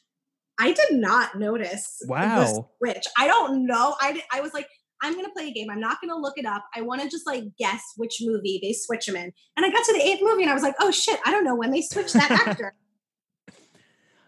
I 0.60 0.74
did 0.74 0.92
not 1.00 1.40
notice 1.40 1.98
the 2.02 2.08
Wow. 2.08 2.70
switch. 2.78 3.06
I 3.18 3.28
don't 3.28 3.66
know. 3.66 3.96
I 4.02 4.14
did, 4.14 4.24
I 4.32 4.42
was 4.42 4.54
like, 4.54 4.68
I'm 5.02 5.16
gonna 5.16 5.32
play 5.36 5.48
a 5.48 5.52
game. 5.52 5.70
I'm 5.72 5.80
not 5.80 5.98
gonna 6.00 6.20
look 6.20 6.38
it 6.38 6.46
up. 6.46 6.64
I 6.76 6.82
want 6.82 7.02
to 7.02 7.10
just 7.10 7.26
like 7.26 7.46
guess 7.58 7.82
which 7.98 8.18
movie 8.22 8.60
they 8.62 8.74
switch 8.74 9.08
him 9.08 9.16
in. 9.16 9.32
And 9.58 9.66
I 9.66 9.70
got 9.72 9.84
to 9.86 9.94
the 9.94 10.02
eighth 10.02 10.22
movie 10.22 10.44
and 10.44 10.52
I 10.52 10.54
was 10.54 10.62
like, 10.64 10.76
oh 10.80 10.92
shit, 10.92 11.20
I 11.26 11.32
don't 11.32 11.44
know 11.44 11.56
when 11.56 11.72
they 11.72 11.82
switched 11.82 12.14
that 12.14 12.32
actor. 12.32 12.74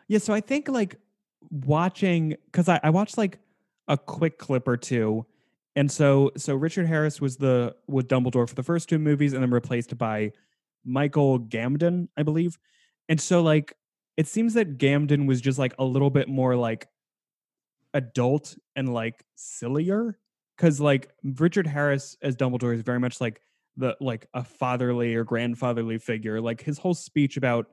Yeah, 0.10 0.20
so 0.20 0.34
I 0.34 0.42
think 0.42 0.68
like 0.68 0.98
watching 1.50 2.36
because 2.46 2.68
I, 2.68 2.80
I 2.84 2.90
watched 2.90 3.18
like 3.18 3.40
a 3.88 3.98
quick 3.98 4.38
clip 4.38 4.68
or 4.68 4.76
two, 4.78 5.26
and 5.76 5.90
so 5.92 6.32
so 6.38 6.56
Richard 6.56 6.88
Harris 6.88 7.22
was 7.22 7.38
the 7.38 7.76
with 7.88 8.10
Dumbledore 8.10 8.48
for 8.48 8.54
the 8.54 8.64
first 8.64 8.90
two 8.90 9.00
movies, 9.00 9.34
and 9.34 9.42
then 9.42 9.50
replaced 9.50 9.98
by 9.98 10.34
Michael 10.86 11.40
Gambon, 11.40 12.08
I 12.18 12.24
believe. 12.24 12.58
And 13.10 13.20
so 13.20 13.42
like 13.42 13.74
it 14.18 14.28
seems 14.28 14.54
that 14.54 14.78
Gambon 14.78 15.28
was 15.28 15.42
just 15.42 15.58
like 15.58 15.74
a 15.80 15.84
little 15.84 16.10
bit 16.10 16.28
more 16.28 16.56
like 16.56 16.88
adult 17.94 18.56
and 18.76 18.94
like 18.94 19.24
sillier 19.36 20.18
because 20.56 20.80
like 20.80 21.10
Richard 21.24 21.68
Harris 21.68 22.18
as 22.22 22.36
Dumbledore 22.36 22.76
is 22.76 22.82
very 22.82 23.00
much 23.00 23.20
like 23.20 23.42
the 23.78 23.96
like 24.00 24.28
a 24.34 24.44
fatherly 24.44 25.16
or 25.16 25.24
grandfatherly 25.24 25.98
figure. 25.98 26.40
Like 26.40 26.62
his 26.62 26.78
whole 26.78 26.94
speech 26.94 27.38
about 27.38 27.68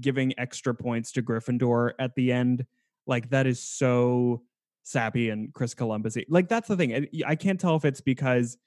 giving 0.00 0.38
extra 0.38 0.74
points 0.74 1.12
to 1.12 1.22
Gryffindor 1.22 1.92
at 1.98 2.14
the 2.14 2.30
end, 2.32 2.66
like 3.06 3.30
that 3.30 3.46
is 3.46 3.60
so 3.60 4.42
sappy 4.82 5.30
and 5.30 5.52
Chris 5.54 5.74
Columbus. 5.74 6.16
Like 6.28 6.48
that's 6.48 6.68
the 6.68 6.76
thing. 6.76 7.08
I 7.26 7.34
can't 7.34 7.58
tell 7.58 7.76
if 7.76 7.84
it's 7.84 8.00
because 8.00 8.58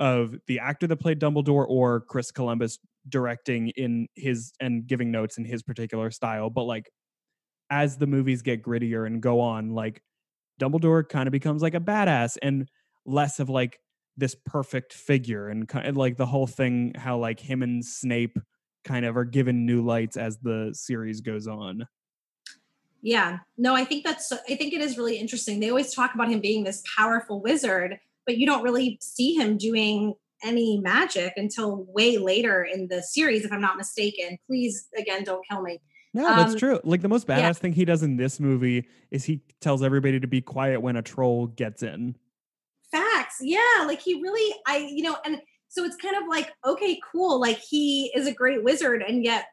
of 0.00 0.36
the 0.46 0.58
actor 0.58 0.86
that 0.86 0.96
played 0.96 1.20
Dumbledore 1.20 1.66
or 1.68 2.00
Chris 2.00 2.30
Columbus 2.30 2.78
directing 3.08 3.68
in 3.76 4.08
his 4.14 4.52
and 4.60 4.86
giving 4.86 5.10
notes 5.10 5.38
in 5.38 5.44
his 5.44 5.62
particular 5.62 6.10
style, 6.10 6.50
but 6.50 6.64
like 6.64 6.90
as 7.70 7.96
the 7.96 8.06
movies 8.06 8.42
get 8.42 8.62
grittier 8.62 9.06
and 9.06 9.20
go 9.20 9.40
on, 9.40 9.70
like 9.70 10.02
Dumbledore 10.60 11.08
kind 11.08 11.26
of 11.26 11.32
becomes 11.32 11.62
like 11.62 11.74
a 11.74 11.80
badass 11.80 12.36
and 12.42 12.68
less 13.06 13.40
of 13.40 13.48
like 13.48 13.78
this 14.16 14.36
perfect 14.46 14.92
figure 14.92 15.48
and 15.48 15.68
kind 15.68 15.86
of 15.86 15.96
like 15.96 16.16
the 16.16 16.26
whole 16.26 16.46
thing 16.46 16.92
how 16.96 17.18
like 17.18 17.40
him 17.40 17.62
and 17.62 17.84
Snape 17.84 18.38
kind 18.84 19.04
of 19.04 19.16
are 19.16 19.24
given 19.24 19.66
new 19.66 19.82
lights 19.82 20.16
as 20.16 20.38
the 20.38 20.70
series 20.72 21.20
goes 21.20 21.46
on. 21.46 21.86
Yeah. 23.02 23.38
No, 23.58 23.74
I 23.74 23.84
think 23.84 24.04
that's 24.04 24.32
I 24.32 24.56
think 24.56 24.72
it 24.72 24.80
is 24.80 24.96
really 24.96 25.18
interesting. 25.18 25.60
They 25.60 25.68
always 25.68 25.92
talk 25.94 26.14
about 26.14 26.30
him 26.30 26.40
being 26.40 26.64
this 26.64 26.82
powerful 26.96 27.42
wizard, 27.42 27.98
but 28.24 28.38
you 28.38 28.46
don't 28.46 28.62
really 28.62 28.98
see 29.02 29.34
him 29.34 29.58
doing 29.58 30.14
any 30.44 30.78
magic 30.78 31.32
until 31.36 31.84
way 31.88 32.18
later 32.18 32.62
in 32.62 32.88
the 32.88 33.02
series 33.02 33.44
if 33.44 33.52
I'm 33.52 33.60
not 33.60 33.76
mistaken. 33.76 34.38
Please 34.46 34.88
again 34.96 35.24
don't 35.24 35.44
kill 35.48 35.62
me. 35.62 35.80
No, 36.12 36.22
that's 36.36 36.52
Um, 36.52 36.58
true. 36.58 36.80
Like 36.84 37.02
the 37.02 37.08
most 37.08 37.26
badass 37.26 37.38
yeah. 37.38 37.52
thing 37.54 37.72
he 37.72 37.84
does 37.84 38.02
in 38.04 38.16
this 38.16 38.38
movie 38.38 38.86
is 39.10 39.24
he 39.24 39.40
tells 39.60 39.82
everybody 39.82 40.20
to 40.20 40.28
be 40.28 40.40
quiet 40.40 40.80
when 40.80 40.94
a 40.96 41.02
troll 41.02 41.48
gets 41.48 41.82
in. 41.82 42.14
Facts. 42.92 43.38
Yeah, 43.40 43.84
like 43.86 44.00
he 44.00 44.14
really 44.22 44.54
I 44.66 44.76
you 44.92 45.02
know 45.02 45.16
and 45.24 45.40
so 45.68 45.82
it's 45.84 45.96
kind 45.96 46.16
of 46.16 46.22
like 46.28 46.52
okay, 46.64 47.00
cool. 47.10 47.40
Like 47.40 47.58
he 47.58 48.12
is 48.14 48.26
a 48.28 48.32
great 48.32 48.62
wizard 48.62 49.02
and 49.02 49.24
yet 49.24 49.46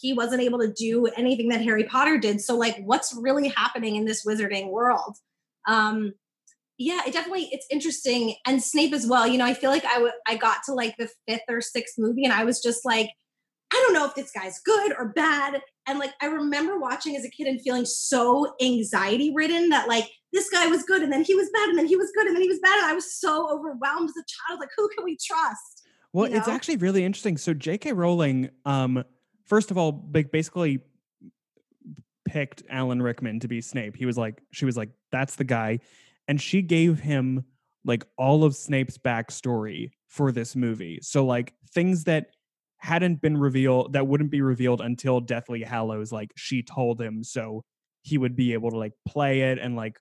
he 0.00 0.12
wasn't 0.12 0.40
able 0.42 0.60
to 0.60 0.72
do 0.72 1.06
anything 1.06 1.48
that 1.48 1.60
Harry 1.62 1.84
Potter 1.84 2.16
did. 2.18 2.40
So 2.40 2.56
like 2.56 2.76
what's 2.84 3.16
really 3.20 3.48
happening 3.48 3.96
in 3.96 4.04
this 4.04 4.24
wizarding 4.24 4.70
world? 4.70 5.16
Um 5.66 6.12
yeah, 6.78 7.00
it 7.06 7.12
definitely 7.12 7.48
it's 7.52 7.66
interesting 7.70 8.34
and 8.46 8.62
Snape 8.62 8.92
as 8.92 9.06
well. 9.06 9.26
You 9.26 9.38
know, 9.38 9.46
I 9.46 9.54
feel 9.54 9.70
like 9.70 9.84
I 9.84 9.94
w- 9.94 10.12
I 10.26 10.36
got 10.36 10.58
to 10.66 10.72
like 10.72 10.96
the 10.96 11.08
fifth 11.28 11.42
or 11.48 11.60
sixth 11.60 11.94
movie 11.98 12.24
and 12.24 12.32
I 12.32 12.44
was 12.44 12.60
just 12.60 12.84
like 12.84 13.10
I 13.72 13.82
don't 13.84 13.94
know 13.94 14.06
if 14.06 14.14
this 14.14 14.30
guy's 14.30 14.60
good 14.60 14.92
or 14.96 15.08
bad. 15.08 15.60
And 15.86 15.98
like 15.98 16.12
I 16.20 16.26
remember 16.26 16.78
watching 16.78 17.16
as 17.16 17.24
a 17.24 17.30
kid 17.30 17.46
and 17.46 17.60
feeling 17.60 17.84
so 17.84 18.54
anxiety 18.60 19.32
ridden 19.34 19.70
that 19.70 19.88
like 19.88 20.08
this 20.32 20.48
guy 20.50 20.66
was 20.66 20.82
good 20.84 21.02
and 21.02 21.12
then 21.12 21.24
he 21.24 21.34
was 21.34 21.48
bad 21.52 21.68
and 21.68 21.78
then 21.78 21.86
he 21.86 21.96
was 21.96 22.10
good 22.14 22.26
and 22.26 22.34
then 22.34 22.42
he 22.42 22.48
was 22.48 22.60
bad 22.60 22.76
and 22.78 22.86
I 22.86 22.94
was 22.94 23.14
so 23.18 23.50
overwhelmed 23.50 24.10
as 24.10 24.16
a 24.16 24.24
child. 24.26 24.60
Like 24.60 24.70
who 24.76 24.88
can 24.96 25.04
we 25.04 25.16
trust? 25.24 25.82
Well, 26.12 26.28
you 26.28 26.36
it's 26.36 26.48
actually 26.48 26.76
really 26.76 27.04
interesting. 27.04 27.36
So 27.36 27.54
J.K. 27.54 27.92
Rowling, 27.92 28.50
um, 28.64 29.02
first 29.46 29.70
of 29.72 29.78
all, 29.78 29.92
ba- 29.92 30.24
basically 30.24 30.80
picked 32.24 32.62
Alan 32.70 33.02
Rickman 33.02 33.40
to 33.40 33.48
be 33.48 33.60
Snape. 33.60 33.96
He 33.96 34.06
was 34.06 34.16
like, 34.16 34.40
she 34.52 34.64
was 34.64 34.76
like, 34.76 34.90
that's 35.10 35.36
the 35.36 35.44
guy, 35.44 35.80
and 36.28 36.40
she 36.40 36.62
gave 36.62 37.00
him 37.00 37.44
like 37.84 38.04
all 38.16 38.44
of 38.44 38.56
Snape's 38.56 38.98
backstory 38.98 39.90
for 40.08 40.32
this 40.32 40.56
movie. 40.56 40.98
So 41.02 41.24
like 41.24 41.54
things 41.72 42.04
that 42.04 42.28
hadn't 42.78 43.20
been 43.20 43.36
revealed 43.36 43.92
that 43.94 44.06
wouldn't 44.06 44.30
be 44.30 44.40
revealed 44.40 44.80
until 44.80 45.20
Deathly 45.20 45.62
Hallows, 45.62 46.12
like 46.12 46.30
she 46.36 46.62
told 46.62 47.00
him 47.00 47.24
so 47.24 47.64
he 48.02 48.18
would 48.18 48.36
be 48.36 48.52
able 48.52 48.70
to 48.70 48.76
like 48.76 48.92
play 49.06 49.42
it 49.42 49.58
and 49.58 49.76
like 49.76 49.98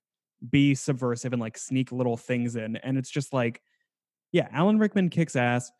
be 0.49 0.75
subversive 0.75 1.33
and 1.33 1.41
like 1.41 1.57
sneak 1.57 1.91
little 1.91 2.17
things 2.17 2.55
in. 2.55 2.75
And 2.77 2.97
it's 2.97 3.09
just 3.09 3.33
like, 3.33 3.61
yeah, 4.31 4.47
Alan 4.51 4.79
Rickman 4.79 5.09
kicks 5.09 5.35
ass. 5.35 5.71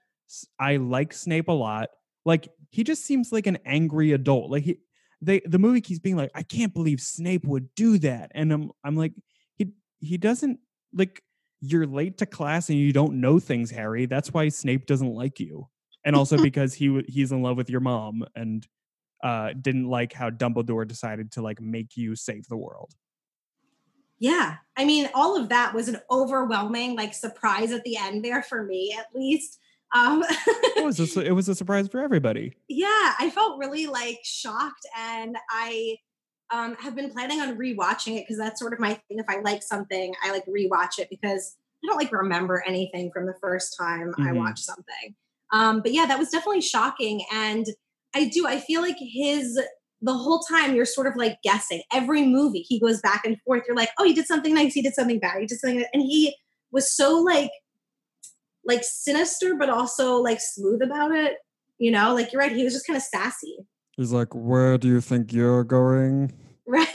I 0.59 0.77
like 0.77 1.13
Snape 1.13 1.49
a 1.49 1.53
lot. 1.53 1.89
Like 2.25 2.47
he 2.69 2.83
just 2.83 3.05
seems 3.05 3.31
like 3.31 3.47
an 3.47 3.59
angry 3.65 4.13
adult. 4.13 4.49
Like 4.49 4.63
he 4.63 4.79
they 5.21 5.41
the 5.45 5.59
movie 5.59 5.81
keeps 5.81 5.99
being 5.99 6.15
like, 6.15 6.31
I 6.33 6.43
can't 6.43 6.73
believe 6.73 7.01
Snape 7.01 7.45
would 7.45 7.73
do 7.75 7.97
that. 7.99 8.31
And 8.33 8.51
I'm 8.51 8.71
I'm 8.83 8.95
like, 8.95 9.13
he 10.03 10.17
doesn't 10.17 10.59
like 10.93 11.23
you're 11.61 11.87
late 11.87 12.17
to 12.17 12.25
class 12.25 12.69
and 12.69 12.77
you 12.77 12.91
don't 12.91 13.19
know 13.21 13.39
things, 13.39 13.71
Harry. 13.71 14.05
That's 14.05 14.33
why 14.33 14.49
Snape 14.49 14.85
doesn't 14.85 15.13
like 15.13 15.39
you. 15.39 15.67
And 16.03 16.15
also 16.15 16.37
because 16.41 16.73
he 16.73 17.01
he's 17.07 17.31
in 17.31 17.41
love 17.41 17.57
with 17.57 17.69
your 17.69 17.79
mom 17.79 18.25
and 18.35 18.67
uh 19.23 19.53
didn't 19.59 19.87
like 19.87 20.13
how 20.13 20.29
Dumbledore 20.29 20.87
decided 20.87 21.31
to 21.33 21.41
like 21.41 21.61
make 21.61 21.95
you 21.95 22.15
save 22.15 22.47
the 22.47 22.57
world. 22.57 22.93
Yeah. 24.19 24.57
I 24.77 24.85
mean, 24.85 25.09
all 25.13 25.37
of 25.37 25.49
that 25.49 25.73
was 25.73 25.87
an 25.87 25.99
overwhelming 26.11 26.95
like 26.95 27.13
surprise 27.13 27.71
at 27.71 27.83
the 27.83 27.97
end 27.97 28.23
there 28.23 28.43
for 28.43 28.63
me 28.63 28.95
at 28.97 29.07
least. 29.15 29.59
Um 29.95 30.23
It 30.75 30.83
was 30.83 30.99
a, 31.15 31.21
it 31.21 31.31
was 31.31 31.47
a 31.47 31.55
surprise 31.55 31.87
for 31.87 32.01
everybody. 32.01 32.57
yeah, 32.67 33.13
I 33.19 33.31
felt 33.33 33.57
really 33.57 33.87
like 33.87 34.19
shocked 34.23 34.85
and 34.97 35.37
I 35.49 35.97
um, 36.53 36.75
have 36.75 36.95
been 36.95 37.09
planning 37.09 37.41
on 37.41 37.57
rewatching 37.57 38.15
it 38.15 38.21
because 38.21 38.37
that's 38.37 38.59
sort 38.59 38.73
of 38.73 38.79
my 38.79 38.93
thing. 38.93 39.17
If 39.17 39.25
I 39.27 39.39
like 39.39 39.63
something, 39.63 40.13
I 40.23 40.31
like 40.31 40.45
rewatch 40.45 40.99
it 40.99 41.09
because 41.09 41.57
I 41.83 41.87
don't 41.87 41.97
like 41.97 42.11
remember 42.11 42.63
anything 42.65 43.11
from 43.11 43.25
the 43.25 43.33
first 43.41 43.75
time 43.77 44.13
I 44.19 44.29
Mhm. 44.29 44.37
watch 44.37 44.59
something. 44.61 45.15
Um, 45.51 45.81
but 45.81 45.91
yeah, 45.91 46.05
that 46.05 46.19
was 46.19 46.29
definitely 46.29 46.61
shocking. 46.61 47.25
And 47.31 47.65
I 48.13 48.25
do, 48.25 48.45
I 48.47 48.59
feel 48.59 48.81
like 48.81 48.97
his 48.99 49.59
the 50.05 50.13
whole 50.13 50.41
time 50.41 50.75
you're 50.75 50.85
sort 50.85 51.07
of 51.07 51.15
like 51.15 51.41
guessing. 51.43 51.81
Every 51.91 52.25
movie 52.25 52.59
he 52.59 52.79
goes 52.79 53.01
back 53.01 53.25
and 53.25 53.41
forth. 53.41 53.63
You're 53.65 53.75
like, 53.75 53.89
oh, 53.97 54.03
he 54.03 54.13
did 54.13 54.27
something 54.27 54.53
nice, 54.53 54.73
he 54.73 54.81
did 54.81 54.93
something 54.93 55.19
bad, 55.19 55.39
he 55.39 55.47
did 55.47 55.59
something, 55.59 55.83
and 55.93 56.03
he 56.03 56.35
was 56.71 56.93
so 56.95 57.17
like 57.17 57.51
like 58.65 58.83
sinister, 58.83 59.55
but 59.55 59.69
also 59.69 60.17
like 60.17 60.39
smooth 60.39 60.81
about 60.81 61.11
it. 61.11 61.37
You 61.79 61.91
know, 61.91 62.13
like 62.13 62.31
you're 62.31 62.41
right, 62.41 62.51
he 62.51 62.63
was 62.63 62.73
just 62.73 62.85
kind 62.85 62.97
of 62.97 63.03
sassy, 63.03 63.57
He's 63.97 64.11
like, 64.11 64.33
"Where 64.33 64.77
do 64.77 64.87
you 64.87 65.01
think 65.01 65.31
you're 65.31 65.63
going?" 65.63 66.31
right? 66.67 66.87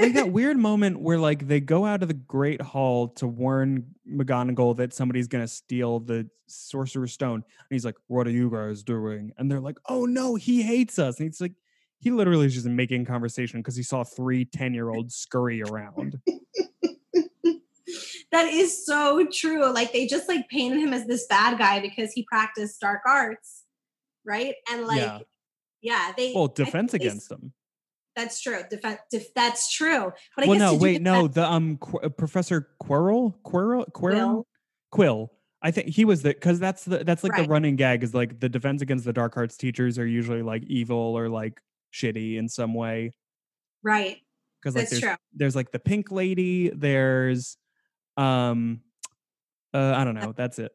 like 0.00 0.14
that 0.14 0.30
weird 0.32 0.56
moment 0.56 1.00
where 1.00 1.18
like 1.18 1.46
they 1.46 1.60
go 1.60 1.84
out 1.84 2.02
of 2.02 2.08
the 2.08 2.14
Great 2.14 2.62
Hall 2.62 3.08
to 3.08 3.26
warn 3.26 3.94
McGonagall 4.10 4.76
that 4.78 4.94
somebody's 4.94 5.28
gonna 5.28 5.46
steal 5.48 6.00
the 6.00 6.28
Sorcerer's 6.46 7.12
Stone, 7.12 7.34
and 7.44 7.44
he's 7.70 7.84
like, 7.84 7.96
"What 8.06 8.26
are 8.26 8.30
you 8.30 8.50
guys 8.50 8.82
doing?" 8.82 9.32
And 9.36 9.50
they're 9.50 9.60
like, 9.60 9.76
"Oh 9.88 10.06
no, 10.06 10.36
he 10.36 10.62
hates 10.62 10.98
us." 10.98 11.18
And 11.20 11.28
it's 11.28 11.40
like 11.40 11.52
he 11.98 12.10
literally 12.10 12.46
is 12.46 12.54
just 12.54 12.66
making 12.66 13.04
conversation 13.04 13.60
because 13.60 13.76
he 13.76 13.82
saw 13.82 14.02
three 14.04 14.46
10 14.46 14.72
year 14.72 14.88
olds 14.88 15.14
scurry 15.16 15.62
around. 15.62 16.18
that 18.32 18.46
is 18.46 18.86
so 18.86 19.26
true. 19.32 19.70
Like 19.72 19.92
they 19.92 20.06
just 20.06 20.28
like 20.28 20.48
painted 20.48 20.78
him 20.80 20.94
as 20.94 21.06
this 21.06 21.26
bad 21.26 21.58
guy 21.58 21.80
because 21.80 22.12
he 22.12 22.24
practiced 22.24 22.80
dark 22.80 23.00
arts, 23.06 23.64
right? 24.24 24.54
And 24.70 24.86
like, 24.86 24.98
Yeah. 24.98 25.18
yeah, 25.82 26.12
they 26.16 26.32
Well, 26.34 26.46
defense 26.48 26.92
they- 26.92 26.96
against 26.96 27.28
them. 27.28 27.52
That's 28.16 28.40
true. 28.40 28.60
Defen- 28.70 28.98
def- 29.10 29.32
that's 29.34 29.70
true. 29.72 30.12
But 30.36 30.44
I 30.44 30.48
well, 30.48 30.58
guess 30.58 30.72
no, 30.72 30.74
wait, 30.78 31.00
no, 31.02 31.28
the 31.28 31.44
um 31.48 31.76
Qu- 31.78 31.98
uh, 32.00 32.08
Professor 32.08 32.68
Quirrell, 32.82 33.34
Quirrell, 33.44 33.90
Quirrell, 33.92 33.92
Quill. 33.92 34.46
Quill. 34.90 35.32
I 35.62 35.70
think 35.70 35.88
he 35.88 36.04
was 36.04 36.22
the 36.22 36.30
because 36.30 36.58
that's 36.58 36.84
the 36.84 37.04
that's 37.04 37.22
like 37.22 37.32
Right. 37.32 37.42
the 37.42 37.48
running 37.48 37.76
gag 37.76 38.02
is 38.02 38.14
like 38.14 38.40
the 38.40 38.48
defense 38.48 38.82
against 38.82 39.04
the 39.04 39.12
dark 39.12 39.36
arts 39.36 39.56
teachers 39.56 39.98
are 39.98 40.06
usually 40.06 40.42
like 40.42 40.64
evil 40.64 40.96
or 40.96 41.28
like 41.28 41.60
shitty 41.92 42.36
in 42.38 42.48
some 42.48 42.72
way 42.74 43.12
right. 43.82 44.18
because 44.60 44.74
like 44.74 44.84
That's 44.88 45.00
there's 45.00 45.02
true. 45.02 45.16
there's 45.34 45.54
like 45.56 45.70
the 45.70 45.78
pink 45.78 46.10
lady 46.10 46.70
there's 46.70 47.58
um 48.16 48.80
uh 49.74 49.92
I 49.96 50.04
don't 50.04 50.14
know 50.14 50.32
that's 50.36 50.58
it 50.58 50.72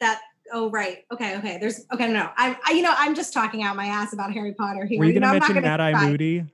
That. 0.00 0.20
Oh, 0.52 0.70
right. 0.70 0.98
Okay. 1.12 1.36
Okay. 1.38 1.58
There's. 1.60 1.84
Okay. 1.92 2.06
No. 2.06 2.12
no. 2.22 2.30
I. 2.36 2.56
I. 2.64 2.70
You 2.70 2.82
know. 2.82 2.94
I'm 2.96 3.16
just 3.16 3.32
talking 3.32 3.64
out 3.64 3.74
my 3.74 3.86
ass 3.86 4.12
about 4.12 4.32
Harry 4.32 4.54
Potter 4.54 4.84
here. 4.84 5.00
were 5.00 5.04
you 5.06 5.14
know, 5.14 5.26
gonna 5.26 5.44
I'm 5.44 5.54
mention 5.54 5.60
Mad 5.62 5.80
Eye. 5.80 6.08
Moody 6.08 6.44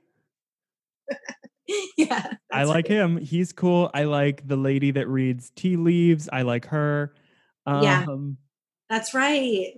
yeah. 1.97 2.33
I 2.51 2.63
like 2.63 2.85
right. 2.85 2.91
him 2.91 3.17
he's 3.17 3.53
cool 3.53 3.89
I 3.93 4.03
like 4.03 4.47
the 4.47 4.57
lady 4.57 4.91
that 4.91 5.07
reads 5.07 5.51
tea 5.55 5.75
leaves 5.77 6.29
I 6.31 6.41
like 6.41 6.65
her 6.67 7.13
Yeah. 7.67 8.05
um 8.07 8.37
That's 8.89 9.13
right. 9.13 9.73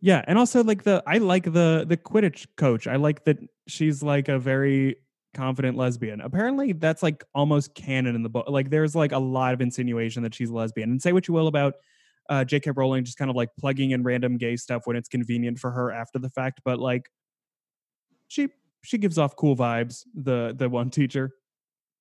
Yeah, 0.00 0.22
and 0.26 0.38
also 0.38 0.62
like 0.62 0.82
the 0.82 1.02
I 1.06 1.16
like 1.16 1.44
the 1.44 1.86
the 1.88 1.96
Quidditch 1.96 2.46
coach. 2.56 2.86
I 2.86 2.96
like 2.96 3.24
that 3.24 3.38
she's 3.66 4.02
like 4.02 4.28
a 4.28 4.38
very 4.38 4.96
confident 5.32 5.78
lesbian. 5.78 6.20
Apparently 6.20 6.72
that's 6.72 7.02
like 7.02 7.24
almost 7.34 7.74
canon 7.74 8.14
in 8.14 8.22
the 8.22 8.28
book. 8.28 8.46
Like 8.48 8.68
there's 8.68 8.94
like 8.94 9.12
a 9.12 9.18
lot 9.18 9.54
of 9.54 9.62
insinuation 9.62 10.22
that 10.22 10.34
she's 10.34 10.50
lesbian. 10.50 10.90
And 10.90 11.00
say 11.00 11.12
what 11.12 11.26
you 11.26 11.32
will 11.32 11.46
about 11.46 11.76
uh 12.28 12.44
J.K. 12.44 12.72
Rowling 12.72 13.04
just 13.04 13.16
kind 13.16 13.30
of 13.30 13.36
like 13.36 13.48
plugging 13.58 13.92
in 13.92 14.02
random 14.02 14.36
gay 14.36 14.56
stuff 14.56 14.82
when 14.84 14.94
it's 14.94 15.08
convenient 15.08 15.58
for 15.58 15.70
her 15.70 15.90
after 15.90 16.18
the 16.18 16.28
fact, 16.28 16.60
but 16.66 16.78
like 16.78 17.10
she 18.28 18.48
she 18.84 18.98
gives 18.98 19.18
off 19.18 19.34
cool 19.36 19.56
vibes, 19.56 20.04
the 20.14 20.54
the 20.56 20.68
one 20.68 20.90
teacher. 20.90 21.32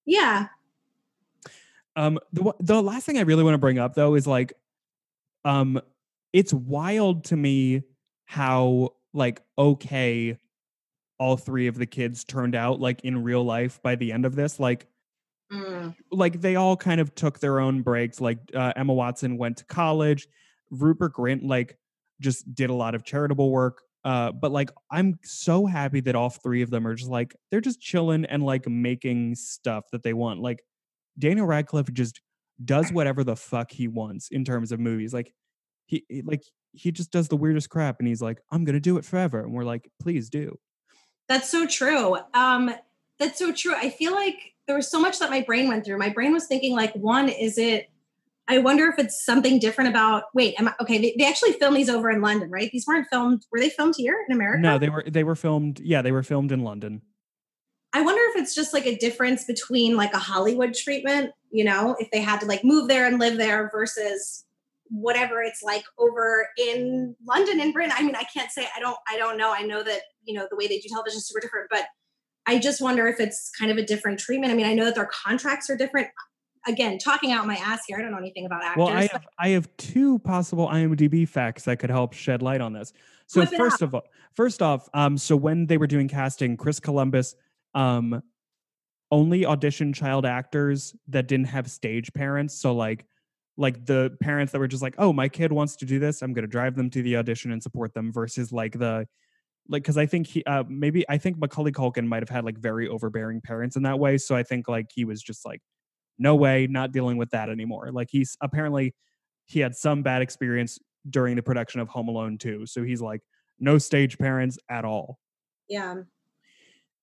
Yeah. 0.06 0.48
Um, 1.96 2.20
the 2.32 2.54
the 2.60 2.82
last 2.82 3.06
thing 3.06 3.18
I 3.18 3.22
really 3.22 3.44
want 3.44 3.54
to 3.54 3.60
bring 3.60 3.80
up 3.80 3.94
though 3.94 4.16
is 4.16 4.26
like, 4.28 4.54
um, 5.46 5.80
it's 6.34 6.54
wild 6.54 7.26
to 7.26 7.36
me 7.38 7.84
how 8.26 8.90
like 9.14 9.42
okay 9.58 10.38
all 11.20 11.38
three 11.38 11.68
of 11.68 11.76
the 11.78 11.86
kids 11.86 12.24
turned 12.24 12.56
out 12.56 12.80
like 12.80 13.02
in 13.06 13.24
real 13.24 13.44
life 13.44 13.80
by 13.84 13.96
the 13.96 14.12
end 14.12 14.26
of 14.26 14.36
this. 14.36 14.60
Like, 14.60 14.88
Mm. 15.52 15.94
like 16.12 16.42
they 16.42 16.56
all 16.56 16.76
kind 16.76 17.00
of 17.00 17.14
took 17.14 17.38
their 17.40 17.60
own 17.60 17.84
breaks. 17.84 18.20
Like 18.20 18.40
uh, 18.56 18.74
Emma 18.76 18.94
Watson 18.94 19.38
went 19.38 19.58
to 19.58 19.66
college, 19.66 20.28
Rupert 20.72 21.14
Grint 21.14 21.42
like 21.44 21.78
just 22.20 22.56
did 22.56 22.72
a 22.72 22.74
lot 22.74 22.96
of 22.96 23.04
charitable 23.04 23.52
work. 23.52 23.84
Uh, 24.04 24.32
but 24.32 24.52
like 24.52 24.70
I'm 24.92 25.18
so 25.24 25.66
happy 25.66 26.02
that 26.02 26.16
all 26.16 26.30
three 26.30 26.62
of 26.62 26.70
them 26.70 26.86
are 26.86 26.96
just 26.96 27.10
like 27.10 27.36
they're 27.50 27.62
just 27.62 27.80
chilling 27.80 28.26
and 28.26 28.44
like 28.44 28.68
making 28.68 29.36
stuff 29.36 29.86
that 29.92 30.04
they 30.04 30.14
want. 30.14 30.42
Like 30.42 30.64
Daniel 31.18 31.46
Radcliffe 31.46 31.92
just 31.94 32.22
does 32.64 32.92
whatever 32.92 33.24
the 33.24 33.36
fuck 33.36 33.72
he 33.72 33.88
wants 33.88 34.30
in 34.30 34.44
terms 34.44 34.72
of 34.72 34.80
movies. 34.80 35.14
Like 35.14 35.34
he 35.86 36.04
like 36.26 36.44
he 36.74 36.92
just 36.92 37.12
does 37.12 37.28
the 37.28 37.38
weirdest 37.38 37.70
crap 37.70 38.00
and 38.00 38.08
he's 38.08 38.22
like 38.22 38.40
I'm 38.52 38.66
gonna 38.66 38.80
do 38.80 38.98
it 38.98 39.06
forever. 39.06 39.42
And 39.42 39.54
we're 39.54 39.64
like, 39.64 39.90
please 40.02 40.30
do. 40.30 40.58
That's 41.30 41.50
so 41.50 41.66
true. 41.66 42.18
Um, 42.34 42.74
that's 43.20 43.40
so 43.40 43.54
true. 43.54 43.74
I 43.76 43.90
feel 43.90 44.14
like 44.14 44.54
there 44.68 44.76
was 44.76 44.90
so 44.90 45.00
much 45.00 45.20
that 45.20 45.30
my 45.30 45.42
brain 45.42 45.68
went 45.68 45.86
through. 45.86 45.98
My 45.98 46.10
brain 46.10 46.34
was 46.34 46.48
thinking, 46.48 46.76
like, 46.76 46.94
one, 46.94 47.30
is 47.30 47.58
it? 47.58 47.90
I 48.48 48.58
wonder 48.58 48.88
if 48.88 49.00
it's 49.00 49.24
something 49.24 49.58
different 49.60 49.90
about. 49.90 50.24
Wait, 50.34 50.60
am 50.60 50.68
I 50.68 50.74
okay? 50.82 50.98
They, 50.98 51.16
they 51.18 51.28
actually 51.28 51.54
filmed 51.54 51.78
these 51.78 51.90
over 51.90 52.10
in 52.10 52.22
London, 52.22 52.50
right? 52.50 52.70
These 52.72 52.86
weren't 52.86 53.08
filmed. 53.10 53.46
Were 53.52 53.60
they 53.60 53.70
filmed 53.70 53.96
here 53.98 54.18
in 54.28 54.36
America? 54.36 54.62
No, 54.62 54.78
they 54.78 54.90
were 54.90 55.04
they 55.08 55.24
were 55.24 55.36
filmed. 55.36 55.80
Yeah, 55.80 56.02
they 56.02 56.12
were 56.12 56.24
filmed 56.24 56.52
in 56.52 56.62
London. 56.62 57.02
I 57.94 58.02
wonder 58.02 58.22
if 58.30 58.42
it's 58.42 58.56
just 58.56 58.74
like 58.74 58.88
a 58.88 58.98
difference 58.98 59.46
between 59.46 59.96
like 59.96 60.14
a 60.14 60.20
Hollywood 60.20 60.74
treatment, 60.74 61.32
you 61.52 61.64
know, 61.64 61.96
if 62.00 62.10
they 62.10 62.22
had 62.22 62.40
to 62.40 62.48
like 62.48 62.64
move 62.64 62.88
there 62.88 63.06
and 63.06 63.20
live 63.20 63.38
there 63.38 63.70
versus 63.72 64.46
whatever 64.90 65.42
it's 65.42 65.62
like 65.62 65.84
over 65.98 66.48
in 66.58 67.16
London 67.26 67.62
and 67.62 67.72
Britain. 67.72 67.94
I 67.96 68.04
mean, 68.04 68.16
I 68.16 68.24
can't 68.24 68.52
say 68.52 68.68
I 68.76 68.80
don't 68.80 68.98
I 69.08 69.18
don't 69.18 69.38
know. 69.38 69.54
I 69.54 69.62
know 69.62 69.84
that, 69.84 70.02
you 70.24 70.34
know, 70.34 70.48
the 70.50 70.58
way 70.58 70.68
they 70.68 70.80
do 70.80 70.90
television 70.90 71.18
is 71.18 71.28
super 71.28 71.40
different, 71.40 71.68
but 71.70 71.86
I 72.46 72.60
just 72.60 72.82
wonder 72.82 73.08
if 73.08 73.20
it's 73.20 73.52
kind 73.58 73.72
of 73.72 73.78
a 73.78 73.86
different 73.86 74.20
treatment. 74.20 74.52
I 74.52 74.56
mean, 74.56 74.66
I 74.66 74.74
know 74.74 74.86
that 74.86 74.96
their 74.96 75.10
contracts 75.12 75.70
are 75.70 75.78
different. 75.78 76.10
Again, 76.68 76.98
talking 76.98 77.32
out 77.32 77.46
my 77.46 77.56
ass 77.58 77.82
here. 77.88 77.98
I 77.98 78.02
don't 78.02 78.12
know 78.12 78.18
anything 78.18 78.46
about 78.46 78.64
actors. 78.64 78.86
Well, 78.86 78.88
I 78.88 79.10
have 79.12 79.28
I 79.38 79.50
have 79.50 79.70
two 79.78 80.20
possible 80.20 80.68
IMDb 80.68 81.28
facts 81.28 81.64
that 81.66 81.80
could 81.80 81.90
help 81.90 82.14
shed 82.14 82.42
light 82.42 82.62
on 82.62 82.74
this. 82.74 82.94
So 83.28 83.46
first 83.46 83.82
of 83.82 83.96
all, 83.96 84.04
first 84.36 84.62
off, 84.62 84.90
um, 84.94 85.18
so 85.18 85.36
when 85.36 85.66
they 85.66 85.78
were 85.78 85.88
doing 85.88 86.08
casting, 86.08 86.56
Chris 86.56 86.80
Columbus, 86.80 87.36
um, 87.74 88.22
only 89.12 89.42
auditioned 89.42 89.96
child 89.96 90.26
actors 90.26 90.96
that 91.08 91.28
didn't 91.28 91.48
have 91.48 91.70
stage 91.70 92.14
parents. 92.14 92.56
So 92.56 92.74
like, 92.74 93.06
like 93.58 93.86
the 93.86 94.16
parents 94.22 94.52
that 94.52 94.60
were 94.60 94.68
just 94.68 94.82
like, 94.82 94.96
oh, 94.98 95.14
my 95.14 95.30
kid 95.30 95.52
wants 95.52 95.76
to 95.78 95.86
do 95.86 96.00
this, 96.00 96.22
I'm 96.22 96.34
gonna 96.34 96.48
drive 96.48 96.76
them 96.76 96.90
to 96.92 97.02
the 97.02 97.18
audition 97.18 97.52
and 97.52 97.62
support 97.62 97.94
them. 97.94 98.12
Versus 98.12 98.52
like 98.52 98.78
the 98.78 99.08
like 99.70 99.84
because 99.84 99.98
I 99.98 100.06
think 100.06 100.28
he 100.28 100.44
uh 100.46 100.64
maybe 100.68 101.06
I 101.10 101.18
think 101.18 101.38
Macaulay 101.38 101.72
Culkin 101.72 102.06
might 102.06 102.22
have 102.22 102.30
had 102.30 102.44
like 102.46 102.58
very 102.58 102.88
overbearing 102.88 103.42
parents 103.42 103.76
in 103.76 103.84
that 103.84 104.00
way. 104.00 104.18
So 104.18 104.36
I 104.36 104.44
think 104.44 104.68
like 104.68 104.88
he 104.94 105.06
was 105.06 105.22
just 105.22 105.46
like, 105.46 105.62
no 106.18 106.36
way, 106.36 106.68
not 106.68 106.92
dealing 106.92 107.18
with 107.18 107.32
that 107.32 107.50
anymore. 107.50 107.92
Like 107.92 108.10
he's 108.12 108.38
apparently 108.42 108.94
he 109.46 109.60
had 109.60 109.76
some 109.76 110.04
bad 110.04 110.22
experience 110.22 110.80
during 111.10 111.36
the 111.36 111.44
production 111.44 111.82
of 111.82 111.90
Home 111.90 112.08
Alone 112.08 112.38
2. 112.38 112.66
So 112.66 112.84
he's 112.84 113.02
like, 113.02 113.22
no 113.60 113.78
stage 113.78 114.18
parents 114.18 114.58
at 114.70 114.86
all. 114.86 115.20
yeah. 115.70 115.96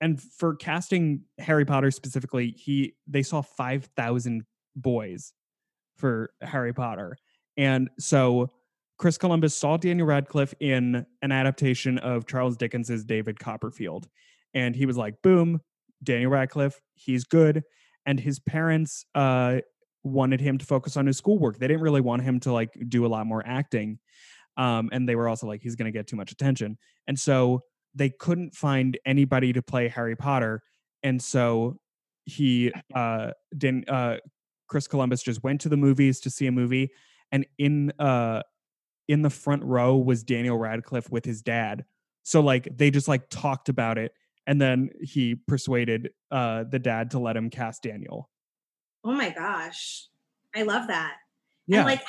And 0.02 0.20
for 0.20 0.56
casting 0.56 1.24
Harry 1.38 1.66
Potter 1.66 1.90
specifically, 1.90 2.54
he 2.56 2.94
they 3.06 3.22
saw 3.22 3.42
5,000 3.42 4.44
boys 4.74 5.34
for 5.98 6.30
Harry 6.40 6.72
Potter. 6.72 7.16
And 7.58 7.90
so 7.98 8.50
Chris 8.98 9.18
Columbus 9.18 9.54
saw 9.54 9.76
Daniel 9.76 10.06
Radcliffe 10.06 10.54
in 10.60 11.04
an 11.20 11.32
adaptation 11.32 11.98
of 11.98 12.26
Charles 12.26 12.56
Dickens's 12.56 13.04
David 13.04 13.38
Copperfield. 13.38 14.08
And 14.54 14.74
he 14.74 14.86
was 14.86 14.96
like, 14.96 15.20
boom, 15.22 15.60
Daniel 16.02 16.30
Radcliffe, 16.30 16.80
he's 16.94 17.24
good. 17.24 17.62
And 18.06 18.18
his 18.18 18.38
parents 18.38 19.04
uh, 19.14 19.58
wanted 20.02 20.40
him 20.40 20.58
to 20.58 20.66
focus 20.66 20.96
on 20.96 21.06
his 21.06 21.18
schoolwork. 21.18 21.58
They 21.58 21.68
didn't 21.68 21.82
really 21.82 22.00
want 22.00 22.22
him 22.22 22.40
to 22.40 22.52
like 22.52 22.70
do 22.88 23.06
a 23.06 23.08
lot 23.08 23.26
more 23.26 23.42
acting. 23.46 23.98
Um, 24.56 24.90
and 24.92 25.08
they 25.08 25.14
were 25.14 25.28
also 25.28 25.46
like, 25.46 25.62
he's 25.62 25.76
going 25.76 25.92
to 25.92 25.96
get 25.96 26.06
too 26.06 26.16
much 26.16 26.32
attention. 26.32 26.78
And 27.06 27.18
so 27.18 27.62
they 27.94 28.10
couldn't 28.10 28.54
find 28.54 28.98
anybody 29.04 29.52
to 29.52 29.62
play 29.62 29.88
Harry 29.88 30.16
Potter. 30.16 30.62
And 31.02 31.20
so 31.20 31.80
he 32.24 32.72
uh, 32.94 33.32
didn't, 33.56 33.88
uh, 33.88 34.18
Chris 34.68 34.86
Columbus 34.86 35.22
just 35.22 35.42
went 35.42 35.60
to 35.62 35.68
the 35.68 35.76
movies 35.76 36.20
to 36.20 36.30
see 36.30 36.46
a 36.46 36.52
movie. 36.52 36.90
And 37.32 37.46
in, 37.58 37.92
uh, 37.98 38.42
in 39.08 39.22
the 39.22 39.30
front 39.30 39.64
row 39.64 39.96
was 39.96 40.22
Daniel 40.22 40.56
Radcliffe 40.56 41.10
with 41.10 41.24
his 41.24 41.42
dad. 41.42 41.84
So 42.22 42.40
like 42.40 42.68
they 42.76 42.90
just 42.90 43.08
like 43.08 43.28
talked 43.28 43.68
about 43.68 43.98
it 43.98 44.12
and 44.46 44.60
then 44.60 44.90
he 45.02 45.34
persuaded 45.34 46.10
uh 46.30 46.64
the 46.64 46.78
dad 46.78 47.10
to 47.12 47.18
let 47.18 47.36
him 47.36 47.50
cast 47.50 47.82
Daniel. 47.82 48.30
Oh 49.04 49.12
my 49.12 49.30
gosh. 49.30 50.08
I 50.54 50.62
love 50.62 50.88
that. 50.88 51.16
Yeah. 51.66 51.78
And 51.78 51.86
like 51.86 52.02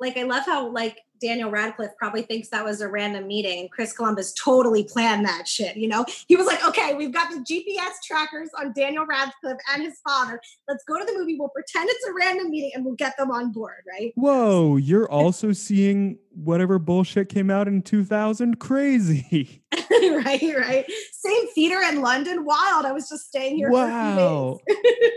like 0.00 0.16
I 0.16 0.24
love 0.24 0.44
how 0.44 0.68
like 0.70 0.98
Daniel 1.24 1.50
Radcliffe 1.50 1.96
probably 1.98 2.22
thinks 2.22 2.48
that 2.50 2.62
was 2.64 2.82
a 2.82 2.88
random 2.88 3.26
meeting. 3.26 3.60
And 3.60 3.70
Chris 3.70 3.94
Columbus 3.94 4.34
totally 4.34 4.84
planned 4.84 5.24
that 5.24 5.48
shit. 5.48 5.76
You 5.76 5.88
know, 5.88 6.04
he 6.28 6.36
was 6.36 6.46
like, 6.46 6.62
okay, 6.66 6.92
we've 6.94 7.12
got 7.14 7.30
the 7.30 7.38
GPS 7.38 7.92
trackers 8.04 8.50
on 8.60 8.72
Daniel 8.74 9.06
Radcliffe 9.06 9.56
and 9.72 9.82
his 9.82 9.98
father. 10.06 10.38
Let's 10.68 10.84
go 10.84 10.98
to 10.98 11.04
the 11.04 11.14
movie. 11.18 11.36
We'll 11.38 11.48
pretend 11.48 11.88
it's 11.88 12.06
a 12.06 12.12
random 12.12 12.50
meeting 12.50 12.72
and 12.74 12.84
we'll 12.84 12.94
get 12.94 13.16
them 13.16 13.30
on 13.30 13.52
board, 13.52 13.84
right? 13.90 14.12
Whoa, 14.16 14.76
you're 14.76 15.10
also 15.10 15.52
seeing 15.52 16.18
whatever 16.30 16.78
bullshit 16.78 17.30
came 17.30 17.50
out 17.50 17.68
in 17.68 17.80
2000? 17.80 18.60
Crazy. 18.60 19.62
right, 19.90 20.54
right. 20.58 20.84
Same 21.12 21.46
theater 21.54 21.80
in 21.80 22.02
London. 22.02 22.44
Wild. 22.44 22.84
I 22.84 22.92
was 22.92 23.08
just 23.08 23.28
staying 23.28 23.56
here 23.56 23.70
Wow. 23.70 24.60
for 24.66 24.72
a 24.72 24.74
few 24.76 25.00
days. 25.00 25.10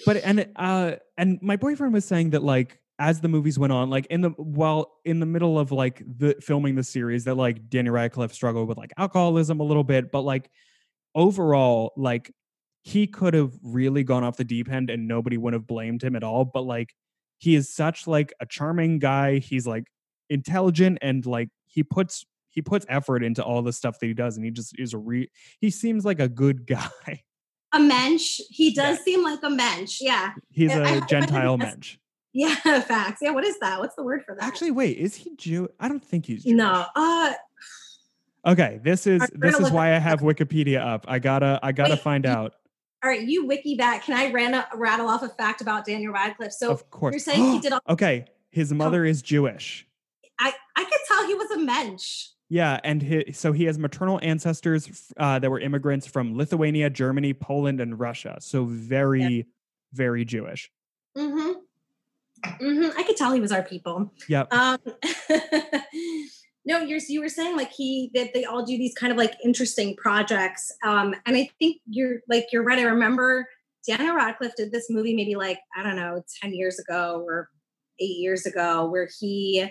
but 0.04 0.16
and 0.18 0.48
uh 0.56 0.92
and 1.16 1.38
my 1.40 1.56
boyfriend 1.56 1.92
was 1.94 2.04
saying 2.04 2.30
that 2.30 2.42
like 2.42 2.80
as 2.98 3.20
the 3.20 3.28
movies 3.28 3.58
went 3.58 3.72
on 3.72 3.90
like 3.90 4.06
in 4.06 4.20
the 4.22 4.30
while 4.30 4.92
in 5.04 5.20
the 5.20 5.26
middle 5.26 5.58
of 5.58 5.70
like 5.70 6.02
the 6.18 6.34
filming 6.40 6.74
the 6.74 6.82
series 6.82 7.24
that 7.24 7.36
like 7.36 7.68
Danny 7.68 7.90
Radcliffe 7.90 8.32
struggled 8.32 8.68
with 8.68 8.76
like 8.78 8.92
alcoholism 8.98 9.60
a 9.60 9.62
little 9.64 9.84
bit 9.84 10.10
but 10.10 10.22
like 10.22 10.50
overall 11.14 11.92
like 11.96 12.32
he 12.82 13.06
could 13.06 13.34
have 13.34 13.52
really 13.62 14.02
gone 14.04 14.24
off 14.24 14.36
the 14.36 14.44
deep 14.44 14.70
end 14.70 14.90
and 14.90 15.06
nobody 15.08 15.36
would 15.36 15.52
have 15.52 15.66
blamed 15.66 16.02
him 16.02 16.16
at 16.16 16.22
all 16.24 16.44
but 16.44 16.62
like 16.62 16.94
he 17.38 17.54
is 17.54 17.72
such 17.72 18.06
like 18.06 18.32
a 18.40 18.46
charming 18.46 18.98
guy 18.98 19.38
he's 19.38 19.66
like 19.66 19.84
intelligent 20.30 20.98
and 21.02 21.24
like 21.26 21.48
he 21.66 21.82
puts 21.82 22.24
he 22.50 22.62
puts 22.62 22.84
effort 22.88 23.22
into 23.22 23.42
all 23.44 23.62
the 23.62 23.72
stuff 23.72 23.98
that 24.00 24.06
he 24.06 24.14
does 24.14 24.36
and 24.36 24.44
he 24.44 24.50
just 24.50 24.78
is 24.78 24.92
a 24.94 24.98
re 24.98 25.28
he 25.60 25.70
seems 25.70 26.04
like 26.04 26.20
a 26.20 26.28
good 26.28 26.66
guy 26.66 27.22
a 27.74 27.78
mensch. 27.78 28.40
He 28.48 28.72
does 28.72 28.96
Yeah. 28.96 29.04
seem 29.04 29.22
like 29.22 29.40
a 29.42 29.50
mensch. 29.50 29.98
Yeah. 30.00 30.30
he's 30.50 30.72
I- 30.72 30.78
I 30.78 30.88
a 30.88 30.92
think 30.94 31.08
gentile 31.08 31.58
that's- 31.58 31.74
mensch 31.74 31.96
Yeah. 32.32 32.54
Facts. 32.80 33.20
Yeah. 33.22 33.30
What 33.30 33.44
is 33.44 33.58
that? 33.60 33.78
What's 33.80 33.94
the 33.96 34.02
word 34.02 34.22
for 34.24 34.34
that? 34.34 34.44
Actually, 34.44 34.70
wait, 34.72 34.98
is 34.98 35.14
he 35.14 35.34
Jew? 35.36 35.68
I 35.80 35.88
don't 35.88 36.04
think 36.04 36.26
he's 36.26 36.44
Jewish. 36.44 36.56
no. 36.56 36.84
Uh, 36.94 37.32
Okay, 38.46 38.80
this 38.82 39.06
is 39.06 39.20
this 39.34 39.58
is 39.58 39.70
why 39.70 39.94
I 39.94 39.98
have 39.98 40.20
Wikipedia 40.20 40.78
up. 40.80 41.04
I 41.08 41.18
gotta 41.18 41.58
I 41.62 41.72
gotta 41.72 41.94
Wait, 41.94 42.00
find 42.00 42.24
you- 42.24 42.30
out. 42.30 42.54
all 43.02 43.10
right. 43.10 43.20
You 43.26 43.46
wiki 43.46 43.74
back. 43.74 44.04
Can 44.04 44.14
I 44.16 44.30
ran 44.30 44.64
rattle 44.74 45.08
off 45.08 45.22
a 45.22 45.28
fact 45.28 45.60
about 45.60 45.84
Daniel 45.84 46.12
Radcliffe? 46.12 46.52
So 46.52 46.70
Of 46.70 46.88
course. 46.88 47.12
you're 47.12 47.18
saying 47.20 47.52
he 47.52 47.58
did 47.60 47.72
all, 47.72 47.80
okay, 47.88 48.26
his 48.50 48.72
mother 48.72 49.04
is 49.04 49.22
Jewish. 49.22 49.86
I, 50.38 50.52
I 50.76 50.84
could 50.84 51.00
tell 51.08 51.26
he 51.26 51.34
was 51.34 51.50
a 51.50 51.58
mensch. 51.58 52.26
Yeah, 52.48 52.78
and 52.84 53.02
he, 53.02 53.32
so 53.32 53.52
he 53.52 53.64
has 53.64 53.76
maternal 53.76 54.20
ancestors 54.22 55.12
uh, 55.18 55.40
that 55.40 55.50
were 55.50 55.60
immigrants 55.60 56.06
from 56.06 56.36
Lithuania, 56.36 56.88
Germany, 56.90 57.34
Poland, 57.34 57.80
and 57.80 57.98
Russia. 57.98 58.38
So 58.40 58.64
very, 58.64 59.46
very 59.92 60.24
Jewish. 60.24 60.70
Mm-hmm. 61.16 61.58
Mm-hmm. 62.44 62.98
I 62.98 63.02
could 63.02 63.16
tell 63.16 63.32
he 63.32 63.40
was 63.40 63.52
our 63.52 63.62
people. 63.62 64.12
Yep. 64.28 64.52
Um, 64.52 64.78
no, 66.64 66.80
you're 66.80 67.00
you 67.08 67.20
were 67.20 67.28
saying 67.28 67.56
like 67.56 67.72
he 67.72 68.10
that 68.14 68.34
they 68.34 68.44
all 68.44 68.64
do 68.64 68.76
these 68.76 68.94
kind 68.94 69.12
of 69.12 69.18
like 69.18 69.34
interesting 69.44 69.96
projects. 69.96 70.70
Um, 70.84 71.14
and 71.26 71.36
I 71.36 71.50
think 71.58 71.78
you're 71.86 72.20
like 72.28 72.46
you're 72.52 72.64
right. 72.64 72.78
I 72.78 72.82
remember 72.82 73.48
Daniel 73.86 74.16
Radcliffe 74.16 74.54
did 74.56 74.72
this 74.72 74.86
movie 74.90 75.14
maybe 75.14 75.34
like 75.34 75.58
I 75.76 75.82
don't 75.82 75.96
know 75.96 76.22
ten 76.40 76.54
years 76.54 76.78
ago 76.78 77.22
or 77.26 77.48
eight 78.00 78.18
years 78.18 78.46
ago 78.46 78.88
where 78.88 79.08
he. 79.18 79.70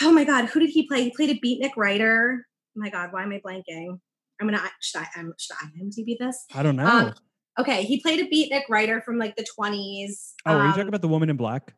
Oh 0.00 0.12
my 0.12 0.22
God, 0.22 0.44
who 0.44 0.60
did 0.60 0.70
he 0.70 0.86
play? 0.86 1.02
He 1.02 1.10
played 1.10 1.30
a 1.30 1.40
beatnik 1.40 1.76
writer. 1.76 2.46
Oh 2.76 2.80
my 2.80 2.88
God, 2.88 3.08
why 3.10 3.24
am 3.24 3.32
I 3.32 3.40
blanking? 3.44 3.98
I'm 4.40 4.46
gonna 4.46 4.62
should 4.80 5.00
I 5.00 5.20
um, 5.20 5.34
should 5.38 5.56
I 5.60 5.66
IMDb 5.66 6.16
this? 6.18 6.44
I 6.54 6.62
don't 6.62 6.76
know. 6.76 6.86
Um, 6.86 7.14
okay, 7.58 7.82
he 7.84 8.00
played 8.00 8.20
a 8.20 8.28
beatnik 8.28 8.62
writer 8.68 9.00
from 9.00 9.18
like 9.18 9.36
the 9.36 9.44
20s. 9.58 10.32
oh, 10.46 10.52
are 10.52 10.56
you 10.58 10.64
Um, 10.66 10.70
talking 10.72 10.88
about 10.88 11.02
the 11.02 11.08
woman 11.08 11.30
in 11.30 11.36
black? 11.36 11.74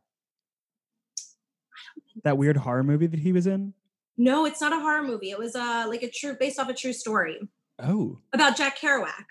That 2.25 2.37
weird 2.39 2.57
horror 2.59 2.83
movie 2.83 3.07
that 3.07 3.21
he 3.21 3.33
was 3.33 3.47
in? 3.47 3.73
No, 4.17 4.45
it's 4.45 4.61
not 4.61 4.73
a 4.73 4.81
horror 4.81 5.03
movie. 5.03 5.31
It 5.31 5.39
was 5.39 5.55
uh 5.57 5.87
like 5.89 6.03
a 6.03 6.11
true 6.11 6.37
based 6.39 6.59
off 6.59 6.69
a 6.69 6.75
true 6.75 6.93
story 6.93 7.39
Oh. 7.83 8.19
about 8.35 8.57
Jack 8.57 8.79
Kerouac. 8.79 9.25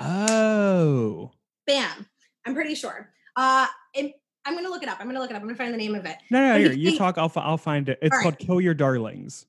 Oh. 0.00 1.32
Bam. 1.66 2.06
I'm 2.46 2.54
pretty 2.54 2.74
sure. 2.74 3.10
Uh 3.36 3.66
and 3.94 4.12
I'm 4.44 4.54
gonna 4.54 4.70
look 4.70 4.82
it 4.82 4.88
up. 4.88 4.98
I'm 5.00 5.06
gonna 5.06 5.20
look 5.20 5.30
it 5.30 5.34
up. 5.36 5.42
I'm 5.42 5.48
gonna 5.48 5.58
find 5.58 5.72
the 5.74 5.78
name 5.78 5.94
of 5.94 6.06
it. 6.06 6.16
No, 6.30 6.40
no, 6.40 6.56
he 6.56 6.64
here, 6.64 6.72
you 6.72 6.96
talk. 6.98 7.18
I'll, 7.18 7.30
I'll 7.36 7.58
find 7.58 7.88
it. 7.88 7.98
It's 8.02 8.16
called 8.22 8.34
right. 8.34 8.38
Kill 8.38 8.60
Your 8.60 8.74
Darlings. 8.74 9.46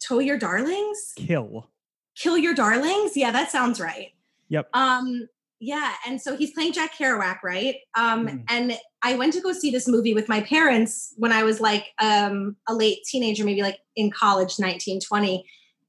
Tow 0.00 0.20
Your 0.20 0.38
Darlings? 0.38 1.12
Kill. 1.16 1.68
Kill 2.16 2.38
Your 2.38 2.54
Darlings? 2.54 3.16
Yeah, 3.16 3.30
that 3.32 3.50
sounds 3.50 3.80
right. 3.80 4.12
Yep. 4.48 4.68
Um, 4.72 5.28
yeah, 5.60 5.94
and 6.06 6.20
so 6.20 6.36
he's 6.36 6.52
playing 6.52 6.72
Jack 6.72 6.94
Kerouac, 6.96 7.38
right? 7.42 7.76
Um, 7.96 8.26
Mhm. 8.28 8.44
and 8.48 8.78
I 9.02 9.16
went 9.16 9.32
to 9.34 9.40
go 9.40 9.52
see 9.52 9.70
this 9.70 9.88
movie 9.88 10.14
with 10.14 10.28
my 10.28 10.40
parents 10.40 11.14
when 11.16 11.32
I 11.32 11.42
was 11.42 11.60
like 11.60 11.86
um 12.00 12.56
a 12.68 12.74
late 12.74 12.98
teenager, 13.04 13.44
maybe 13.44 13.62
like 13.62 13.78
in 13.96 14.10
college, 14.10 14.58
19, 14.58 15.00
20. 15.00 15.44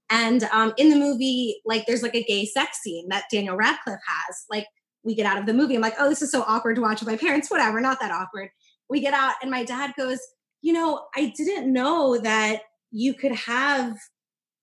And 0.10 0.44
um, 0.52 0.74
in 0.78 0.90
the 0.90 0.96
movie, 0.96 1.62
like 1.66 1.86
there's 1.86 2.02
like 2.02 2.16
a 2.16 2.24
gay 2.24 2.46
sex 2.46 2.80
scene 2.82 3.10
that 3.10 3.26
Daniel 3.32 3.56
Radcliffe 3.56 4.00
has. 4.08 4.46
Like 4.50 4.66
we 5.04 5.14
get 5.14 5.28
out 5.28 5.38
of 5.38 5.46
the 5.46 5.54
movie, 5.54 5.76
I'm 5.76 5.82
like, 5.82 5.94
oh, 6.00 6.10
this 6.10 6.22
is 6.24 6.32
so 6.32 6.44
awkward 6.48 6.76
to 6.78 6.82
watch 6.82 7.00
with 7.00 7.08
my 7.10 7.16
parents. 7.18 7.52
Whatever, 7.52 7.80
not 7.80 8.00
that 8.02 8.12
awkward. 8.12 8.50
We 8.90 9.02
get 9.02 9.14
out, 9.14 9.36
and 9.44 9.52
my 9.52 9.64
dad 9.64 9.94
goes, 9.96 10.20
you 10.62 10.74
know, 10.74 11.06
I 11.16 11.32
didn't 11.38 11.72
know 11.72 12.18
that 12.18 12.64
you 12.92 13.14
could 13.14 13.34
have 13.34 13.96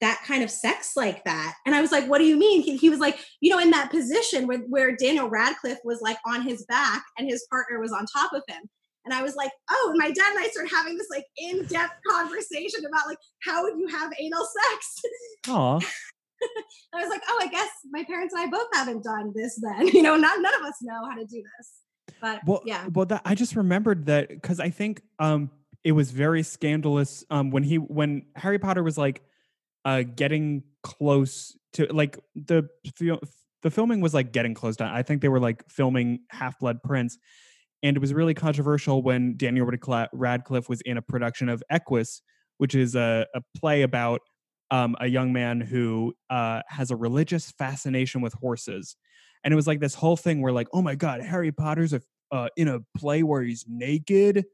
that 0.01 0.23
kind 0.27 0.43
of 0.43 0.51
sex 0.51 0.93
like 0.97 1.25
that. 1.25 1.55
And 1.65 1.75
I 1.75 1.81
was 1.81 1.91
like, 1.91 2.07
what 2.07 2.19
do 2.19 2.25
you 2.25 2.37
mean? 2.37 2.63
He, 2.63 2.77
he 2.77 2.91
was 2.91 3.01
like, 3.01 3.19
you 3.41 3.51
know, 3.51 3.59
in 3.59 3.71
that 3.71 3.91
position 3.91 4.47
where, 4.47 4.59
where 4.59 4.95
Daniel 4.95 5.29
Radcliffe 5.29 5.79
was 5.85 6.01
like 6.03 6.19
on 6.27 6.43
his 6.43 6.65
back 6.67 7.03
and 7.19 7.29
his 7.29 7.47
partner 7.51 7.81
was 7.81 7.93
on 7.93 8.05
top 8.07 8.33
of 8.33 8.43
him. 8.47 8.69
And 9.07 9.15
I 9.15 9.23
was 9.23 9.37
like, 9.37 9.53
oh, 9.71 9.89
and 9.91 9.99
my 9.99 10.11
dad 10.11 10.35
and 10.35 10.41
I 10.41 10.49
started 10.49 10.71
having 10.75 10.99
this 10.99 11.07
like 11.11 11.25
in-depth 11.39 11.95
conversation 12.09 12.85
about 12.87 13.07
like 13.07 13.19
how 13.45 13.63
would 13.63 13.79
you 13.79 13.87
have 13.87 14.13
anal 14.19 14.45
sex? 14.45 15.03
Aw. 15.49 15.79
I 16.95 17.01
was 17.01 17.09
like, 17.09 17.23
oh, 17.29 17.39
I 17.41 17.47
guess 17.47 17.71
my 17.91 18.05
parents 18.05 18.35
and 18.35 18.43
I 18.43 18.51
both 18.51 18.67
haven't 18.75 19.05
done 19.05 19.33
this 19.35 19.59
then. 19.63 19.89
You 19.95 20.03
know, 20.03 20.17
not 20.17 20.41
none 20.41 20.55
of 20.55 20.63
us 20.63 20.77
know 20.83 21.09
how 21.09 21.17
to 21.17 21.25
do 21.25 21.43
this. 21.43 22.17
But 22.21 22.41
Well, 22.47 22.63
yeah. 22.67 22.87
Well, 22.93 23.07
that 23.07 23.23
I 23.25 23.35
just 23.35 23.57
remembered 23.57 24.07
that 24.07 24.29
because 24.29 24.61
I 24.61 24.71
think 24.71 25.03
um 25.19 25.51
it 25.85 25.93
was 25.93 26.11
very 26.11 26.43
scandalous 26.43 27.25
um 27.31 27.51
when 27.51 27.63
he 27.63 27.77
when 27.77 28.27
Harry 28.35 28.59
Potter 28.59 28.83
was 28.83 28.99
like 28.99 29.23
uh 29.87 30.03
getting 30.03 30.65
close 30.83 31.57
to 31.73 31.87
like 31.87 32.19
the 32.35 32.69
the 33.63 33.71
filming 33.71 34.03
was 34.03 34.13
like 34.13 34.33
getting 34.33 34.53
close 34.53 34.77
down. 34.77 34.95
I 34.95 35.03
think 35.03 35.23
they 35.23 35.29
were 35.29 35.41
like 35.41 35.65
filming 35.71 36.21
Half 36.31 36.59
Blood 36.59 36.83
Prince, 36.83 37.17
and 37.83 37.97
it 37.97 38.01
was 38.01 38.13
really 38.13 38.35
controversial 38.35 39.03
when 39.03 39.37
Daniel 39.37 39.67
Radcliffe, 40.13 40.69
was 40.69 40.81
in 40.83 40.97
a 40.99 41.03
production 41.03 41.49
of 41.49 41.63
Equus, 41.71 42.21
which 42.59 42.75
is 42.75 42.95
a, 42.95 43.27
a 43.35 43.41
play 43.57 43.83
about 43.83 44.21
um, 44.71 44.97
a 45.01 45.07
young 45.07 45.33
man 45.33 45.61
who 45.61 46.15
uh, 46.31 46.63
has 46.69 46.91
a 46.91 46.97
religious 46.97 47.53
fascination 47.53 48.21
with 48.21 48.33
horses. 48.35 48.97
And 49.45 49.53
it 49.53 49.57
was 49.57 49.67
like 49.67 49.81
this 49.81 49.95
whole 49.95 50.17
thing 50.17 50.43
where, 50.43 50.53
like, 50.53 50.69
oh 50.73 50.83
my 50.83 50.95
God, 50.95 51.21
Harry 51.21 51.53
Potter's 51.53 51.93
a, 51.93 52.03
uh, 52.33 52.49
in 52.57 52.69
a 52.69 52.81
play 52.97 53.23
where 53.23 53.43
he's 53.43 53.65
naked. 53.69 54.45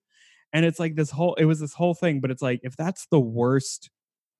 And 0.52 0.66
it's 0.66 0.78
like 0.78 0.96
this 0.96 1.10
whole, 1.10 1.34
it 1.34 1.46
was 1.46 1.60
this 1.60 1.72
whole 1.72 1.94
thing. 1.94 2.20
But 2.20 2.30
it's 2.30 2.42
like, 2.42 2.60
if 2.62 2.76
that's 2.76 3.06
the 3.10 3.20
worst 3.20 3.88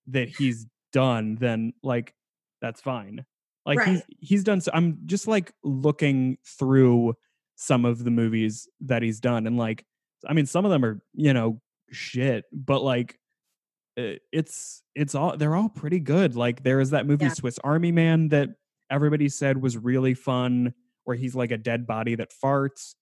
that 0.09 0.29
he's 0.29 0.67
done, 0.93 1.37
then 1.41 1.73
like, 1.83 2.15
that's 2.61 2.81
fine. 2.81 3.25
Like 3.67 3.81
he's 3.85 3.99
Right. 3.99 4.05
he's 4.21 4.45
done. 4.45 4.61
So 4.61 4.71
I'm 4.75 4.99
just 5.07 5.27
like 5.29 5.53
looking 5.65 6.39
through 6.47 7.15
some 7.57 7.85
of 7.85 8.03
the 8.05 8.11
movies 8.11 8.69
that 8.81 9.03
he's 9.03 9.21
done, 9.21 9.47
and 9.47 9.57
like, 9.57 9.85
I 10.27 10.33
mean, 10.33 10.47
some 10.47 10.65
of 10.65 10.71
them 10.71 10.85
are 10.85 11.01
you 11.15 11.33
know 11.33 11.61
shit, 11.91 12.45
but 12.53 12.83
like, 12.83 13.19
it's 13.97 14.83
it's 14.95 15.15
all 15.15 15.37
they're 15.37 15.55
all 15.55 15.69
pretty 15.69 16.01
good. 16.01 16.35
Like 16.35 16.63
there 16.63 16.81
is 16.81 16.91
that 16.91 17.07
movie 17.07 17.27
Yeah. 17.27 17.33
Swiss 17.35 17.59
Army 17.63 17.93
Man 17.93 18.29
that 18.31 18.51
everybody 18.91 19.29
said 19.29 19.61
was 19.63 19.77
really 19.77 20.15
fun, 20.15 20.75
where 21.05 21.17
he's 21.17 21.35
like 21.35 21.51
a 21.51 21.59
dead 21.59 21.87
body 21.87 22.15
that 22.17 22.31
farts. 22.33 22.95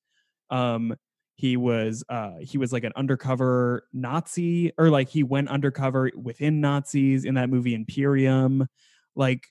Um, 0.50 0.94
he 1.40 1.56
was 1.56 2.04
uh 2.10 2.34
he 2.42 2.58
was 2.58 2.70
like 2.70 2.84
an 2.84 2.92
undercover 2.96 3.88
Nazi, 3.94 4.72
or 4.76 4.90
like 4.90 5.08
he 5.08 5.22
went 5.22 5.48
undercover 5.48 6.10
within 6.14 6.60
Nazis 6.60 7.24
in 7.24 7.34
that 7.36 7.48
movie 7.48 7.74
Imperium. 7.74 8.68
Like 9.16 9.46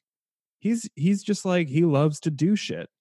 he's 0.59 0.87
he's 0.95 1.23
just 1.23 1.45
like 1.45 1.67
he 1.67 1.85
loves 1.85 2.19
to 2.21 2.29
do 2.29 2.55
shit. 2.55 2.91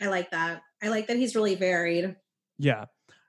I 0.00 0.06
like 0.06 0.32
that. 0.32 0.62
I 0.82 0.88
like 0.88 1.06
that 1.06 1.16
he's 1.16 1.36
really 1.36 1.54
varied. 1.54 2.16
Yeah. 2.58 2.86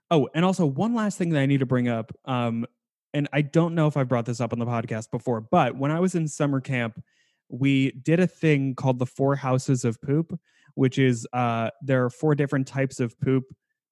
Oh, 0.09 0.27
and 0.33 0.43
also 0.43 0.65
one 0.65 0.95
last 0.95 1.19
thing 1.19 1.29
that 1.29 1.39
I 1.39 1.45
need 1.45 1.59
to 1.59 1.67
bring 1.67 1.87
up. 1.87 2.11
Um, 2.25 2.65
and 3.13 3.29
I 3.31 3.43
don't 3.43 3.75
know 3.75 3.85
if 3.85 3.95
I've 3.95 4.07
brought 4.07 4.25
this 4.25 4.41
up 4.41 4.53
on 4.53 4.59
the 4.59 4.65
podcast 4.65 5.11
before, 5.11 5.39
but 5.39 5.77
when 5.77 5.91
I 5.91 5.99
was 5.99 6.15
in 6.15 6.27
summer 6.27 6.59
camp, 6.59 6.99
we 7.47 7.91
did 7.91 8.19
a 8.19 8.25
thing 8.25 8.73
called 8.73 8.97
the 8.97 9.05
Four 9.05 9.35
Houses 9.35 9.85
of 9.85 10.01
Poop, 10.01 10.39
which 10.73 10.97
is 10.97 11.27
uh, 11.31 11.69
there 11.83 12.03
are 12.05 12.09
four 12.09 12.33
different 12.33 12.65
types 12.65 12.99
of 12.99 13.19
poop 13.19 13.43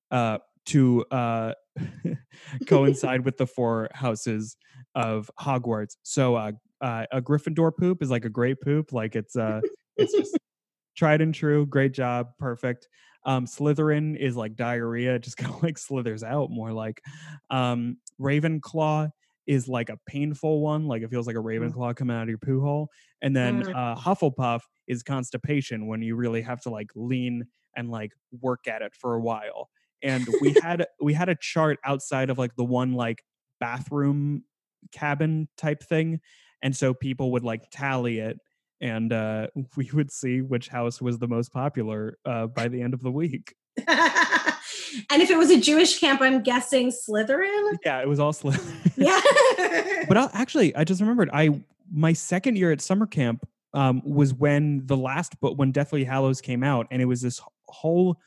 uh, 0.09 0.39
to 0.67 1.05
uh, 1.11 1.53
coincide 2.67 3.25
with 3.25 3.37
the 3.37 3.47
four 3.47 3.89
houses 3.93 4.57
of 4.95 5.29
Hogwarts. 5.39 5.97
So 6.03 6.35
uh, 6.35 6.51
uh, 6.81 7.05
a 7.11 7.21
Gryffindor 7.21 7.75
poop 7.77 8.01
is 8.01 8.09
like 8.11 8.25
a 8.25 8.29
great 8.29 8.61
poop, 8.61 8.91
like 8.93 9.15
it's 9.15 9.35
uh, 9.35 9.61
it's 9.97 10.15
just 10.15 10.39
tried 10.95 11.21
and 11.21 11.33
true. 11.33 11.65
Great 11.65 11.93
job, 11.93 12.27
perfect. 12.39 12.87
Um, 13.25 13.45
Slytherin 13.45 14.17
is 14.17 14.35
like 14.35 14.55
diarrhea, 14.55 15.19
just 15.19 15.37
kind 15.37 15.53
of 15.53 15.63
like 15.63 15.77
slithers 15.77 16.23
out 16.23 16.49
more 16.51 16.73
like. 16.73 17.01
Um, 17.49 17.97
Ravenclaw 18.19 19.09
is 19.47 19.67
like 19.67 19.89
a 19.89 19.97
painful 20.05 20.61
one, 20.61 20.85
like 20.87 21.01
it 21.01 21.09
feels 21.09 21.27
like 21.27 21.35
a 21.35 21.39
Ravenclaw 21.39 21.95
coming 21.95 22.15
out 22.15 22.23
of 22.23 22.29
your 22.29 22.37
poo 22.37 22.61
hole. 22.61 22.89
And 23.21 23.35
then 23.35 23.63
Mm. 23.63 23.73
uh, 23.73 23.95
Hufflepuff 23.95 24.61
is 24.87 25.03
constipation 25.03 25.87
when 25.87 26.01
you 26.01 26.15
really 26.15 26.41
have 26.41 26.61
to 26.61 26.69
like 26.69 26.91
lean 26.95 27.45
and 27.75 27.89
like 27.89 28.11
work 28.39 28.67
at 28.67 28.81
it 28.81 28.93
for 28.95 29.15
a 29.15 29.21
while. 29.21 29.69
And 30.03 30.27
we 30.41 30.55
had 30.61 30.85
we 31.01 31.13
had 31.13 31.29
a 31.29 31.35
chart 31.35 31.79
outside 31.85 32.29
of 32.29 32.37
like 32.37 32.55
the 32.55 32.63
one 32.63 32.93
like 32.93 33.23
bathroom 33.59 34.43
cabin 34.91 35.47
type 35.57 35.83
thing, 35.83 36.19
and 36.61 36.75
so 36.75 36.93
people 36.93 37.31
would 37.33 37.43
like 37.43 37.63
tally 37.71 38.19
it, 38.19 38.37
and 38.79 39.13
uh, 39.13 39.47
we 39.77 39.89
would 39.93 40.11
see 40.11 40.41
which 40.41 40.67
house 40.67 41.01
was 41.01 41.19
the 41.19 41.27
most 41.27 41.51
popular 41.53 42.17
uh, 42.25 42.47
by 42.47 42.67
the 42.67 42.81
end 42.81 42.93
of 42.93 43.01
the 43.01 43.11
week. 43.11 43.53
and 43.87 45.21
if 45.21 45.29
it 45.29 45.37
was 45.37 45.49
a 45.49 45.59
Jewish 45.59 45.99
camp, 45.99 46.21
I'm 46.21 46.43
guessing 46.43 46.91
Slytherin. 46.91 47.77
Yeah, 47.85 48.01
it 48.01 48.07
was 48.07 48.19
all 48.19 48.33
Slytherin. 48.33 48.77
Yeah. 48.97 50.05
but 50.07 50.17
I'll, 50.17 50.29
actually, 50.33 50.75
I 50.75 50.83
just 50.83 51.01
remembered. 51.01 51.29
I 51.33 51.61
my 51.91 52.13
second 52.13 52.57
year 52.57 52.71
at 52.71 52.81
summer 52.81 53.07
camp 53.07 53.47
um, 53.73 54.01
was 54.05 54.33
when 54.33 54.85
the 54.85 54.97
last 54.97 55.39
book, 55.39 55.57
when 55.57 55.71
Deathly 55.71 56.03
Hallows 56.03 56.41
came 56.41 56.63
out, 56.63 56.87
and 56.91 57.01
it 57.01 57.05
was 57.05 57.21
this 57.21 57.41
whole 57.67 58.17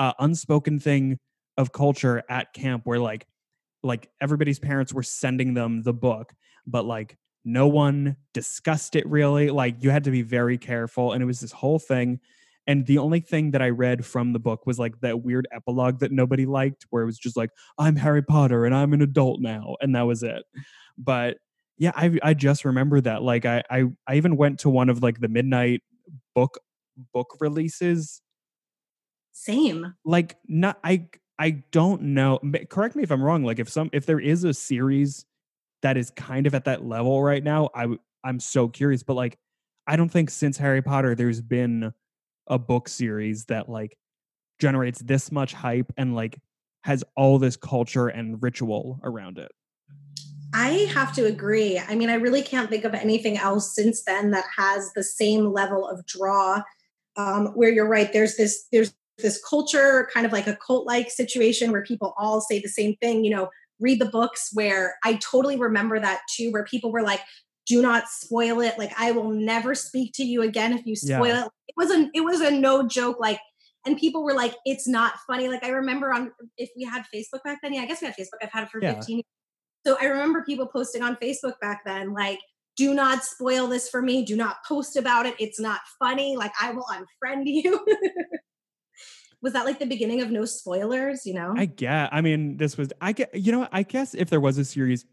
uh, 0.00 0.14
unspoken 0.18 0.80
thing 0.80 1.18
of 1.58 1.72
culture 1.72 2.22
at 2.28 2.52
camp 2.54 2.82
where 2.84 2.98
like 2.98 3.26
like 3.82 4.10
everybody's 4.20 4.58
parents 4.58 4.92
were 4.92 5.02
sending 5.02 5.54
them 5.54 5.82
the 5.82 5.92
book, 5.92 6.32
but 6.66 6.84
like 6.84 7.18
no 7.44 7.68
one 7.68 8.16
discussed 8.34 8.96
it 8.96 9.06
really. 9.06 9.50
Like 9.50 9.82
you 9.82 9.90
had 9.90 10.04
to 10.04 10.10
be 10.10 10.22
very 10.22 10.58
careful, 10.58 11.12
and 11.12 11.22
it 11.22 11.26
was 11.26 11.40
this 11.40 11.52
whole 11.52 11.78
thing. 11.78 12.20
And 12.66 12.86
the 12.86 12.98
only 12.98 13.20
thing 13.20 13.50
that 13.52 13.62
I 13.62 13.70
read 13.70 14.06
from 14.06 14.32
the 14.32 14.38
book 14.38 14.66
was 14.66 14.78
like 14.78 15.00
that 15.00 15.22
weird 15.22 15.46
epilogue 15.52 16.00
that 16.00 16.12
nobody 16.12 16.46
liked, 16.46 16.86
where 16.90 17.02
it 17.02 17.06
was 17.06 17.18
just 17.18 17.36
like, 17.36 17.50
I'm 17.78 17.96
Harry 17.96 18.22
Potter 18.22 18.64
and 18.64 18.74
I'm 18.74 18.92
an 18.92 19.02
adult 19.02 19.40
now. 19.40 19.76
And 19.80 19.94
that 19.94 20.02
was 20.02 20.22
it. 20.22 20.44
But 20.98 21.38
yeah, 21.78 21.92
I 21.94 22.18
I 22.22 22.34
just 22.34 22.64
remember 22.64 23.00
that. 23.02 23.22
Like 23.22 23.44
I 23.44 23.62
I, 23.70 23.84
I 24.06 24.16
even 24.16 24.36
went 24.36 24.60
to 24.60 24.70
one 24.70 24.88
of 24.88 25.02
like 25.02 25.20
the 25.20 25.28
midnight 25.28 25.82
book 26.34 26.58
book 27.12 27.36
releases. 27.40 28.22
Same. 29.40 29.94
Like 30.04 30.36
not 30.46 30.78
I 30.84 31.06
I 31.38 31.62
don't 31.72 32.02
know. 32.02 32.38
Correct 32.68 32.94
me 32.94 33.02
if 33.02 33.10
I'm 33.10 33.22
wrong. 33.22 33.42
Like 33.42 33.58
if 33.58 33.70
some 33.70 33.88
if 33.94 34.04
there 34.04 34.20
is 34.20 34.44
a 34.44 34.52
series 34.52 35.24
that 35.80 35.96
is 35.96 36.10
kind 36.10 36.46
of 36.46 36.54
at 36.54 36.66
that 36.66 36.84
level 36.84 37.22
right 37.22 37.42
now, 37.42 37.70
I 37.74 37.86
I'm 38.22 38.38
so 38.38 38.68
curious. 38.68 39.02
But 39.02 39.14
like 39.14 39.38
I 39.86 39.96
don't 39.96 40.10
think 40.10 40.28
since 40.28 40.58
Harry 40.58 40.82
Potter 40.82 41.14
there's 41.14 41.40
been 41.40 41.94
a 42.48 42.58
book 42.58 42.86
series 42.86 43.46
that 43.46 43.70
like 43.70 43.96
generates 44.60 45.00
this 45.00 45.32
much 45.32 45.54
hype 45.54 45.90
and 45.96 46.14
like 46.14 46.38
has 46.84 47.02
all 47.16 47.38
this 47.38 47.56
culture 47.56 48.08
and 48.08 48.42
ritual 48.42 49.00
around 49.02 49.38
it. 49.38 49.50
I 50.52 50.90
have 50.92 51.14
to 51.14 51.24
agree. 51.24 51.78
I 51.78 51.94
mean, 51.94 52.10
I 52.10 52.14
really 52.14 52.42
can't 52.42 52.68
think 52.68 52.84
of 52.84 52.92
anything 52.92 53.38
else 53.38 53.74
since 53.74 54.02
then 54.02 54.32
that 54.32 54.44
has 54.58 54.92
the 54.92 55.04
same 55.04 55.54
level 55.54 55.88
of 55.88 56.04
draw. 56.04 56.62
Um, 57.16 57.48
where 57.54 57.70
you're 57.70 57.88
right, 57.88 58.12
there's 58.12 58.36
this 58.36 58.66
there's 58.70 58.92
this 59.22 59.42
culture, 59.48 60.08
kind 60.12 60.26
of 60.26 60.32
like 60.32 60.46
a 60.46 60.56
cult 60.56 60.86
like 60.86 61.10
situation 61.10 61.72
where 61.72 61.82
people 61.82 62.14
all 62.18 62.40
say 62.40 62.60
the 62.60 62.68
same 62.68 62.96
thing. 62.96 63.24
You 63.24 63.30
know, 63.30 63.48
read 63.80 64.00
the 64.00 64.06
books. 64.06 64.50
Where 64.52 64.96
I 65.04 65.14
totally 65.14 65.56
remember 65.56 65.98
that 66.00 66.20
too, 66.34 66.50
where 66.52 66.64
people 66.64 66.92
were 66.92 67.02
like, 67.02 67.20
"Do 67.66 67.82
not 67.82 68.08
spoil 68.08 68.60
it. 68.60 68.78
Like, 68.78 68.92
I 68.98 69.12
will 69.12 69.30
never 69.30 69.74
speak 69.74 70.12
to 70.14 70.24
you 70.24 70.42
again 70.42 70.72
if 70.72 70.84
you 70.86 70.96
spoil 70.96 71.26
Yeah. 71.26 71.44
it." 71.46 71.50
It 71.68 71.74
was 71.76 71.90
a 71.90 72.10
it 72.14 72.20
was 72.22 72.40
a 72.40 72.50
no 72.50 72.86
joke. 72.86 73.18
Like, 73.20 73.40
and 73.86 73.96
people 73.96 74.22
were 74.24 74.34
like, 74.34 74.54
"It's 74.64 74.86
not 74.88 75.14
funny." 75.26 75.48
Like, 75.48 75.64
I 75.64 75.68
remember 75.70 76.12
on 76.12 76.32
if 76.56 76.70
we 76.76 76.84
had 76.84 77.04
Facebook 77.14 77.42
back 77.44 77.60
then. 77.62 77.72
Yeah, 77.74 77.82
I 77.82 77.86
guess 77.86 78.00
we 78.00 78.06
had 78.08 78.16
Facebook. 78.16 78.42
I've 78.42 78.50
had 78.52 78.64
it 78.64 78.70
for 78.70 78.82
Yeah. 78.82 78.94
15 78.94 79.16
years. 79.18 79.24
So 79.86 79.96
I 80.00 80.04
remember 80.06 80.44
people 80.44 80.66
posting 80.66 81.02
on 81.02 81.16
Facebook 81.16 81.54
back 81.60 81.82
then, 81.86 82.12
like, 82.12 82.38
do 82.76 82.92
not 82.94 83.24
spoil 83.24 83.66
this 83.66 83.88
for 83.88 84.02
me. 84.02 84.24
Do 84.24 84.36
not 84.36 84.56
post 84.66 84.96
about 84.96 85.24
it. 85.26 85.34
It's 85.38 85.58
not 85.60 85.80
funny. 85.98 86.36
Like, 86.36 86.52
I 86.60 86.72
will 86.72 86.84
unfriend 86.84 87.42
you. 87.46 87.84
was 89.42 89.52
that 89.54 89.64
like 89.64 89.78
the 89.78 89.86
beginning 89.86 90.20
of 90.20 90.30
no 90.30 90.44
spoilers? 90.44 91.24
You 91.26 91.34
know? 91.34 91.54
I 91.56 91.66
get. 91.66 92.12
I 92.12 92.20
mean, 92.20 92.56
this 92.56 92.76
was. 92.76 92.92
I 93.00 93.12
get. 93.12 93.34
You 93.34 93.52
know, 93.52 93.68
I 93.72 93.82
guess 93.82 94.14
if 94.14 94.30
there 94.30 94.40
was 94.40 94.58
a 94.58 94.64
series, 94.64 95.04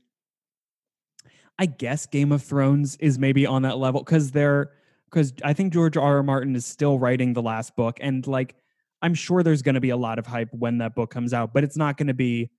I 1.58 1.66
guess 1.66 2.06
Game 2.06 2.32
of 2.32 2.44
Thrones 2.44 2.98
is 2.98 3.18
maybe 3.18 3.46
on 3.46 3.62
that 3.64 3.78
level 3.78 4.04
because 4.04 4.32
they're 4.32 4.72
because 5.10 5.34
I 5.44 5.54
think 5.54 5.74
George 5.74 5.98
R. 5.98 6.18
R. 6.18 6.24
Martin 6.24 6.56
is 6.56 6.66
still 6.66 7.00
writing 7.00 7.34
the 7.34 7.42
last 7.42 7.76
book, 7.76 7.98
and 8.02 8.26
like 8.28 8.56
I'm 9.02 9.14
sure 9.14 9.44
there's 9.44 9.62
going 9.62 9.76
to 9.76 9.82
be 9.82 9.92
a 9.92 9.98
lot 9.98 10.20
of 10.20 10.28
hype 10.28 10.50
when 10.52 10.80
that 10.80 10.96
book 10.96 11.12
comes 11.12 11.34
out, 11.34 11.54
but 11.54 11.64
it's 11.64 11.78
not 11.78 11.98
going 11.98 12.08
to 12.08 12.14
be 12.14 12.50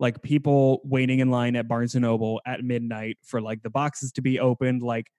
like 0.00 0.22
people 0.22 0.80
waiting 0.84 1.20
in 1.20 1.30
line 1.30 1.56
at 1.56 1.68
Barnes 1.68 1.94
and 1.94 2.02
Noble 2.02 2.40
at 2.44 2.64
midnight 2.64 3.16
for 3.22 3.40
like 3.40 3.62
the 3.62 3.70
boxes 3.70 4.12
to 4.12 4.22
be 4.22 4.40
opened. 4.40 4.82
Like, 4.82 5.10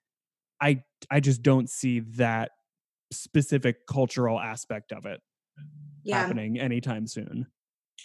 I 0.60 0.82
I 1.10 1.20
just 1.20 1.42
don't 1.42 1.68
see 1.68 2.00
that 2.16 2.52
specific 3.12 3.86
cultural 3.86 4.38
aspect 4.38 4.92
of 4.92 5.06
it 5.06 5.20
yeah. 6.06 6.20
happening 6.20 6.58
anytime 6.58 7.06
soon. 7.06 7.46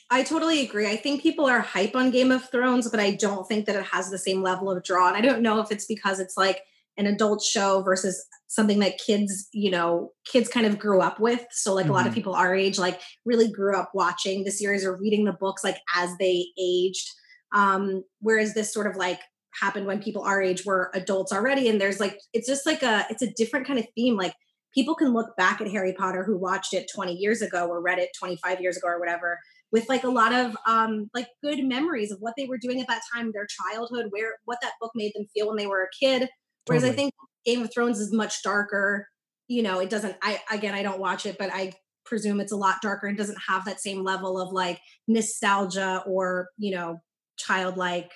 I 0.09 0.23
totally 0.23 0.61
agree. 0.61 0.87
I 0.89 0.95
think 0.97 1.21
people 1.21 1.45
are 1.45 1.59
hype 1.61 1.95
on 1.95 2.11
Game 2.11 2.31
of 2.31 2.49
Thrones, 2.49 2.89
but 2.89 2.99
I 2.99 3.11
don't 3.11 3.47
think 3.47 3.65
that 3.65 3.75
it 3.75 3.83
has 3.85 4.09
the 4.09 4.17
same 4.17 4.41
level 4.41 4.69
of 4.69 4.83
draw. 4.83 5.07
And 5.07 5.15
I 5.17 5.21
don't 5.21 5.41
know 5.41 5.59
if 5.61 5.71
it's 5.71 5.85
because 5.85 6.19
it's 6.19 6.35
like 6.37 6.61
an 6.97 7.07
adult 7.07 7.41
show 7.41 7.81
versus 7.81 8.25
something 8.47 8.79
that 8.79 8.97
kids, 8.97 9.47
you 9.53 9.71
know, 9.71 10.11
kids 10.25 10.49
kind 10.49 10.65
of 10.65 10.77
grew 10.77 10.99
up 11.01 11.19
with. 11.21 11.45
So 11.51 11.73
like 11.73 11.87
a 11.87 11.93
lot 11.93 12.05
of 12.05 12.11
Mhm. 12.11 12.15
people 12.15 12.33
our 12.35 12.53
age 12.53 12.77
like 12.77 12.99
really 13.25 13.49
grew 13.49 13.77
up 13.77 13.91
watching 13.93 14.43
the 14.43 14.51
series 14.51 14.83
or 14.85 14.97
reading 14.97 15.23
the 15.23 15.31
books 15.31 15.63
like 15.63 15.77
as 15.95 16.09
they 16.19 16.47
aged. 16.59 17.09
Um 17.53 18.03
whereas 18.19 18.53
this 18.53 18.73
sort 18.73 18.87
of 18.87 18.95
like 18.97 19.19
happened 19.59 19.85
when 19.85 20.01
people 20.01 20.23
our 20.23 20.41
age 20.41 20.65
were 20.65 20.91
adults 20.93 21.31
already 21.33 21.67
and 21.69 21.79
there's 21.79 21.99
like 21.99 22.17
it's 22.33 22.47
just 22.47 22.65
like 22.65 22.83
a 22.83 23.05
it's 23.09 23.21
a 23.21 23.31
different 23.33 23.67
kind 23.67 23.79
of 23.79 23.85
theme 23.95 24.15
like 24.15 24.33
people 24.73 24.95
can 24.95 25.13
look 25.13 25.35
back 25.37 25.61
at 25.61 25.67
Harry 25.69 25.93
Potter 25.93 26.23
who 26.23 26.37
watched 26.37 26.73
it 26.73 26.89
20 26.93 27.13
years 27.13 27.41
ago 27.41 27.67
or 27.67 27.81
read 27.81 27.99
it 27.99 28.09
25 28.19 28.61
years 28.61 28.77
ago 28.77 28.87
or 28.87 28.99
whatever 28.99 29.39
with 29.71 29.87
like 29.89 30.03
a 30.03 30.09
lot 30.09 30.33
of 30.33 30.55
um 30.67 31.09
like 31.13 31.27
good 31.43 31.63
memories 31.63 32.11
of 32.11 32.17
what 32.19 32.33
they 32.37 32.45
were 32.45 32.57
doing 32.57 32.81
at 32.81 32.87
that 32.87 33.01
time 33.13 33.31
their 33.31 33.47
childhood 33.47 34.07
where 34.09 34.35
what 34.45 34.57
that 34.61 34.73
book 34.79 34.91
made 34.95 35.11
them 35.15 35.25
feel 35.33 35.47
when 35.47 35.57
they 35.57 35.67
were 35.67 35.83
a 35.83 36.05
kid. 36.05 36.29
Whereas 36.67 36.83
i 36.83 36.91
think 36.91 37.13
game 37.45 37.63
of 37.63 37.73
thrones 37.73 37.99
is 37.99 38.13
much 38.13 38.43
darker 38.43 39.07
you 39.47 39.63
know 39.63 39.79
it 39.79 39.89
doesn't 39.89 40.15
i 40.21 40.39
again 40.51 40.75
i 40.75 40.83
don't 40.83 40.99
watch 40.99 41.25
it 41.25 41.35
but 41.39 41.49
i 41.51 41.73
presume 42.05 42.39
it's 42.39 42.51
a 42.51 42.57
lot 42.57 42.81
darker 42.81 43.07
and 43.07 43.17
doesn't 43.17 43.37
have 43.47 43.65
that 43.65 43.79
same 43.79 44.03
level 44.03 44.39
of 44.39 44.51
like 44.51 44.79
nostalgia 45.07 46.03
or 46.05 46.49
you 46.57 46.71
know 46.71 46.99
childlike 47.37 48.11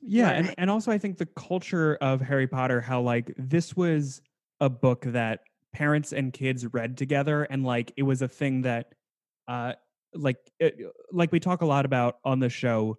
Yeah, 0.00 0.30
and, 0.30 0.54
and 0.58 0.70
also 0.70 0.92
I 0.92 0.98
think 0.98 1.18
the 1.18 1.26
culture 1.26 1.96
of 1.96 2.20
Harry 2.20 2.46
Potter, 2.46 2.80
how 2.80 3.00
like 3.00 3.34
this 3.36 3.76
was 3.76 4.20
a 4.60 4.68
book 4.68 5.02
that 5.06 5.40
parents 5.72 6.12
and 6.12 6.32
kids 6.32 6.66
read 6.72 6.96
together, 6.96 7.44
and 7.44 7.64
like 7.64 7.92
it 7.96 8.02
was 8.02 8.22
a 8.22 8.28
thing 8.28 8.62
that, 8.62 8.92
uh, 9.46 9.72
like 10.14 10.36
it, 10.58 10.76
like 11.12 11.32
we 11.32 11.40
talk 11.40 11.62
a 11.62 11.66
lot 11.66 11.84
about 11.84 12.16
on 12.24 12.40
the 12.40 12.48
show, 12.48 12.98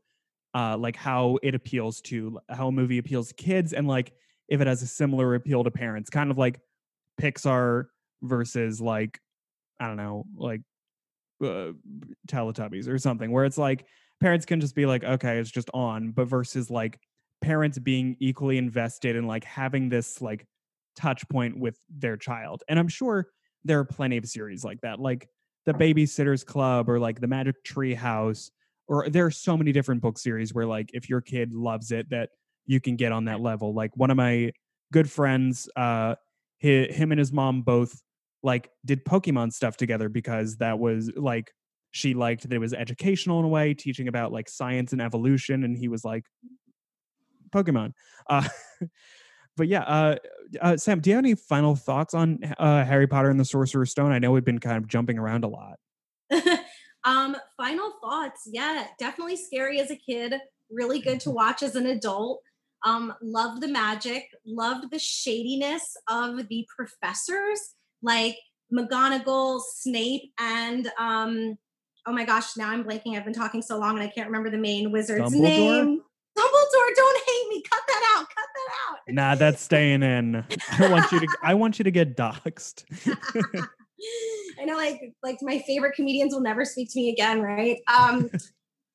uh, 0.54 0.78
like 0.78 0.96
how 0.96 1.38
it 1.44 1.56
appeals 1.56 2.02
to 2.02 2.40
how 2.50 2.68
a 2.68 2.72
movie 2.72 2.98
appeals 2.98 3.30
to 3.30 3.34
kids, 3.36 3.74
and 3.74 3.88
like 3.88 4.14
if 4.48 4.62
it 4.62 4.68
has 4.68 4.82
a 4.82 4.88
similar 4.88 5.36
appeal 5.36 5.64
to 5.64 5.72
parents, 5.72 6.10
kind 6.10 6.32
of 6.32 6.38
like 6.38 6.60
Pixar 7.22 7.86
versus 8.22 8.82
like 8.82 9.20
I 9.80 9.88
don't 9.88 9.98
know, 9.98 10.26
like 10.36 10.62
uh, 11.44 11.72
Teletubbies 12.28 12.88
or 12.88 12.98
something, 12.98 13.32
where 13.32 13.46
it's 13.46 13.58
like 13.58 13.86
parents 14.20 14.46
can 14.46 14.60
just 14.60 14.76
be 14.76 14.86
like, 14.86 15.04
okay, 15.04 15.38
it's 15.38 15.52
just 15.52 15.70
on, 15.74 16.12
but 16.12 16.26
versus 16.26 16.70
like 16.70 17.00
parents 17.42 17.80
being 17.80 18.18
equally 18.20 18.58
invested 18.58 19.16
in 19.16 19.26
like 19.26 19.44
having 19.46 19.90
this 19.90 20.22
like 20.22 20.46
touch 21.00 21.28
point 21.30 21.58
with 21.58 21.78
their 21.90 22.18
child. 22.18 22.64
And 22.68 22.78
I'm 22.78 22.88
sure 22.88 23.28
there 23.64 23.80
are 23.80 23.86
plenty 23.86 24.18
of 24.18 24.26
series 24.26 24.64
like 24.64 24.82
that, 24.82 25.00
like 25.00 25.28
the 25.66 25.74
Babysitters 25.74 26.46
Club 26.46 26.90
or 26.90 27.00
like 27.00 27.22
the 27.22 27.28
Magic 27.28 27.64
Tree 27.64 27.94
House, 27.94 28.52
or 28.88 29.10
there 29.10 29.26
are 29.26 29.32
so 29.32 29.56
many 29.56 29.72
different 29.72 30.02
book 30.02 30.18
series 30.18 30.54
where 30.54 30.66
like 30.66 30.90
if 30.94 31.10
your 31.10 31.22
kid 31.22 31.54
loves 31.54 31.92
it, 31.92 32.10
that 32.10 32.30
you 32.66 32.80
can 32.80 32.96
get 32.96 33.12
on 33.12 33.26
that 33.26 33.40
level. 33.40 33.74
Like 33.74 33.96
one 33.96 34.12
of 34.12 34.18
my 34.18 34.52
good 34.92 35.10
friends, 35.10 35.70
uh, 35.76 36.16
hi 36.62 36.88
him 36.90 37.12
and 37.12 37.20
his 37.20 37.32
mom 37.32 37.62
both 37.62 38.02
like 38.44 38.70
did 38.86 39.06
Pokemon 39.06 39.54
stuff 39.54 39.78
together 39.78 40.10
because 40.10 40.58
that 40.58 40.80
was 40.80 41.12
like 41.16 41.52
she 41.92 42.14
liked 42.14 42.44
that 42.44 42.54
it 42.54 42.60
was 42.60 42.74
educational 42.74 43.40
in 43.40 43.46
a 43.46 43.50
way, 43.50 43.74
teaching 43.74 44.08
about 44.08 44.32
like 44.32 44.50
science 44.50 44.92
and 44.92 45.02
evolution, 45.02 45.64
and 45.64 45.78
he 45.78 45.88
was 45.88 46.04
like 46.04 46.26
Pokemon. 47.52 47.94
Uh, 48.30 48.48
but 49.60 49.68
yeah, 49.68 49.82
uh, 49.82 50.16
uh, 50.60 50.78
Sam, 50.78 51.00
do 51.00 51.12
you 51.12 51.16
have 51.16 51.24
any 51.24 51.36
final 51.36 51.76
thoughts 51.76 52.16
on 52.16 52.40
uh, 52.58 52.84
Harry 52.84 53.06
Potter 53.06 53.30
and 53.30 53.40
the 53.40 53.46
Sorcerer's 53.46 53.92
Stone? 53.92 54.12
I 54.12 54.18
know 54.18 54.32
we've 54.32 54.44
been 54.44 54.60
kind 54.60 54.78
of 54.78 54.88
jumping 54.88 55.20
around 55.20 55.44
a 55.44 55.48
lot. 55.48 55.78
um 57.06 57.36
final 57.56 57.94
thoughts 58.04 58.42
yeah 58.52 58.86
definitely 59.00 59.38
scary 59.38 59.80
as 59.80 59.90
a 59.90 59.96
kid 59.96 60.34
really 60.70 61.00
good 61.00 61.18
to 61.18 61.32
watch 61.32 61.64
as 61.64 61.78
an 61.78 61.86
adult 61.86 62.42
um 62.86 63.14
loved 63.22 63.62
the 63.62 63.68
magic 63.70 64.26
loved 64.46 64.92
the 64.92 65.00
shadiness 65.00 65.96
of 66.10 66.50
the 66.50 66.68
professors 66.76 67.74
like 68.02 68.36
McGonagall, 68.74 69.62
Snape, 69.62 70.32
and 70.40 70.92
um, 71.00 71.58
oh 72.06 72.12
my 72.12 72.26
gosh, 72.26 72.56
now 72.58 72.70
I'm 72.70 72.84
blanking. 72.84 73.18
I've 73.18 73.26
been 73.26 73.34
talking 73.34 73.62
so 73.62 73.78
long 73.78 73.96
and 73.96 74.04
I 74.04 74.08
can't 74.08 74.28
remember 74.28 74.50
the 74.50 74.58
main 74.58 74.92
wizard's 74.92 75.34
Dumbledore? 75.34 75.86
name. 75.86 76.02
Dumbledore, 76.38 76.96
don't 76.96 77.24
hate 77.28 77.50
me. 77.50 77.64
Cut 77.70 77.82
that 77.88 78.16
out. 78.18 78.28
Cut 78.30 78.48
that 78.56 78.74
out. 78.90 78.98
Nah, 79.08 79.36
that's 79.36 79.62
staying 79.62 80.04
in. 80.04 80.44
I 80.80 80.90
want 80.90 81.12
you 81.12 81.20
to. 81.20 81.28
I 81.44 81.54
want 81.54 81.80
you 81.80 81.84
to 81.84 81.92
get 81.92 82.16
doxxed. 82.16 82.86
I 84.60 84.66
know, 84.66 84.78
like, 84.78 85.14
like 85.24 85.38
my 85.42 85.60
favorite 85.60 85.96
comedians 85.96 86.34
will 86.34 86.42
never 86.42 86.66
speak 86.66 86.92
to 86.92 87.00
me 87.00 87.10
again, 87.10 87.42
right? 87.42 87.80
Um, 87.88 88.30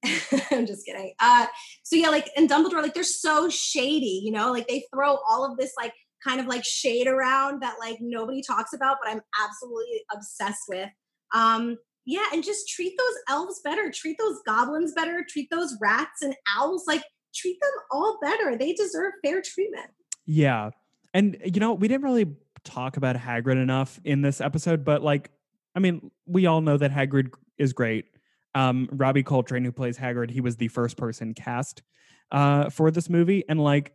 I'm 0.51 0.67
just 0.67 0.87
kidding. 0.87 1.15
Uh, 1.21 1.47
so 1.83 1.97
yeah, 1.97 2.09
like, 2.09 2.31
and 2.37 2.49
Dumbledore, 2.49 2.83
like, 2.83 2.95
they're 2.95 3.03
so 3.03 3.49
shady, 3.49 4.23
you 4.25 4.31
know, 4.31 4.53
like 4.53 4.69
they 4.69 4.85
throw 4.93 5.19
all 5.29 5.45
of 5.45 5.57
this 5.57 5.73
like 5.79 5.93
kind 6.23 6.41
of 6.41 6.47
like 6.47 6.65
shade 6.65 7.07
around 7.07 7.63
that 7.63 7.77
like 7.79 7.99
nobody 8.01 8.43
talks 8.43 8.73
about, 8.73 8.97
but 9.03 9.13
I'm 9.13 9.21
absolutely 9.43 10.03
obsessed 10.13 10.65
with. 10.69 10.89
Um, 11.35 11.77
yeah, 12.07 12.25
and 12.33 12.45
just 12.45 12.69
treat 12.69 12.95
those 12.99 13.15
elves 13.29 13.61
better, 13.65 13.91
treat 13.91 14.17
those 14.19 14.39
goblins 14.47 14.93
better, 14.93 15.25
treat 15.29 15.49
those 15.51 15.77
rats 15.81 16.23
and 16.23 16.35
owls 16.57 16.85
like 16.87 17.03
treat 17.35 17.59
them 17.61 17.71
all 17.91 18.19
better. 18.23 18.57
They 18.57 18.73
deserve 18.73 19.13
fair 19.25 19.43
treatment. 19.43 19.91
Yeah. 20.27 20.71
And 21.13 21.37
you 21.45 21.61
know, 21.61 21.75
we 21.75 21.89
didn't 21.89 22.05
really 22.05 22.35
talk 22.65 22.97
about 22.97 23.17
Hagrid 23.17 23.63
enough 23.63 24.01
in 24.05 24.23
this 24.23 24.41
episode, 24.41 24.85
but 24.85 25.03
like 25.03 25.31
I 25.77 25.81
mean, 25.81 26.11
we 26.27 26.47
all 26.47 26.61
know 26.61 26.77
that 26.77 26.93
Hagrid 26.93 27.33
is 27.59 27.73
great. 27.73 28.07
Um 28.55 28.89
Robbie 28.93 29.23
Coltrane 29.23 29.65
who 29.65 29.73
plays 29.73 29.99
Hagrid, 29.99 30.31
he 30.31 30.41
was 30.41 30.57
the 30.57 30.69
first 30.69 30.97
person 30.97 31.35
cast 31.35 31.83
uh 32.31 32.71
for 32.71 32.91
this 32.91 33.11
movie 33.11 33.45
and 33.49 33.63
like 33.63 33.93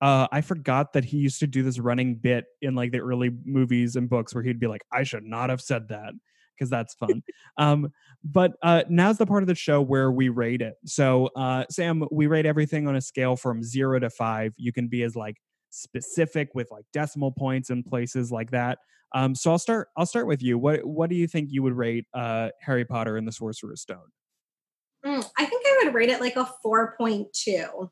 uh 0.00 0.26
I 0.32 0.40
forgot 0.40 0.94
that 0.94 1.04
he 1.04 1.18
used 1.18 1.40
to 1.40 1.46
do 1.46 1.62
this 1.62 1.78
running 1.78 2.16
bit 2.16 2.46
in 2.62 2.74
like 2.74 2.92
the 2.92 3.00
early 3.00 3.30
movies 3.44 3.96
and 3.96 4.08
books 4.08 4.34
where 4.34 4.42
he'd 4.42 4.60
be 4.60 4.66
like 4.66 4.82
I 4.92 5.02
should 5.02 5.24
not 5.24 5.50
have 5.50 5.60
said 5.60 5.88
that 5.88 6.14
because 6.56 6.70
that's 6.70 6.94
fun. 6.94 7.22
um 7.58 7.88
but 8.24 8.52
uh 8.62 8.82
now's 8.88 9.18
the 9.18 9.26
part 9.26 9.42
of 9.42 9.46
the 9.46 9.54
show 9.54 9.80
where 9.80 10.10
we 10.10 10.28
rate 10.28 10.62
it. 10.62 10.74
So 10.84 11.26
uh 11.36 11.64
Sam, 11.70 12.04
we 12.10 12.26
rate 12.26 12.46
everything 12.46 12.88
on 12.88 12.96
a 12.96 13.00
scale 13.00 13.36
from 13.36 13.62
0 13.62 14.00
to 14.00 14.10
5. 14.10 14.54
You 14.56 14.72
can 14.72 14.88
be 14.88 15.02
as 15.02 15.14
like 15.16 15.36
specific 15.70 16.54
with 16.54 16.70
like 16.70 16.84
decimal 16.92 17.32
points 17.32 17.70
and 17.70 17.84
places 17.84 18.32
like 18.32 18.50
that. 18.50 18.78
Um, 19.14 19.34
so 19.34 19.50
I'll 19.50 19.58
start. 19.58 19.88
I'll 19.96 20.06
start 20.06 20.26
with 20.26 20.42
you. 20.42 20.58
What 20.58 20.84
What 20.84 21.10
do 21.10 21.16
you 21.16 21.26
think 21.26 21.50
you 21.52 21.62
would 21.62 21.74
rate 21.74 22.06
uh, 22.12 22.50
Harry 22.60 22.84
Potter 22.84 23.16
and 23.16 23.26
the 23.26 23.32
Sorcerer's 23.32 23.80
Stone? 23.82 24.10
Mm, 25.04 25.24
I 25.38 25.46
think 25.46 25.64
I 25.64 25.84
would 25.84 25.94
rate 25.94 26.08
it 26.08 26.20
like 26.20 26.36
a 26.36 26.50
4.2. 26.64 27.90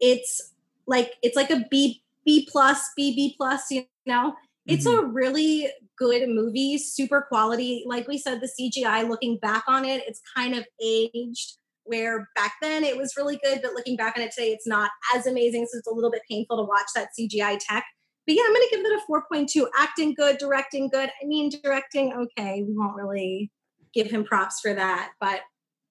It's 0.00 0.52
like 0.86 1.14
it's 1.22 1.36
like 1.36 1.50
a 1.50 1.64
B 1.70 2.02
B 2.24 2.48
plus, 2.50 2.90
B 2.96 3.14
B 3.14 3.34
plus, 3.36 3.70
you 3.70 3.84
know. 4.06 4.34
It's 4.68 4.86
a 4.86 5.02
really 5.02 5.70
good 5.96 6.28
movie, 6.28 6.78
super 6.78 7.22
quality. 7.28 7.84
Like 7.86 8.06
we 8.06 8.18
said, 8.18 8.40
the 8.40 8.48
CGI 8.48 9.08
looking 9.08 9.38
back 9.38 9.64
on 9.66 9.84
it, 9.84 10.02
it's 10.06 10.20
kind 10.36 10.54
of 10.54 10.66
aged 10.82 11.56
where 11.84 12.28
back 12.36 12.52
then 12.60 12.84
it 12.84 12.96
was 12.96 13.14
really 13.16 13.40
good, 13.42 13.60
but 13.62 13.72
looking 13.72 13.96
back 13.96 14.14
on 14.16 14.22
it 14.22 14.30
today, 14.30 14.50
it's 14.50 14.66
not 14.66 14.90
as 15.14 15.26
amazing. 15.26 15.66
So 15.70 15.78
it's 15.78 15.88
a 15.88 15.92
little 15.92 16.10
bit 16.10 16.22
painful 16.30 16.58
to 16.58 16.64
watch 16.64 16.86
that 16.94 17.08
CGI 17.18 17.58
tech. 17.58 17.84
But 18.26 18.36
yeah, 18.36 18.42
I'm 18.46 18.52
going 18.52 18.68
to 18.68 18.76
give 18.76 18.84
it 18.84 18.92
a 18.92 19.10
4.2. 19.10 19.66
Acting 19.78 20.14
good, 20.14 20.36
directing 20.36 20.90
good. 20.90 21.08
I 21.08 21.26
mean, 21.26 21.50
directing, 21.64 22.12
okay, 22.12 22.62
we 22.62 22.76
won't 22.76 22.94
really 22.94 23.50
give 23.94 24.10
him 24.10 24.22
props 24.22 24.60
for 24.60 24.74
that. 24.74 25.12
But 25.18 25.40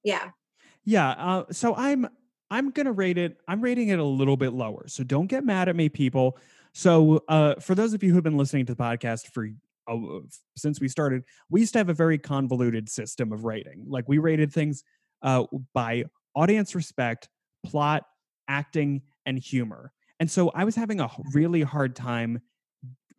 yeah. 0.04 0.30
Yeah. 0.86 1.10
Uh, 1.10 1.46
so 1.52 1.76
I'm 1.76 2.08
I'm 2.50 2.70
gonna 2.70 2.94
rate 2.94 3.18
it. 3.18 3.38
I'm 3.48 3.60
rating 3.60 3.90
it 3.90 4.00
a 4.00 4.04
little 4.04 4.38
bit 4.38 4.54
lower. 4.54 4.88
So 4.88 5.04
don't 5.04 5.28
get 5.28 5.44
mad 5.44 5.68
at 5.68 5.76
me, 5.76 5.90
people. 5.90 6.38
So 6.78 7.24
uh, 7.28 7.56
for 7.56 7.74
those 7.74 7.96
of 7.96 8.04
you 8.04 8.14
who've 8.14 8.24
been 8.24 8.38
listening 8.38 8.68
to 8.68 8.76
the 8.76 8.84
podcast 8.84 9.34
for 9.34 9.50
uh, 9.88 10.20
since 10.56 10.80
we 10.80 10.88
started, 10.88 11.24
we 11.50 11.60
used 11.60 11.74
to 11.74 11.80
have 11.80 11.90
a 11.90 11.94
very 11.94 12.20
convoluted 12.20 12.88
system 12.88 13.32
of 13.32 13.46
rating. 13.46 13.86
Like 13.88 14.08
we 14.08 14.20
rated 14.20 14.54
things 14.54 14.84
uh, 15.24 15.46
by 15.74 16.04
audience 16.36 16.76
respect, 16.76 17.30
plot, 17.66 18.04
acting, 18.48 19.02
and 19.26 19.40
humor. 19.40 19.92
And 20.20 20.30
so 20.30 20.50
I 20.50 20.66
was 20.66 20.76
having 20.76 21.00
a 21.00 21.10
really 21.34 21.64
hard 21.64 21.96
time 21.96 22.42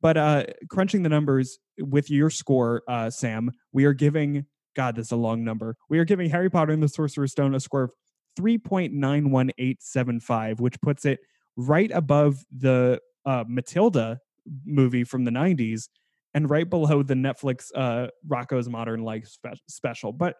But 0.01 0.17
uh, 0.17 0.45
crunching 0.69 1.03
the 1.03 1.09
numbers 1.09 1.57
with 1.79 2.11
your 2.11 2.29
score, 2.29 2.83
uh, 2.87 3.09
Sam, 3.09 3.51
we 3.71 3.85
are 3.85 3.93
giving 3.93 4.45
God, 4.75 4.95
this 4.95 5.07
is 5.07 5.11
a 5.11 5.17
long 5.17 5.43
number. 5.43 5.75
We 5.89 5.99
are 5.99 6.05
giving 6.05 6.29
Harry 6.29 6.49
Potter 6.49 6.71
and 6.73 6.81
the 6.81 6.87
Sorcerer's 6.87 7.31
Stone 7.31 7.53
a 7.55 7.59
score 7.59 7.83
of 7.83 7.91
3.91875, 8.39 10.59
which 10.59 10.81
puts 10.81 11.05
it 11.05 11.19
right 11.55 11.91
above 11.93 12.43
the 12.55 12.99
uh, 13.25 13.43
Matilda 13.47 14.19
movie 14.65 15.03
from 15.03 15.23
the 15.23 15.31
90s 15.31 15.87
and 16.33 16.49
right 16.49 16.69
below 16.69 17.03
the 17.03 17.13
Netflix 17.13 17.71
uh, 17.75 18.07
Rocko's 18.27 18.69
Modern 18.69 19.03
Life 19.03 19.27
spe- 19.27 19.61
special. 19.67 20.11
But 20.11 20.35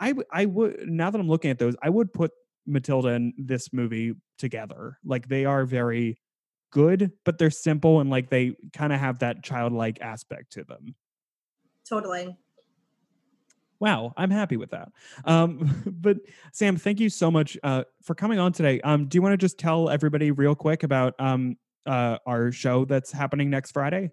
I, 0.00 0.08
w- 0.08 0.26
I 0.32 0.46
would, 0.46 0.88
now 0.88 1.10
that 1.10 1.20
I'm 1.20 1.28
looking 1.28 1.50
at 1.50 1.58
those, 1.58 1.74
I 1.82 1.90
would 1.90 2.12
put 2.12 2.32
Matilda 2.66 3.08
and 3.08 3.32
this 3.38 3.72
movie 3.72 4.14
together. 4.38 4.98
Like 5.04 5.28
they 5.28 5.44
are 5.44 5.64
very 5.64 6.18
good, 6.70 7.12
but 7.24 7.38
they're 7.38 7.50
simple 7.50 8.00
and 8.00 8.10
like 8.10 8.30
they 8.30 8.54
kind 8.72 8.92
of 8.92 9.00
have 9.00 9.20
that 9.20 9.42
childlike 9.42 10.00
aspect 10.00 10.52
to 10.52 10.64
them. 10.64 10.94
Totally. 11.88 12.36
Wow, 13.78 14.14
I'm 14.16 14.30
happy 14.30 14.56
with 14.56 14.70
that. 14.70 14.90
Um, 15.24 15.82
but 16.00 16.18
Sam, 16.52 16.76
thank 16.76 16.98
you 16.98 17.10
so 17.10 17.30
much 17.30 17.56
uh, 17.62 17.84
for 18.02 18.14
coming 18.14 18.38
on 18.38 18.52
today. 18.52 18.80
Um, 18.80 19.06
do 19.06 19.16
you 19.16 19.22
want 19.22 19.34
to 19.34 19.36
just 19.36 19.58
tell 19.58 19.90
everybody 19.90 20.30
real 20.30 20.54
quick 20.54 20.82
about 20.82 21.14
um, 21.18 21.56
uh, 21.84 22.18
our 22.26 22.52
show 22.52 22.84
that's 22.84 23.12
happening 23.12 23.50
next 23.50 23.72
Friday? 23.72 24.10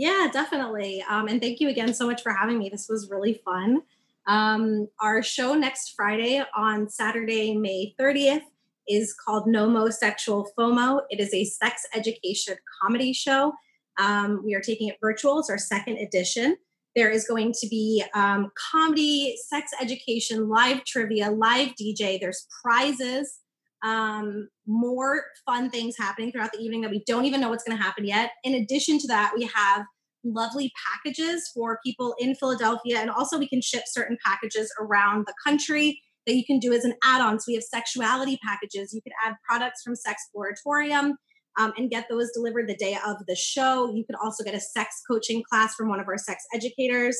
Yeah, 0.00 0.28
definitely. 0.32 1.04
Um, 1.10 1.28
and 1.28 1.42
thank 1.42 1.60
you 1.60 1.68
again 1.68 1.92
so 1.92 2.06
much 2.06 2.22
for 2.22 2.32
having 2.32 2.56
me. 2.56 2.70
This 2.70 2.86
was 2.88 3.10
really 3.10 3.34
fun. 3.44 3.82
Um, 4.26 4.88
our 4.98 5.22
show 5.22 5.52
next 5.52 5.92
Friday 5.94 6.42
on 6.56 6.88
Saturday, 6.88 7.54
May 7.54 7.94
30th 8.00 8.40
is 8.88 9.12
called 9.12 9.46
Nomo 9.46 9.92
Sexual 9.92 10.52
FOMO. 10.58 11.02
It 11.10 11.20
is 11.20 11.34
a 11.34 11.44
sex 11.44 11.82
education 11.94 12.56
comedy 12.80 13.12
show. 13.12 13.52
Um, 13.98 14.40
we 14.42 14.54
are 14.54 14.62
taking 14.62 14.88
it 14.88 14.96
virtual. 15.02 15.40
It's 15.40 15.50
our 15.50 15.58
second 15.58 15.98
edition. 15.98 16.56
There 16.96 17.10
is 17.10 17.28
going 17.28 17.52
to 17.60 17.68
be 17.68 18.02
um, 18.14 18.50
comedy, 18.72 19.36
sex 19.50 19.70
education, 19.82 20.48
live 20.48 20.82
trivia, 20.86 21.30
live 21.30 21.72
DJ. 21.78 22.18
There's 22.18 22.46
prizes, 22.62 23.40
um, 23.82 24.48
more 24.66 25.24
fun 25.46 25.70
things 25.70 25.96
happening 25.98 26.30
throughout 26.30 26.52
the 26.52 26.58
evening 26.58 26.80
that 26.82 26.90
we 26.90 27.02
don't 27.06 27.24
even 27.24 27.40
know 27.40 27.48
what's 27.48 27.64
going 27.64 27.76
to 27.76 27.82
happen 27.82 28.04
yet. 28.04 28.32
In 28.44 28.54
addition 28.54 28.98
to 28.98 29.06
that, 29.08 29.32
we 29.34 29.44
have 29.54 29.84
lovely 30.22 30.70
packages 30.86 31.50
for 31.54 31.78
people 31.84 32.14
in 32.18 32.34
Philadelphia, 32.34 32.98
and 32.98 33.10
also 33.10 33.38
we 33.38 33.48
can 33.48 33.62
ship 33.62 33.84
certain 33.86 34.18
packages 34.24 34.70
around 34.78 35.26
the 35.26 35.34
country 35.46 36.00
that 36.26 36.34
you 36.34 36.44
can 36.44 36.58
do 36.58 36.72
as 36.74 36.84
an 36.84 36.94
add-on. 37.02 37.40
So 37.40 37.44
we 37.48 37.54
have 37.54 37.64
sexuality 37.64 38.38
packages. 38.46 38.92
You 38.92 39.00
can 39.00 39.12
add 39.24 39.34
products 39.48 39.82
from 39.82 39.94
Sexploratorium. 39.94 41.14
um, 41.58 41.72
and 41.76 41.90
get 41.90 42.06
those 42.08 42.30
delivered 42.32 42.68
the 42.68 42.76
day 42.76 42.96
of 43.06 43.16
the 43.26 43.36
show. 43.36 43.92
You 43.94 44.04
could 44.04 44.16
also 44.22 44.44
get 44.44 44.54
a 44.54 44.60
sex 44.60 45.02
coaching 45.08 45.42
class 45.48 45.74
from 45.74 45.88
one 45.88 46.00
of 46.00 46.08
our 46.08 46.18
sex 46.18 46.44
educators. 46.54 47.16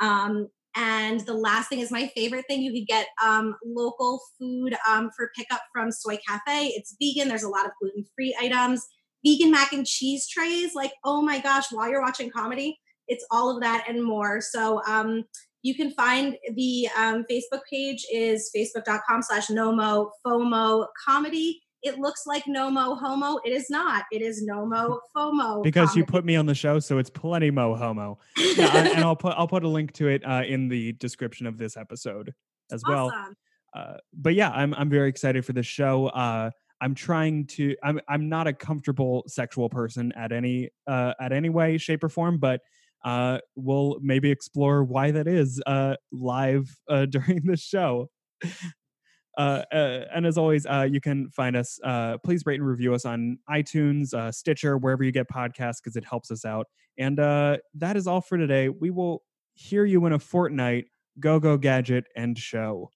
Um, 0.00 0.48
and 0.76 1.20
the 1.20 1.34
last 1.34 1.68
thing 1.68 1.80
is 1.80 1.90
my 1.90 2.10
favorite 2.14 2.44
thing. 2.48 2.62
You 2.62 2.72
could 2.72 2.86
get 2.86 3.08
um, 3.24 3.56
local 3.64 4.20
food 4.38 4.74
um, 4.88 5.10
for 5.16 5.30
pickup 5.36 5.62
from 5.72 5.90
Soy 5.90 6.18
Cafe. 6.26 6.66
It's 6.68 6.96
vegan. 7.00 7.28
There's 7.28 7.42
a 7.42 7.48
lot 7.48 7.66
of 7.66 7.72
gluten 7.80 8.04
free 8.14 8.36
items. 8.40 8.86
Vegan 9.24 9.50
mac 9.50 9.72
and 9.72 9.86
cheese 9.86 10.28
trays. 10.28 10.74
Like, 10.74 10.92
oh 11.04 11.22
my 11.22 11.40
gosh, 11.40 11.66
while 11.72 11.90
you're 11.90 12.02
watching 12.02 12.30
comedy, 12.30 12.78
it's 13.08 13.26
all 13.30 13.54
of 13.54 13.62
that 13.62 13.84
and 13.88 14.04
more. 14.04 14.40
So 14.40 14.80
um, 14.86 15.24
you 15.62 15.74
can 15.74 15.90
find 15.90 16.36
the 16.54 16.88
um, 16.96 17.24
Facebook 17.30 17.60
page 17.68 18.06
is 18.12 18.50
facebook.com 18.56 19.22
slash 19.22 19.48
nomo 19.48 20.10
FOMO 20.24 20.86
comedy 21.06 21.60
it 21.82 21.98
looks 21.98 22.26
like 22.26 22.44
nomo 22.44 22.98
homo. 22.98 23.38
It 23.44 23.50
is 23.50 23.70
not. 23.70 24.04
It 24.12 24.22
is 24.22 24.46
nomo 24.48 24.98
FOMO. 25.16 25.62
because 25.62 25.90
comedy. 25.90 26.00
you 26.00 26.06
put 26.06 26.24
me 26.24 26.36
on 26.36 26.46
the 26.46 26.54
show, 26.54 26.78
so 26.78 26.98
it's 26.98 27.10
plenty 27.10 27.50
mo 27.50 27.74
homo. 27.74 28.18
Yeah, 28.56 28.88
and 28.88 29.04
I'll 29.04 29.16
put 29.16 29.34
I'll 29.36 29.48
put 29.48 29.64
a 29.64 29.68
link 29.68 29.92
to 29.94 30.08
it 30.08 30.22
uh, 30.26 30.42
in 30.46 30.68
the 30.68 30.92
description 30.92 31.46
of 31.46 31.56
this 31.56 31.76
episode 31.76 32.34
as 32.72 32.82
awesome. 32.84 32.94
well. 32.94 33.12
Uh, 33.74 33.96
but 34.12 34.34
yeah, 34.34 34.50
I'm 34.50 34.74
I'm 34.74 34.90
very 34.90 35.08
excited 35.08 35.44
for 35.44 35.52
this 35.52 35.66
show. 35.66 36.08
Uh, 36.08 36.50
I'm 36.80 36.94
trying 36.94 37.46
to. 37.48 37.76
I'm 37.82 38.00
I'm 38.08 38.28
not 38.28 38.46
a 38.46 38.52
comfortable 38.52 39.24
sexual 39.26 39.68
person 39.68 40.12
at 40.16 40.32
any 40.32 40.70
uh, 40.86 41.14
at 41.20 41.32
any 41.32 41.48
way, 41.48 41.78
shape, 41.78 42.02
or 42.02 42.08
form, 42.08 42.38
but 42.38 42.60
uh, 43.04 43.38
we'll 43.54 43.98
maybe 44.02 44.30
explore 44.30 44.84
why 44.84 45.10
that 45.10 45.26
is 45.26 45.60
uh, 45.66 45.96
live 46.12 46.68
uh, 46.88 47.06
during 47.10 47.42
the 47.44 47.56
show. 47.56 48.10
Uh, 49.40 49.64
uh, 49.72 50.04
and 50.14 50.26
as 50.26 50.36
always, 50.36 50.66
uh, 50.66 50.86
you 50.90 51.00
can 51.00 51.30
find 51.30 51.56
us. 51.56 51.80
Uh, 51.82 52.18
please 52.18 52.44
rate 52.44 52.60
and 52.60 52.68
review 52.68 52.92
us 52.92 53.06
on 53.06 53.38
iTunes, 53.48 54.12
uh, 54.12 54.30
Stitcher, 54.30 54.76
wherever 54.76 55.02
you 55.02 55.12
get 55.12 55.30
podcasts, 55.30 55.78
because 55.82 55.96
it 55.96 56.04
helps 56.04 56.30
us 56.30 56.44
out. 56.44 56.66
And 56.98 57.16
that 57.16 57.96
is 57.96 58.06
all 58.06 58.20
for 58.20 58.36
today. 58.36 58.68
We 58.68 58.90
will 58.90 59.22
hear 59.54 59.86
you 59.86 60.04
in 60.04 60.12
a 60.12 60.18
fortnight. 60.18 60.88
Go, 61.18 61.40
go, 61.40 61.56
gadget, 61.56 62.04
and 62.14 62.36
show. 62.36 62.90